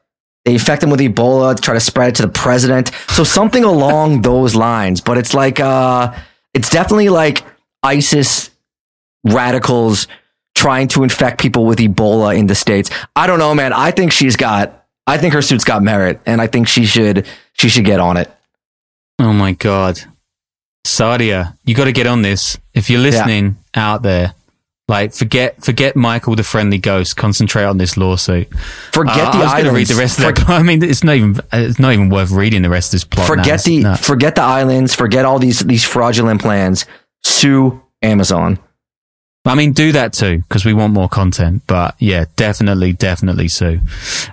They 0.48 0.54
infect 0.54 0.80
them 0.80 0.88
with 0.88 1.00
Ebola 1.00 1.54
to 1.54 1.60
try 1.60 1.74
to 1.74 1.80
spread 1.80 2.08
it 2.08 2.14
to 2.14 2.22
the 2.22 2.28
president. 2.28 2.90
So 3.08 3.22
something 3.22 3.64
along 3.64 4.22
those 4.30 4.54
lines. 4.54 5.02
But 5.02 5.18
it's 5.18 5.34
like 5.34 5.60
uh, 5.60 6.14
it's 6.54 6.70
definitely 6.70 7.10
like 7.10 7.44
ISIS 7.82 8.48
radicals 9.24 10.08
trying 10.54 10.88
to 10.88 11.02
infect 11.02 11.38
people 11.38 11.66
with 11.66 11.80
Ebola 11.80 12.34
in 12.34 12.46
the 12.46 12.54
states. 12.54 12.88
I 13.14 13.26
don't 13.26 13.38
know, 13.38 13.54
man. 13.54 13.74
I 13.74 13.90
think 13.90 14.10
she's 14.10 14.36
got. 14.36 14.86
I 15.06 15.18
think 15.18 15.34
her 15.34 15.42
suit's 15.42 15.64
got 15.64 15.82
merit, 15.82 16.18
and 16.24 16.40
I 16.40 16.46
think 16.46 16.66
she 16.66 16.86
should. 16.86 17.26
She 17.52 17.68
should 17.68 17.84
get 17.84 18.00
on 18.00 18.16
it. 18.16 18.34
Oh 19.18 19.34
my 19.34 19.52
god, 19.52 20.00
Sadia, 20.86 21.58
you 21.66 21.74
got 21.74 21.84
to 21.84 21.92
get 21.92 22.06
on 22.06 22.22
this. 22.22 22.56
If 22.72 22.88
you're 22.88 23.02
listening 23.02 23.58
out 23.74 24.00
there, 24.00 24.32
like 24.88 25.12
forget 25.12 25.62
forget 25.62 25.94
Michael 25.96 26.34
the 26.34 26.42
friendly 26.42 26.78
ghost. 26.78 27.16
Concentrate 27.16 27.64
on 27.64 27.76
this 27.78 27.96
lawsuit. 27.96 28.48
Forget 28.92 29.16
Uh, 29.28 29.30
the 29.32 29.38
I 29.38 29.42
was 29.42 29.52
going 29.52 29.64
to 29.66 29.70
read 29.72 29.86
the 29.86 29.94
rest 29.94 30.18
of 30.18 30.24
For- 30.24 30.32
that. 30.32 30.48
I 30.48 30.62
mean, 30.62 30.82
it's 30.82 31.04
not 31.04 31.14
even 31.16 31.38
it's 31.52 31.78
not 31.78 31.92
even 31.92 32.08
worth 32.08 32.30
reading 32.30 32.62
the 32.62 32.70
rest 32.70 32.88
of 32.88 32.92
this 32.92 33.04
plot. 33.04 33.26
forget 33.26 33.56
It's 33.56 33.64
the 33.64 33.98
forget 34.00 34.34
the 34.34 34.42
islands. 34.42 34.94
Forget 34.94 35.24
all 35.24 35.38
these 35.38 35.60
these 35.60 35.84
fraudulent 35.84 36.40
plans. 36.40 36.86
Sue 37.22 37.80
Amazon. 38.02 38.58
I 39.44 39.54
mean, 39.54 39.72
do 39.72 39.92
that 39.92 40.12
too 40.12 40.38
because 40.38 40.64
we 40.64 40.72
want 40.74 40.92
more 40.92 41.08
content. 41.08 41.62
But 41.66 41.94
yeah, 41.98 42.26
definitely, 42.36 42.92
definitely 42.92 43.48
sue. 43.48 43.80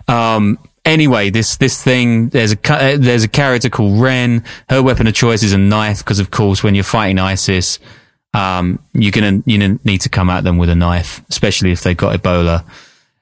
Um, 0.07 0.57
anyway, 0.83 1.29
this 1.29 1.55
this 1.57 1.81
thing 1.81 2.29
there's 2.29 2.51
a 2.53 2.97
there's 2.97 3.23
a 3.23 3.27
character 3.29 3.69
called 3.69 3.99
Ren. 4.01 4.43
Her 4.69 4.83
weapon 4.83 5.07
of 5.07 5.13
choice 5.13 5.41
is 5.43 5.53
a 5.53 5.57
knife 5.57 5.99
because, 5.99 6.19
of 6.19 6.31
course, 6.31 6.63
when 6.63 6.75
you're 6.75 6.83
fighting 6.83 7.17
ISIS, 7.19 7.79
um, 8.35 8.79
you're 8.93 9.11
gonna 9.11 9.41
you 9.45 9.79
need 9.83 10.01
to 10.01 10.09
come 10.09 10.29
at 10.29 10.43
them 10.43 10.57
with 10.57 10.69
a 10.69 10.75
knife, 10.75 11.21
especially 11.29 11.71
if 11.71 11.81
they've 11.81 11.97
got 11.97 12.21
Ebola. 12.21 12.65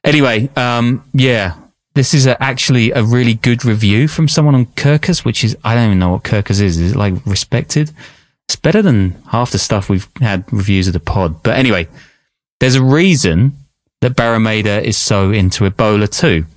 Anyway, 0.03 0.49
um, 0.55 1.03
yeah. 1.13 1.55
This 1.95 2.15
is 2.15 2.25
a, 2.25 2.41
actually 2.41 2.89
a 2.89 3.03
really 3.03 3.35
good 3.35 3.63
review 3.63 4.07
from 4.07 4.27
someone 4.27 4.55
on 4.55 4.65
Kirkus, 4.65 5.23
which 5.23 5.43
is, 5.43 5.55
I 5.63 5.75
don't 5.75 5.85
even 5.85 5.99
know 5.99 6.09
what 6.09 6.23
Kirkus 6.23 6.59
is. 6.59 6.79
Is 6.79 6.93
it 6.93 6.95
like 6.95 7.13
respected? 7.27 7.91
It's 8.47 8.55
better 8.55 8.81
than 8.81 9.11
half 9.27 9.51
the 9.51 9.59
stuff 9.59 9.89
we've 9.89 10.07
had 10.19 10.43
reviews 10.51 10.87
of 10.87 10.93
the 10.93 10.99
pod. 10.99 11.43
But 11.43 11.55
anyway, 11.55 11.87
there's 12.59 12.73
a 12.73 12.83
reason 12.83 13.55
that 14.01 14.15
Barrameda 14.15 14.81
is 14.81 14.97
so 14.97 15.29
into 15.29 15.69
Ebola 15.69 16.09
too. 16.09 16.47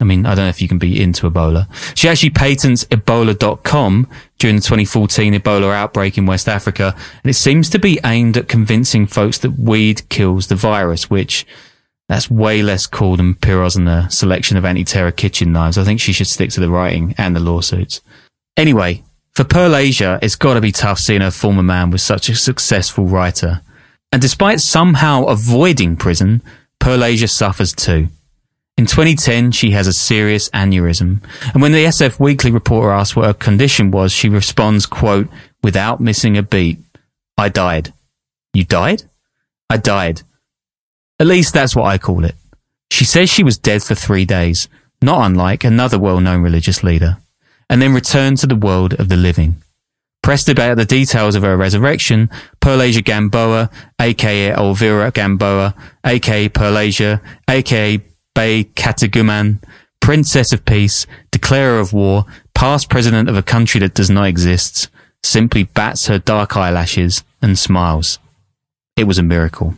I 0.00 0.04
mean, 0.04 0.26
I 0.26 0.34
don't 0.34 0.44
know 0.44 0.50
if 0.50 0.62
you 0.62 0.68
can 0.68 0.78
be 0.78 1.02
into 1.02 1.28
Ebola. 1.28 1.66
She 1.96 2.08
actually 2.08 2.30
patents 2.30 2.84
Ebola.com 2.84 4.08
during 4.38 4.56
the 4.56 4.62
2014 4.62 5.34
Ebola 5.34 5.74
outbreak 5.74 6.16
in 6.16 6.26
West 6.26 6.48
Africa, 6.48 6.94
and 7.24 7.30
it 7.30 7.34
seems 7.34 7.68
to 7.70 7.80
be 7.80 7.98
aimed 8.04 8.36
at 8.36 8.48
convincing 8.48 9.06
folks 9.06 9.38
that 9.38 9.58
weed 9.58 10.08
kills 10.08 10.46
the 10.46 10.54
virus, 10.54 11.10
which 11.10 11.44
that's 12.08 12.30
way 12.30 12.62
less 12.62 12.86
cool 12.86 13.16
than 13.16 13.34
Piroz 13.34 13.76
and 13.76 13.88
the 13.88 14.08
selection 14.08 14.56
of 14.56 14.64
anti-terror 14.64 15.12
kitchen 15.12 15.52
knives. 15.52 15.76
I 15.76 15.84
think 15.84 16.00
she 16.00 16.12
should 16.12 16.28
stick 16.28 16.50
to 16.50 16.60
the 16.60 16.70
writing 16.70 17.14
and 17.18 17.34
the 17.34 17.40
lawsuits. 17.40 18.00
Anyway, 18.56 19.02
for 19.34 19.44
Pearlasia, 19.44 20.20
it's 20.22 20.36
got 20.36 20.54
to 20.54 20.60
be 20.60 20.72
tough 20.72 20.98
seeing 20.98 21.20
her 21.20 21.30
former 21.30 21.62
man 21.62 21.90
with 21.90 22.00
such 22.00 22.28
a 22.28 22.36
successful 22.36 23.06
writer. 23.06 23.62
And 24.10 24.22
despite 24.22 24.60
somehow 24.60 25.24
avoiding 25.24 25.96
prison, 25.96 26.42
Pearlasia 26.80 27.28
suffers 27.28 27.74
too. 27.74 28.08
In 28.78 28.86
2010, 28.86 29.50
she 29.50 29.72
has 29.72 29.88
a 29.88 29.92
serious 29.92 30.48
aneurysm. 30.50 31.20
And 31.52 31.60
when 31.60 31.72
the 31.72 31.86
SF 31.86 32.20
Weekly 32.20 32.52
reporter 32.52 32.92
asks 32.92 33.16
what 33.16 33.26
her 33.26 33.34
condition 33.34 33.90
was, 33.90 34.12
she 34.12 34.28
responds, 34.28 34.86
quote, 34.86 35.26
without 35.64 36.00
missing 36.00 36.36
a 36.36 36.44
beat, 36.44 36.78
I 37.36 37.48
died. 37.48 37.92
You 38.54 38.64
died? 38.64 39.02
I 39.68 39.78
died. 39.78 40.22
At 41.18 41.26
least 41.26 41.52
that's 41.52 41.74
what 41.74 41.86
I 41.86 41.98
call 41.98 42.24
it. 42.24 42.36
She 42.92 43.04
says 43.04 43.28
she 43.28 43.42
was 43.42 43.58
dead 43.58 43.82
for 43.82 43.96
three 43.96 44.24
days, 44.24 44.68
not 45.02 45.26
unlike 45.26 45.64
another 45.64 45.98
well-known 45.98 46.40
religious 46.42 46.84
leader, 46.84 47.18
and 47.68 47.82
then 47.82 47.92
returned 47.92 48.38
to 48.38 48.46
the 48.46 48.54
world 48.54 48.94
of 48.94 49.08
the 49.08 49.16
living. 49.16 49.56
Pressed 50.22 50.48
about 50.48 50.76
the 50.76 50.84
details 50.84 51.34
of 51.34 51.42
her 51.42 51.56
resurrection, 51.56 52.30
Pearlasia 52.60 53.04
Gamboa, 53.04 53.70
aka 54.00 54.52
Elvira 54.52 55.10
Gamboa, 55.10 55.74
aka 56.04 56.48
Pearlasia, 56.48 57.20
aka 57.48 57.98
Bay 58.38 58.62
Kataguman, 58.62 59.60
Princess 60.00 60.52
of 60.52 60.64
Peace, 60.64 61.08
Declarer 61.32 61.80
of 61.80 61.92
War, 61.92 62.24
past 62.54 62.88
president 62.88 63.28
of 63.28 63.36
a 63.36 63.42
country 63.42 63.80
that 63.80 63.94
does 63.94 64.10
not 64.10 64.28
exist, 64.28 64.90
simply 65.24 65.64
bats 65.64 66.06
her 66.06 66.20
dark 66.20 66.56
eyelashes 66.56 67.24
and 67.42 67.58
smiles. 67.58 68.20
It 68.96 69.08
was 69.08 69.18
a 69.18 69.24
miracle. 69.24 69.74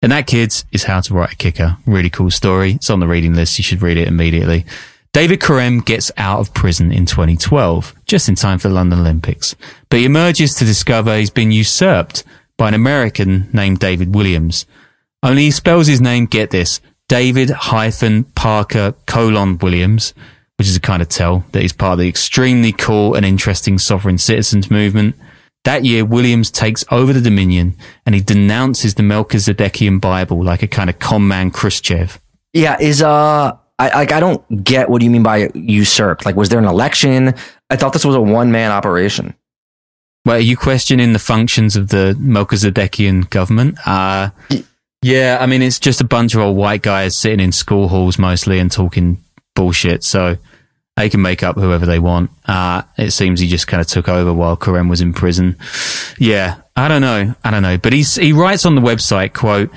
And 0.00 0.12
that, 0.12 0.28
kids, 0.28 0.66
is 0.70 0.84
How 0.84 1.00
to 1.00 1.14
Write 1.14 1.32
a 1.32 1.36
Kicker. 1.36 1.78
Really 1.84 2.10
cool 2.10 2.30
story. 2.30 2.74
It's 2.74 2.90
on 2.90 3.00
the 3.00 3.08
reading 3.08 3.34
list. 3.34 3.58
You 3.58 3.64
should 3.64 3.82
read 3.82 3.96
it 3.96 4.06
immediately. 4.06 4.64
David 5.12 5.40
Korem 5.40 5.84
gets 5.84 6.12
out 6.16 6.38
of 6.38 6.54
prison 6.54 6.92
in 6.92 7.06
2012, 7.06 7.92
just 8.06 8.28
in 8.28 8.36
time 8.36 8.60
for 8.60 8.68
the 8.68 8.74
London 8.74 9.00
Olympics. 9.00 9.56
But 9.88 9.98
he 9.98 10.04
emerges 10.06 10.54
to 10.54 10.64
discover 10.64 11.16
he's 11.16 11.28
been 11.28 11.50
usurped 11.50 12.22
by 12.56 12.68
an 12.68 12.74
American 12.74 13.50
named 13.52 13.80
David 13.80 14.14
Williams. 14.14 14.64
Only 15.24 15.46
he 15.46 15.50
spells 15.50 15.88
his 15.88 16.00
name, 16.00 16.26
get 16.26 16.50
this, 16.50 16.80
David 17.08 17.50
hyphen 17.50 18.24
Parker 18.24 18.94
colon 19.06 19.58
Williams, 19.58 20.12
which 20.58 20.68
is 20.68 20.76
a 20.76 20.80
kind 20.80 21.00
of 21.00 21.08
tell 21.08 21.44
that 21.52 21.62
he's 21.62 21.72
part 21.72 21.94
of 21.94 21.98
the 21.98 22.08
extremely 22.08 22.72
cool 22.72 23.14
and 23.14 23.24
interesting 23.24 23.78
sovereign 23.78 24.18
citizens 24.18 24.70
movement. 24.70 25.16
That 25.64 25.84
year, 25.84 26.04
Williams 26.04 26.50
takes 26.50 26.84
over 26.90 27.12
the 27.12 27.20
Dominion 27.20 27.76
and 28.06 28.14
he 28.14 28.20
denounces 28.20 28.94
the 28.94 29.02
Melchizedekian 29.02 30.00
Bible 30.00 30.42
like 30.42 30.62
a 30.62 30.68
kind 30.68 30.90
of 30.90 30.98
con 30.98 31.26
man 31.26 31.50
Khrushchev. 31.50 32.20
Yeah, 32.52 32.76
is 32.80 33.02
uh, 33.02 33.56
I 33.78 33.88
like 33.88 34.12
I 34.12 34.20
don't 34.20 34.64
get 34.64 34.88
what 34.88 35.00
do 35.00 35.04
you 35.04 35.10
mean 35.10 35.22
by 35.22 35.50
usurped. 35.54 36.24
Like, 36.24 36.36
was 36.36 36.48
there 36.48 36.58
an 36.58 36.64
election? 36.64 37.34
I 37.70 37.76
thought 37.76 37.92
this 37.92 38.04
was 38.04 38.16
a 38.16 38.20
one 38.20 38.50
man 38.50 38.70
operation. 38.70 39.34
Well, 40.24 40.36
are 40.36 40.40
you 40.40 40.56
questioning 40.56 41.12
the 41.12 41.18
functions 41.18 41.76
of 41.76 41.88
the 41.88 42.16
Melchizedekian 42.18 43.30
government? 43.30 43.78
Uh, 43.86 44.30
yeah, 45.02 45.38
I 45.40 45.46
mean, 45.46 45.62
it's 45.62 45.78
just 45.78 46.00
a 46.00 46.04
bunch 46.04 46.34
of 46.34 46.40
old 46.40 46.56
white 46.56 46.82
guys 46.82 47.16
sitting 47.16 47.40
in 47.40 47.52
school 47.52 47.88
halls 47.88 48.18
mostly 48.18 48.58
and 48.58 48.70
talking 48.70 49.22
bullshit. 49.54 50.04
So, 50.04 50.36
They 50.96 51.08
can 51.08 51.22
make 51.22 51.44
up 51.44 51.54
whoever 51.54 51.86
they 51.86 52.00
want. 52.00 52.30
Uh, 52.44 52.82
it 52.96 53.12
seems 53.12 53.38
he 53.38 53.46
just 53.46 53.68
kind 53.68 53.80
of 53.80 53.86
took 53.86 54.08
over 54.08 54.34
while 54.34 54.56
Korem 54.56 54.90
was 54.90 55.00
in 55.00 55.12
prison. 55.12 55.56
Yeah, 56.18 56.56
I 56.74 56.88
don't 56.88 57.02
know. 57.02 57.36
I 57.44 57.50
don't 57.52 57.62
know. 57.62 57.78
But 57.78 57.92
he's, 57.92 58.16
he 58.16 58.32
writes 58.32 58.66
on 58.66 58.74
the 58.74 58.80
website, 58.80 59.32
quote, 59.32 59.70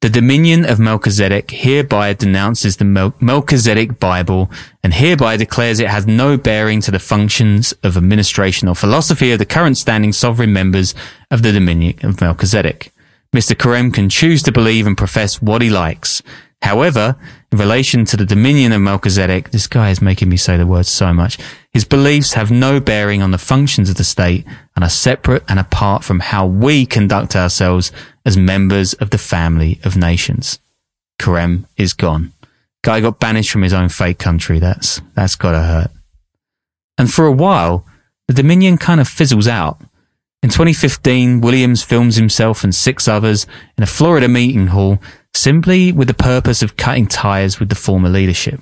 the 0.00 0.08
dominion 0.08 0.64
of 0.64 0.78
Melchizedek 0.78 1.50
hereby 1.50 2.12
denounces 2.12 2.76
the 2.76 2.84
Mel- 2.84 3.14
Melchizedek 3.18 3.98
Bible 3.98 4.48
and 4.84 4.94
hereby 4.94 5.36
declares 5.36 5.80
it 5.80 5.88
has 5.88 6.06
no 6.06 6.36
bearing 6.36 6.80
to 6.82 6.92
the 6.92 7.00
functions 7.00 7.72
of 7.82 7.96
administration 7.96 8.68
or 8.68 8.76
philosophy 8.76 9.32
of 9.32 9.40
the 9.40 9.46
current 9.46 9.76
standing 9.76 10.12
sovereign 10.12 10.52
members 10.52 10.94
of 11.32 11.42
the 11.42 11.50
dominion 11.50 11.98
of 12.04 12.20
Melchizedek. 12.20 12.92
Mr. 13.34 13.54
Korem 13.54 13.92
can 13.92 14.08
choose 14.08 14.42
to 14.42 14.52
believe 14.52 14.86
and 14.86 14.96
profess 14.96 15.42
what 15.42 15.62
he 15.62 15.70
likes. 15.70 16.22
However, 16.62 17.16
in 17.52 17.58
relation 17.58 18.04
to 18.06 18.16
the 18.16 18.24
dominion 18.24 18.72
of 18.72 18.80
Melchizedek, 18.80 19.50
this 19.50 19.66
guy 19.66 19.90
is 19.90 20.02
making 20.02 20.28
me 20.28 20.36
say 20.36 20.56
the 20.56 20.66
word 20.66 20.86
so 20.86 21.12
much. 21.12 21.38
His 21.72 21.84
beliefs 21.84 22.34
have 22.34 22.50
no 22.50 22.80
bearing 22.80 23.22
on 23.22 23.30
the 23.30 23.38
functions 23.38 23.88
of 23.88 23.96
the 23.96 24.04
state 24.04 24.44
and 24.74 24.84
are 24.84 24.90
separate 24.90 25.44
and 25.48 25.58
apart 25.58 26.02
from 26.02 26.20
how 26.20 26.46
we 26.46 26.84
conduct 26.84 27.36
ourselves 27.36 27.92
as 28.24 28.36
members 28.36 28.94
of 28.94 29.10
the 29.10 29.18
family 29.18 29.78
of 29.84 29.96
nations. 29.96 30.58
Korem 31.20 31.66
is 31.76 31.92
gone. 31.92 32.32
Guy 32.82 33.00
got 33.00 33.20
banished 33.20 33.50
from 33.50 33.62
his 33.62 33.72
own 33.72 33.88
fake 33.88 34.18
country. 34.18 34.58
That's, 34.58 35.00
that's 35.14 35.36
gotta 35.36 35.62
hurt. 35.62 35.90
And 36.96 37.12
for 37.12 37.26
a 37.26 37.32
while, 37.32 37.86
the 38.26 38.34
Dominion 38.34 38.78
kind 38.78 39.00
of 39.00 39.08
fizzles 39.08 39.48
out. 39.48 39.80
In 40.40 40.50
2015, 40.50 41.40
Williams 41.40 41.82
films 41.82 42.14
himself 42.14 42.62
and 42.62 42.72
six 42.72 43.08
others 43.08 43.44
in 43.76 43.82
a 43.82 43.88
Florida 43.88 44.28
meeting 44.28 44.68
hall 44.68 45.00
simply 45.34 45.90
with 45.90 46.06
the 46.06 46.14
purpose 46.14 46.62
of 46.62 46.76
cutting 46.76 47.08
ties 47.08 47.58
with 47.58 47.68
the 47.70 47.74
former 47.74 48.08
leadership. 48.08 48.60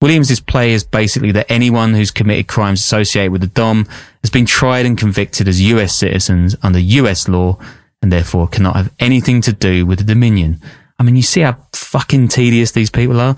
Williams' 0.00 0.40
play 0.40 0.72
is 0.72 0.84
basically 0.84 1.32
that 1.32 1.50
anyone 1.50 1.94
who's 1.94 2.12
committed 2.12 2.46
crimes 2.46 2.80
associated 2.80 3.32
with 3.32 3.40
the 3.40 3.48
Dom 3.48 3.86
has 4.22 4.30
been 4.30 4.46
tried 4.46 4.86
and 4.86 4.96
convicted 4.96 5.48
as 5.48 5.60
US 5.60 5.94
citizens 5.94 6.54
under 6.62 6.78
US 6.78 7.28
law 7.28 7.58
and 8.00 8.12
therefore 8.12 8.48
cannot 8.48 8.76
have 8.76 8.94
anything 9.00 9.40
to 9.42 9.52
do 9.52 9.84
with 9.84 9.98
the 9.98 10.04
Dominion. 10.04 10.60
I 10.98 11.02
mean, 11.02 11.16
you 11.16 11.22
see 11.22 11.40
how 11.40 11.56
fucking 11.74 12.28
tedious 12.28 12.70
these 12.70 12.90
people 12.90 13.20
are? 13.20 13.36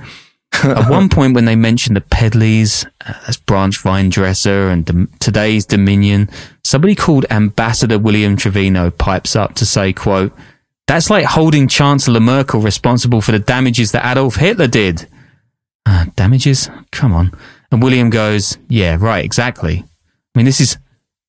At 0.64 0.90
one 0.90 1.08
point, 1.08 1.34
when 1.34 1.44
they 1.44 1.56
mentioned 1.56 1.96
the 1.96 2.00
Pedleys, 2.00 2.86
uh, 3.06 3.14
that's 3.24 3.36
Branch 3.36 3.76
Vinedresser 3.76 4.72
and 4.72 4.84
Dom- 4.84 5.10
today's 5.18 5.66
Dominion, 5.66 6.28
somebody 6.64 6.94
called 6.94 7.26
Ambassador 7.30 7.98
William 7.98 8.36
Trevino 8.36 8.90
pipes 8.90 9.34
up 9.34 9.54
to 9.54 9.66
say, 9.66 9.92
quote, 9.92 10.32
that's 10.86 11.10
like 11.10 11.24
holding 11.24 11.68
Chancellor 11.68 12.20
Merkel 12.20 12.60
responsible 12.60 13.20
for 13.20 13.32
the 13.32 13.38
damages 13.38 13.92
that 13.92 14.04
Adolf 14.04 14.36
Hitler 14.36 14.66
did. 14.66 15.08
Uh, 15.86 16.06
damages? 16.16 16.70
Come 16.90 17.12
on. 17.12 17.32
And 17.70 17.82
William 17.82 18.10
goes, 18.10 18.58
yeah, 18.68 18.96
right, 19.00 19.24
exactly. 19.24 19.84
I 20.34 20.38
mean, 20.38 20.46
this 20.46 20.60
is 20.60 20.76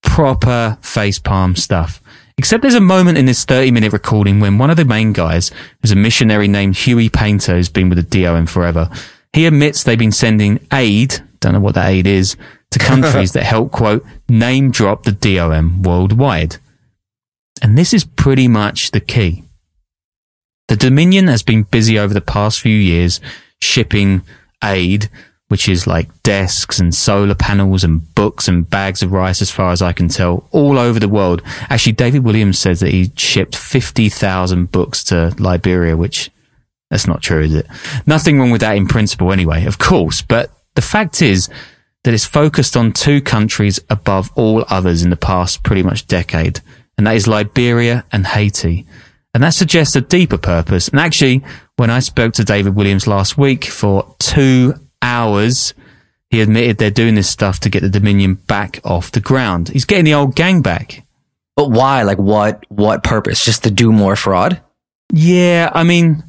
proper 0.02 0.78
facepalm 0.82 1.58
stuff. 1.58 2.03
Except 2.38 2.62
there's 2.62 2.74
a 2.74 2.82
moment 2.82 3.18
in 3.18 3.26
this 3.26 3.46
30 3.46 3.72
minute 3.72 3.94
recording 3.94 4.40
when 4.40 4.58
one 4.58 4.70
of 4.70 4.78
the 4.78 4.86
main 4.86 5.14
guys, 5.14 5.52
who's 5.82 5.92
a 5.92 5.96
missionary 5.96 6.48
named 6.48 6.76
Huey 6.76 7.10
Painter, 7.10 7.56
who's 7.56 7.70
been 7.70 7.90
with 7.90 7.98
the 7.98 8.24
DOM 8.24 8.48
forever, 8.48 8.90
he 9.34 9.46
admits 9.46 9.84
they've 9.84 9.98
been 9.98 10.12
sending 10.12 10.66
aid, 10.72 11.22
don't 11.40 11.54
know 11.54 11.60
what 11.60 11.76
that 11.76 11.90
aid 11.90 12.08
is, 12.08 12.36
to 12.72 12.80
countries 12.92 13.34
that 13.34 13.44
help, 13.44 13.72
quote, 13.72 14.06
name 14.28 14.72
drop 14.72 15.04
the 15.04 15.12
DOM 15.12 15.84
worldwide. 15.84 16.58
And 17.62 17.78
this 17.78 17.94
is 17.94 18.04
pretty 18.04 18.48
much 18.48 18.92
the 18.92 19.00
key. 19.00 19.44
The 20.68 20.76
Dominion 20.76 21.28
has 21.28 21.44
been 21.44 21.64
busy 21.64 22.00
over 22.00 22.14
the 22.14 22.22
past 22.22 22.60
few 22.60 22.76
years 22.76 23.20
shipping 23.62 24.24
aid, 24.64 25.10
which 25.50 25.70
is 25.70 25.86
like 25.86 26.24
desks 26.24 26.80
and 26.80 26.96
solar 26.96 27.36
panels 27.36 27.84
and 27.84 28.14
books 28.16 28.48
and 28.48 28.70
bags 28.70 29.04
of 29.04 29.12
rice, 29.12 29.42
as 29.42 29.52
far 29.52 29.72
as 29.72 29.82
I 29.82 29.94
can 29.94 30.08
tell, 30.08 30.48
all 30.52 30.78
over 30.78 31.00
the 31.00 31.10
world. 31.10 31.42
Actually, 31.70 31.94
David 31.94 32.24
Williams 32.24 32.60
says 32.60 32.80
that 32.80 32.92
he 32.92 33.12
shipped 33.16 33.56
50,000 33.56 34.72
books 34.72 35.04
to 35.06 35.36
Liberia, 35.38 35.96
which 35.96 36.32
that's 36.90 37.08
not 37.08 37.22
true, 37.22 37.42
is 37.42 37.54
it? 37.56 37.68
Nothing 38.06 38.40
wrong 38.40 38.52
with 38.52 38.62
that 38.62 38.78
in 38.78 38.88
principle 38.88 39.32
anyway, 39.32 39.66
of 39.66 39.80
course. 39.80 40.22
But 40.22 40.52
the 40.76 40.82
fact 40.82 41.22
is 41.22 41.50
that 42.04 42.14
it's 42.14 42.26
focused 42.26 42.76
on 42.78 42.92
two 42.92 43.22
countries 43.22 43.80
above 43.90 44.32
all 44.36 44.66
others 44.70 45.04
in 45.04 45.10
the 45.10 45.16
past 45.16 45.64
pretty 45.64 45.84
much 45.84 46.08
decade. 46.08 46.60
And 46.98 47.08
that 47.08 47.16
is 47.16 47.28
Liberia 47.28 48.06
and 48.12 48.28
Haiti. 48.28 48.86
And 49.34 49.44
that 49.44 49.56
suggests 49.56 49.96
a 49.96 50.02
deeper 50.02 50.38
purpose. 50.38 50.88
And 50.90 51.00
actually, 51.00 51.44
when 51.78 51.90
I 51.90 52.00
spoke 52.00 52.34
to 52.36 52.44
David 52.44 52.76
Williams 52.76 53.08
last 53.08 53.38
week 53.38 53.66
for 53.66 54.16
two 54.20 54.76
hours, 55.04 55.74
he 56.32 56.42
admitted 56.42 56.78
they're 56.80 56.90
doing 56.90 57.14
this 57.14 57.30
stuff 57.30 57.60
to 57.60 57.70
get 57.70 57.82
the 57.82 57.90
Dominion 57.90 58.36
back 58.36 58.80
off 58.84 59.12
the 59.12 59.20
ground. 59.20 59.70
He's 59.70 59.86
getting 59.86 60.06
the 60.06 60.16
old 60.16 60.36
gang 60.36 60.62
back. 60.64 61.06
But 61.56 61.70
why? 61.70 62.02
Like 62.02 62.18
what? 62.18 62.66
What 62.70 63.04
purpose? 63.04 63.46
Just 63.46 63.64
to 63.66 63.72
do 63.72 63.92
more 63.92 64.16
fraud? 64.16 64.60
Yeah, 65.12 65.70
I 65.72 65.84
mean, 65.84 66.24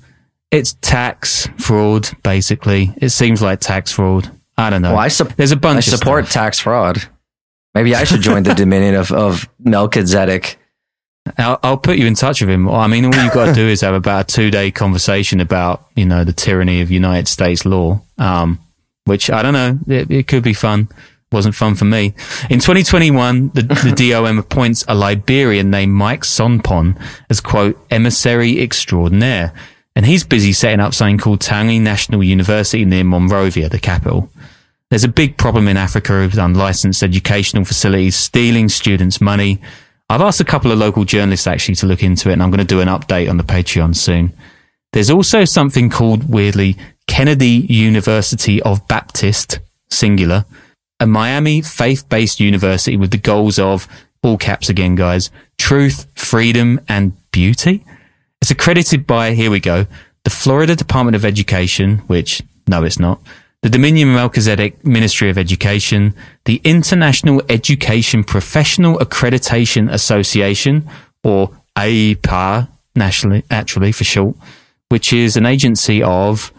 it's 0.51 0.75
tax 0.83 1.49
fraud, 1.57 2.11
basically. 2.23 2.93
It 2.99 3.09
seems 3.09 3.41
like 3.41 3.61
tax 3.61 3.93
fraud. 3.93 4.31
I 4.59 4.69
don't 4.69 4.83
know. 4.83 4.91
Well, 4.91 5.01
I 5.01 5.09
su- 5.09 5.25
There's 5.37 5.53
a 5.53 5.57
bunch 5.57 5.77
I 5.77 5.93
of 5.93 5.99
support 5.99 6.25
stuff. 6.27 6.35
tax 6.35 6.61
fraud. 6.61 7.03
Maybe 7.75 7.95
I 7.95 8.05
should 8.05 8.21
join 8.21 8.43
the 8.43 8.55
dominion 8.55 8.95
of, 8.95 9.11
of 9.11 9.49
Melchizedek. 9.59 10.59
I'll, 11.39 11.59
I'll 11.63 11.79
put 11.79 11.97
you 11.97 12.07
in 12.07 12.15
touch 12.15 12.43
with 12.43 12.51
him. 12.51 12.69
I 12.69 12.87
mean, 12.87 13.07
all 13.07 13.15
you've 13.15 13.33
got 13.33 13.47
to 13.47 13.55
do 13.55 13.67
is 13.67 13.81
have 13.81 13.95
about 13.95 14.31
a 14.31 14.35
two 14.35 14.51
day 14.51 14.71
conversation 14.71 15.41
about, 15.41 15.89
you 15.97 16.05
know, 16.05 16.23
the 16.23 16.35
tyranny 16.35 16.83
of 16.83 16.91
United 16.91 17.27
States 17.29 17.65
law. 17.65 18.03
Um, 18.19 18.61
which 19.05 19.31
I 19.31 19.43
don't 19.43 19.53
know. 19.53 19.79
It, 19.87 20.11
it 20.11 20.29
could 20.29 20.43
be 20.43 20.55
fun. 20.55 20.89
Wasn't 21.33 21.55
fun 21.55 21.75
for 21.75 21.85
me. 21.85 22.15
In 22.49 22.61
2021, 22.61 23.51
the, 23.55 23.63
the 23.63 24.11
DOM 24.11 24.39
appoints 24.39 24.85
a 24.87 24.95
Liberian 24.95 25.71
named 25.71 25.93
Mike 25.93 26.23
Sonpon 26.23 27.01
as 27.29 27.41
quote, 27.41 27.79
emissary 27.91 28.61
extraordinaire. 28.61 29.53
And 29.97 30.07
he's 30.07 30.25
busy 30.25 30.53
setting 30.53 30.81
up 30.81 30.95
something 30.95 31.19
called 31.19 31.41
Taongi 31.41 31.81
National 31.81 32.23
University 32.23 32.85
near 32.85 33.05
Monrovia, 33.05 33.69
the 33.69 33.79
capital. 33.79 34.31
There's 34.91 35.05
a 35.05 35.09
big 35.09 35.37
problem 35.37 35.67
in 35.67 35.77
Africa 35.77 36.13
with 36.21 36.39
unlicensed 36.39 37.03
educational 37.03 37.65
facilities 37.65 38.17
stealing 38.17 38.69
students' 38.69 39.21
money. 39.21 39.61
I've 40.09 40.21
asked 40.21 40.41
a 40.41 40.45
couple 40.45 40.71
of 40.71 40.79
local 40.79 41.05
journalists 41.05 41.47
actually 41.47 41.77
to 41.77 41.87
look 41.87 42.03
into 42.03 42.29
it, 42.29 42.35
and 42.35 42.43
I'm 42.43 42.51
going 42.51 42.59
to 42.59 42.65
do 42.65 42.81
an 42.81 42.89
update 42.89 43.31
on 43.31 43.37
the 43.37 43.45
Patreon 43.45 43.97
soon. 43.97 44.33
There's 44.93 45.11
also 45.11 45.45
something 45.45 45.91
called, 45.91 46.29
weirdly, 46.29 46.77
Kennedy 47.07 47.67
University 47.69 48.61
of 48.63 48.87
Baptist, 48.89 49.61
singular, 49.91 50.45
a 51.01 51.07
Miami 51.07 51.61
faith 51.61 52.09
based 52.09 52.41
university 52.41 52.97
with 52.97 53.11
the 53.11 53.19
goals 53.19 53.59
of, 53.59 53.89
all 54.23 54.39
caps 54.39 54.69
again, 54.69 54.95
guys, 54.95 55.31
truth, 55.59 56.07
freedom, 56.15 56.81
and 56.89 57.13
beauty. 57.31 57.85
It's 58.41 58.51
accredited 58.51 59.07
by, 59.07 59.35
here 59.35 59.51
we 59.51 59.61
go, 59.61 59.87
the 60.25 60.31
Florida 60.31 60.75
Department 60.75 61.15
of 61.15 61.25
Education, 61.25 61.99
which, 62.07 62.43
no, 62.67 62.83
it's 62.85 62.99
not, 62.99 63.21
the 63.63 63.71
Dominion 63.71 64.13
Melchizedek 64.13 64.85
Ministry 64.85 65.31
of 65.31 65.39
Education, 65.39 66.15
the 66.45 66.61
International 66.65 67.43
Education 67.49 68.25
Professional 68.25 68.99
Accreditation 68.99 69.91
Association, 69.93 70.89
or 71.23 71.51
AEPA, 71.77 72.69
nationally, 72.95 73.43
actually 73.51 73.93
for 73.93 74.05
short, 74.05 74.37
which 74.89 75.13
is 75.13 75.37
an 75.37 75.47
agency 75.47 76.03
of 76.03 76.53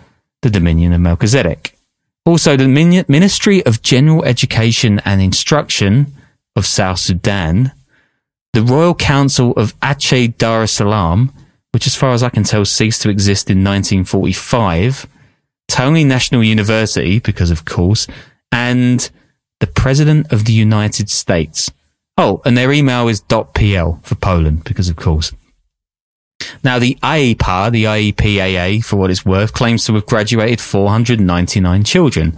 the 0.46 0.52
Dominion 0.52 0.94
of 0.94 1.02
Melchizedek. 1.02 1.76
Also, 2.24 2.56
the 2.56 2.68
Min- 2.68 3.06
Ministry 3.08 3.66
of 3.66 3.82
General 3.82 4.24
Education 4.26 5.02
and 5.04 5.22
Instruction 5.22 6.14
of 6.56 6.68
South 6.68 7.00
Sudan, 7.00 7.72
the 8.54 8.62
Royal 8.62 8.94
Council 8.94 9.54
of 9.54 9.78
Aceh 9.80 10.38
Dar 10.38 10.62
es 10.62 10.72
Salaam, 10.74 11.34
which, 11.72 11.88
as 11.88 11.96
far 11.96 12.12
as 12.12 12.22
I 12.22 12.30
can 12.30 12.44
tell, 12.44 12.64
ceased 12.64 13.02
to 13.02 13.10
exist 13.10 13.50
in 13.50 13.64
1945, 13.64 15.08
Tony 15.68 16.04
National 16.04 16.44
University, 16.44 17.18
because 17.18 17.50
of 17.50 17.66
course, 17.66 18.06
and 18.52 19.10
the 19.60 19.68
President 19.68 20.32
of 20.32 20.46
the 20.46 20.54
United 20.54 21.10
States. 21.10 21.72
Oh, 22.20 22.42
and 22.46 22.56
their 22.56 22.72
email 22.72 23.08
is 23.08 23.22
.pl 23.22 24.00
for 24.04 24.16
Poland, 24.16 24.64
because 24.64 24.90
of 24.90 24.96
course. 24.96 25.34
Now, 26.64 26.80
the 26.80 26.98
AEPA, 27.02 27.72
the 27.72 27.86
IEPAA, 27.86 28.84
for 28.84 28.98
what 28.98 29.12
it's 29.12 29.26
worth, 29.26 29.54
claims 29.54 29.86
to 29.86 29.94
have 29.94 30.06
graduated 30.06 30.62
499 30.62 31.84
children. 31.84 32.38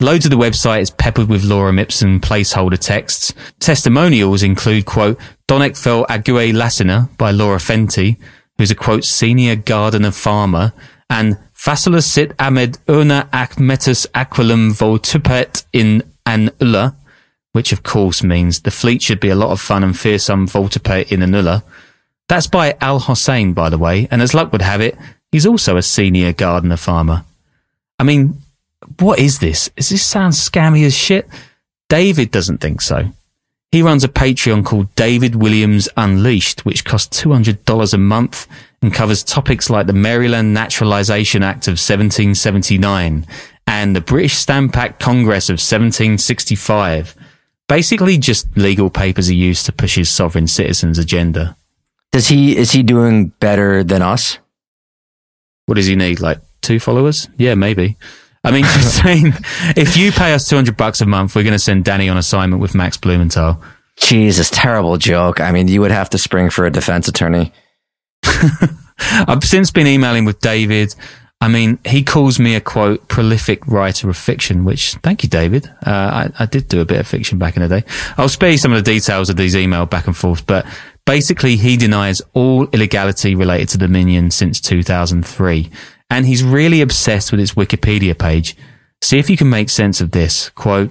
Loads 0.00 0.24
of 0.24 0.30
the 0.30 0.36
website 0.36 0.80
is 0.80 0.90
peppered 0.90 1.28
with 1.28 1.44
Lorem 1.44 1.80
Ipsum 1.80 2.20
placeholder 2.20 2.78
texts. 2.78 3.32
Testimonials 3.60 4.42
include, 4.42 4.86
quote, 4.86 5.18
Donek 5.48 5.76
fel 5.80 6.04
ague 6.08 6.24
Lassina 6.24 7.16
by 7.16 7.30
Laura 7.30 7.58
Fenty, 7.58 8.18
who's 8.58 8.70
a, 8.70 8.74
quote, 8.74 9.04
senior 9.04 9.56
gardener 9.56 10.10
farmer, 10.10 10.72
and 11.08 11.38
Facilis 11.54 12.04
sit 12.04 12.36
amed 12.38 12.78
una 12.88 13.28
ac 13.32 13.60
metus 13.60 14.06
aquilum 14.14 14.72
voltupet 14.72 15.64
in 15.72 16.02
an 16.26 16.50
ulla, 16.60 16.96
which 17.52 17.72
of 17.72 17.82
course 17.82 18.22
means 18.22 18.60
the 18.60 18.70
fleet 18.70 19.00
should 19.00 19.20
be 19.20 19.30
a 19.30 19.34
lot 19.36 19.50
of 19.50 19.60
fun 19.60 19.84
and 19.84 19.98
fearsome 19.98 20.46
voltupet 20.46 21.10
in 21.12 21.22
an 21.22 21.34
ulla. 21.34 21.64
That's 22.28 22.46
by 22.46 22.76
Al 22.80 23.00
Hossein, 23.00 23.52
by 23.52 23.68
the 23.68 23.78
way, 23.78 24.08
and 24.10 24.22
as 24.22 24.34
luck 24.34 24.52
would 24.52 24.62
have 24.62 24.80
it, 24.80 24.96
he's 25.30 25.46
also 25.46 25.76
a 25.76 25.82
senior 25.82 26.32
gardener 26.32 26.76
farmer. 26.76 27.24
I 27.98 28.04
mean, 28.04 28.42
what 28.98 29.18
is 29.18 29.38
this? 29.38 29.68
Does 29.70 29.90
this 29.90 30.06
sound 30.06 30.34
scammy 30.34 30.84
as 30.84 30.94
shit? 30.96 31.28
David 31.88 32.30
doesn't 32.30 32.58
think 32.58 32.80
so. 32.80 33.10
He 33.70 33.82
runs 33.82 34.04
a 34.04 34.08
Patreon 34.08 34.64
called 34.64 34.94
David 34.94 35.34
Williams 35.34 35.88
Unleashed, 35.96 36.64
which 36.64 36.84
costs 36.84 37.20
$200 37.20 37.92
a 37.92 37.98
month 37.98 38.46
and 38.80 38.94
covers 38.94 39.24
topics 39.24 39.68
like 39.68 39.86
the 39.86 39.92
Maryland 39.92 40.54
Naturalization 40.54 41.42
Act 41.42 41.66
of 41.66 41.72
1779 41.72 43.26
and 43.66 43.96
the 43.96 44.00
British 44.00 44.34
Stamp 44.34 44.76
Act 44.76 45.00
Congress 45.00 45.48
of 45.48 45.54
1765. 45.54 47.16
Basically, 47.66 48.16
just 48.18 48.56
legal 48.56 48.90
papers 48.90 49.26
he 49.26 49.34
used 49.34 49.66
to 49.66 49.72
push 49.72 49.96
his 49.96 50.10
sovereign 50.10 50.46
citizens' 50.46 50.98
agenda. 50.98 51.56
Does 52.12 52.28
he 52.28 52.56
is 52.56 52.70
he 52.70 52.82
doing 52.82 53.28
better 53.40 53.82
than 53.82 54.02
us? 54.02 54.38
What 55.66 55.76
does 55.76 55.86
he 55.86 55.96
need? 55.96 56.20
Like 56.20 56.40
two 56.62 56.78
followers? 56.78 57.28
Yeah, 57.38 57.54
maybe. 57.54 57.96
I 58.44 58.50
mean, 58.50 58.64
just 58.74 59.02
saying, 59.02 59.32
if 59.76 59.96
you 59.96 60.12
pay 60.12 60.34
us 60.34 60.48
200 60.48 60.76
bucks 60.76 61.00
a 61.00 61.06
month, 61.06 61.34
we're 61.34 61.42
going 61.42 61.52
to 61.54 61.58
send 61.58 61.84
Danny 61.84 62.08
on 62.08 62.18
assignment 62.18 62.60
with 62.60 62.74
Max 62.74 62.96
Blumenthal. 62.96 63.62
Jesus, 63.96 64.50
terrible 64.50 64.96
joke. 64.98 65.40
I 65.40 65.52
mean, 65.52 65.68
you 65.68 65.80
would 65.80 65.90
have 65.90 66.10
to 66.10 66.18
spring 66.18 66.50
for 66.50 66.66
a 66.66 66.70
defense 66.70 67.08
attorney. 67.08 67.52
I've 68.98 69.44
since 69.44 69.70
been 69.70 69.86
emailing 69.86 70.24
with 70.24 70.40
David. 70.40 70.94
I 71.40 71.48
mean, 71.48 71.78
he 71.84 72.02
calls 72.02 72.38
me 72.38 72.54
a 72.54 72.60
quote 72.60 73.06
prolific 73.08 73.66
writer 73.66 74.08
of 74.08 74.16
fiction, 74.16 74.64
which 74.64 74.94
thank 75.02 75.22
you, 75.22 75.28
David. 75.28 75.66
Uh, 75.86 76.30
I, 76.38 76.44
I, 76.44 76.46
did 76.46 76.68
do 76.68 76.80
a 76.80 76.86
bit 76.86 77.00
of 77.00 77.06
fiction 77.06 77.38
back 77.38 77.56
in 77.56 77.62
the 77.62 77.68
day. 77.68 77.84
I'll 78.16 78.30
spare 78.30 78.50
you 78.50 78.56
some 78.56 78.72
of 78.72 78.82
the 78.82 78.90
details 78.90 79.28
of 79.28 79.36
these 79.36 79.54
email 79.54 79.84
back 79.84 80.06
and 80.06 80.16
forth, 80.16 80.46
but 80.46 80.64
basically 81.06 81.56
he 81.56 81.76
denies 81.76 82.22
all 82.32 82.66
illegality 82.68 83.34
related 83.34 83.68
to 83.70 83.78
Dominion 83.78 84.30
since 84.30 84.60
2003. 84.60 85.70
And 86.10 86.26
he's 86.26 86.42
really 86.42 86.80
obsessed 86.80 87.30
with 87.30 87.40
its 87.40 87.54
Wikipedia 87.54 88.18
page. 88.18 88.56
See 89.00 89.18
if 89.18 89.28
you 89.28 89.36
can 89.36 89.50
make 89.50 89.70
sense 89.70 90.00
of 90.00 90.12
this. 90.12 90.50
Quote, 90.50 90.90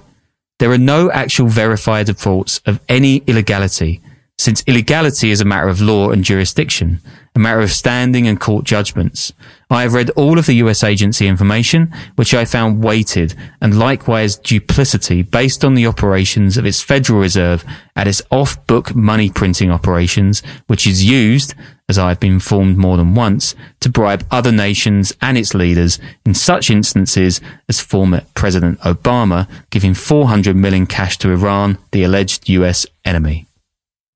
there 0.59 0.71
are 0.71 0.77
no 0.77 1.11
actual 1.11 1.47
verified 1.47 2.07
reports 2.07 2.61
of 2.65 2.79
any 2.87 3.17
illegality, 3.27 4.01
since 4.37 4.63
illegality 4.67 5.31
is 5.31 5.41
a 5.41 5.45
matter 5.45 5.67
of 5.67 5.81
law 5.81 6.09
and 6.09 6.23
jurisdiction, 6.23 6.99
a 7.35 7.39
matter 7.39 7.61
of 7.61 7.71
standing 7.71 8.27
and 8.27 8.39
court 8.39 8.65
judgments. 8.65 9.33
I 9.73 9.81
have 9.81 9.95
read 9.95 10.11
all 10.11 10.37
of 10.37 10.45
the 10.45 10.53
US 10.57 10.83
agency 10.83 11.27
information, 11.27 11.91
which 12.15 12.35
I 12.35 12.45
found 12.45 12.83
weighted 12.83 13.33
and 13.59 13.79
likewise 13.79 14.35
duplicity 14.35 15.23
based 15.23 15.65
on 15.65 15.73
the 15.73 15.87
operations 15.87 16.57
of 16.57 16.65
its 16.67 16.83
Federal 16.83 17.19
Reserve 17.19 17.65
at 17.95 18.07
its 18.07 18.21
off-book 18.29 18.93
money 18.93 19.31
printing 19.31 19.71
operations, 19.71 20.43
which 20.67 20.85
is 20.85 21.03
used, 21.03 21.55
as 21.89 21.97
I 21.97 22.09
have 22.09 22.19
been 22.19 22.33
informed 22.33 22.77
more 22.77 22.97
than 22.97 23.15
once, 23.15 23.55
to 23.79 23.89
bribe 23.89 24.27
other 24.29 24.51
nations 24.51 25.11
and 25.21 25.39
its 25.39 25.55
leaders 25.55 25.97
in 26.23 26.35
such 26.35 26.69
instances 26.69 27.41
as 27.67 27.81
former 27.81 28.21
President 28.35 28.79
Obama 28.81 29.49
giving 29.71 29.95
400 29.95 30.55
million 30.55 30.85
cash 30.85 31.17
to 31.17 31.31
Iran, 31.31 31.79
the 31.91 32.03
alleged 32.03 32.47
US 32.47 32.85
enemy. 33.03 33.47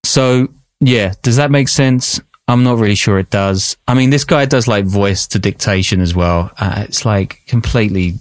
So, 0.05 0.49
yeah, 0.79 1.15
does 1.23 1.37
that 1.37 1.49
make 1.49 1.67
sense? 1.67 2.21
I'm 2.47 2.63
not 2.63 2.77
really 2.77 2.95
sure 2.95 3.19
it 3.19 3.29
does. 3.29 3.75
I 3.87 3.93
mean, 3.93 4.09
this 4.09 4.23
guy 4.23 4.45
does 4.45 4.67
like 4.67 4.85
voice 4.85 5.27
to 5.27 5.39
dictation 5.39 5.99
as 5.99 6.15
well. 6.15 6.51
Uh, 6.57 6.85
it's 6.87 7.05
like 7.05 7.41
completely 7.45 8.15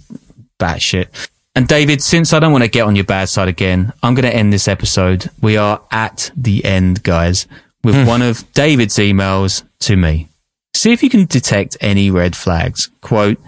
batshit. 0.59 1.07
And 1.55 1.67
David, 1.67 2.03
since 2.03 2.33
I 2.33 2.39
don't 2.39 2.51
want 2.51 2.63
to 2.63 2.69
get 2.69 2.85
on 2.85 2.95
your 2.95 3.05
bad 3.05 3.29
side 3.29 3.47
again, 3.47 3.93
I'm 4.03 4.13
going 4.13 4.29
to 4.29 4.35
end 4.35 4.53
this 4.53 4.67
episode. 4.67 5.29
We 5.41 5.57
are 5.57 5.81
at 5.89 6.29
the 6.35 6.63
end, 6.63 7.03
guys, 7.03 7.47
with 7.83 7.95
hmm. 7.95 8.05
one 8.05 8.21
of 8.21 8.51
David's 8.53 8.97
emails 8.97 9.63
to 9.79 9.95
me. 9.95 10.29
See 10.75 10.91
if 10.91 11.01
you 11.01 11.09
can 11.09 11.25
detect 11.25 11.77
any 11.81 12.11
red 12.11 12.35
flags. 12.35 12.91
Quote, 13.01 13.39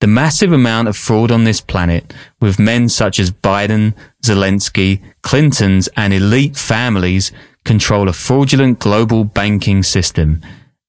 the 0.00 0.06
massive 0.06 0.52
amount 0.52 0.88
of 0.88 0.96
fraud 0.96 1.30
on 1.30 1.44
this 1.44 1.60
planet 1.60 2.14
with 2.40 2.58
men 2.58 2.88
such 2.88 3.18
as 3.18 3.32
Biden, 3.32 3.94
Zelensky, 4.24 5.02
Clinton's 5.22 5.88
and 5.96 6.14
elite 6.14 6.56
families 6.56 7.32
control 7.68 8.08
a 8.08 8.12
fraudulent 8.12 8.80
global 8.80 9.22
banking 9.24 9.84
system. 9.84 10.40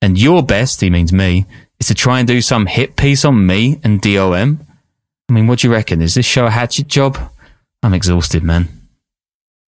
And 0.02 0.18
your 0.18 0.42
best, 0.42 0.82
he 0.82 0.90
means 0.90 1.12
me, 1.14 1.46
is 1.80 1.88
to 1.88 1.94
try 1.94 2.20
and 2.20 2.28
do 2.28 2.42
some 2.42 2.66
hit 2.66 2.96
piece 2.96 3.26
on 3.26 3.46
me 3.46 3.80
and 3.84 4.02
DOM? 4.02 4.66
I 5.30 5.34
mean, 5.34 5.46
what 5.46 5.60
do 5.60 5.68
you 5.68 5.74
reckon? 5.74 6.02
Is 6.02 6.16
this 6.16 6.26
show 6.26 6.46
a 6.48 6.50
hatchet 6.50 6.88
job? 6.88 7.18
I'm 7.84 7.94
exhausted, 7.94 8.44
man. 8.44 8.70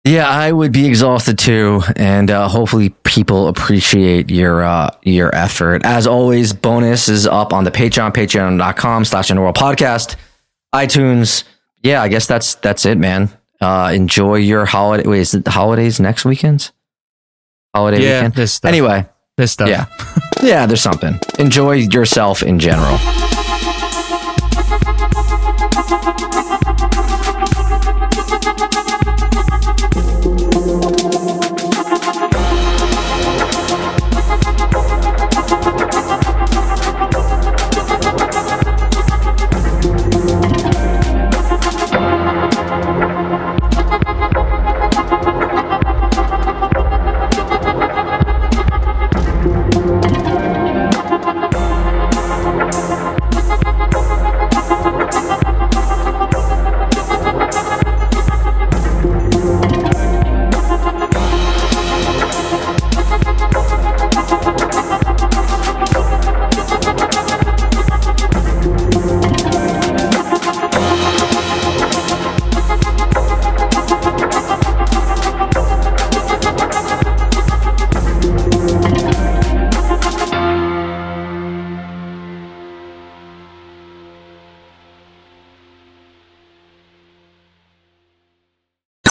Yeah, 0.04 0.28
I 0.28 0.52
would 0.52 0.72
be 0.72 0.86
exhausted 0.86 1.36
too, 1.36 1.82
and 1.96 2.30
uh, 2.30 2.46
hopefully 2.46 2.90
people 3.02 3.48
appreciate 3.48 4.30
your 4.30 4.62
uh, 4.62 4.90
your 5.02 5.34
effort. 5.34 5.84
As 5.84 6.06
always, 6.06 6.52
bonus 6.52 7.08
is 7.08 7.26
up 7.26 7.52
on 7.52 7.64
the 7.64 7.72
Patreon, 7.72 8.12
patreon.com 8.12 9.04
slash 9.04 9.30
podcast, 9.30 10.14
iTunes. 10.72 11.42
Yeah, 11.82 12.02
I 12.02 12.08
guess 12.08 12.28
that's 12.28 12.54
that's 12.56 12.86
it, 12.86 12.98
man. 12.98 13.30
Uh, 13.60 13.90
enjoy 13.94 14.36
your 14.36 14.64
holiday. 14.64 15.08
Wait, 15.08 15.20
is 15.20 15.34
it 15.34 15.44
the 15.44 15.50
holidays 15.50 15.98
next 15.98 16.24
weekend? 16.24 16.70
Holiday 17.76 18.02
yeah, 18.02 18.20
weekend. 18.20 18.34
This 18.34 18.52
stuff. 18.54 18.68
Anyway, 18.68 19.06
this 19.36 19.52
stuff. 19.52 19.68
Yeah. 19.68 19.86
yeah, 20.42 20.66
there's 20.66 20.80
something. 20.80 21.18
Enjoy 21.38 21.72
yourself 21.72 22.42
in 22.42 22.58
general. 22.58 22.98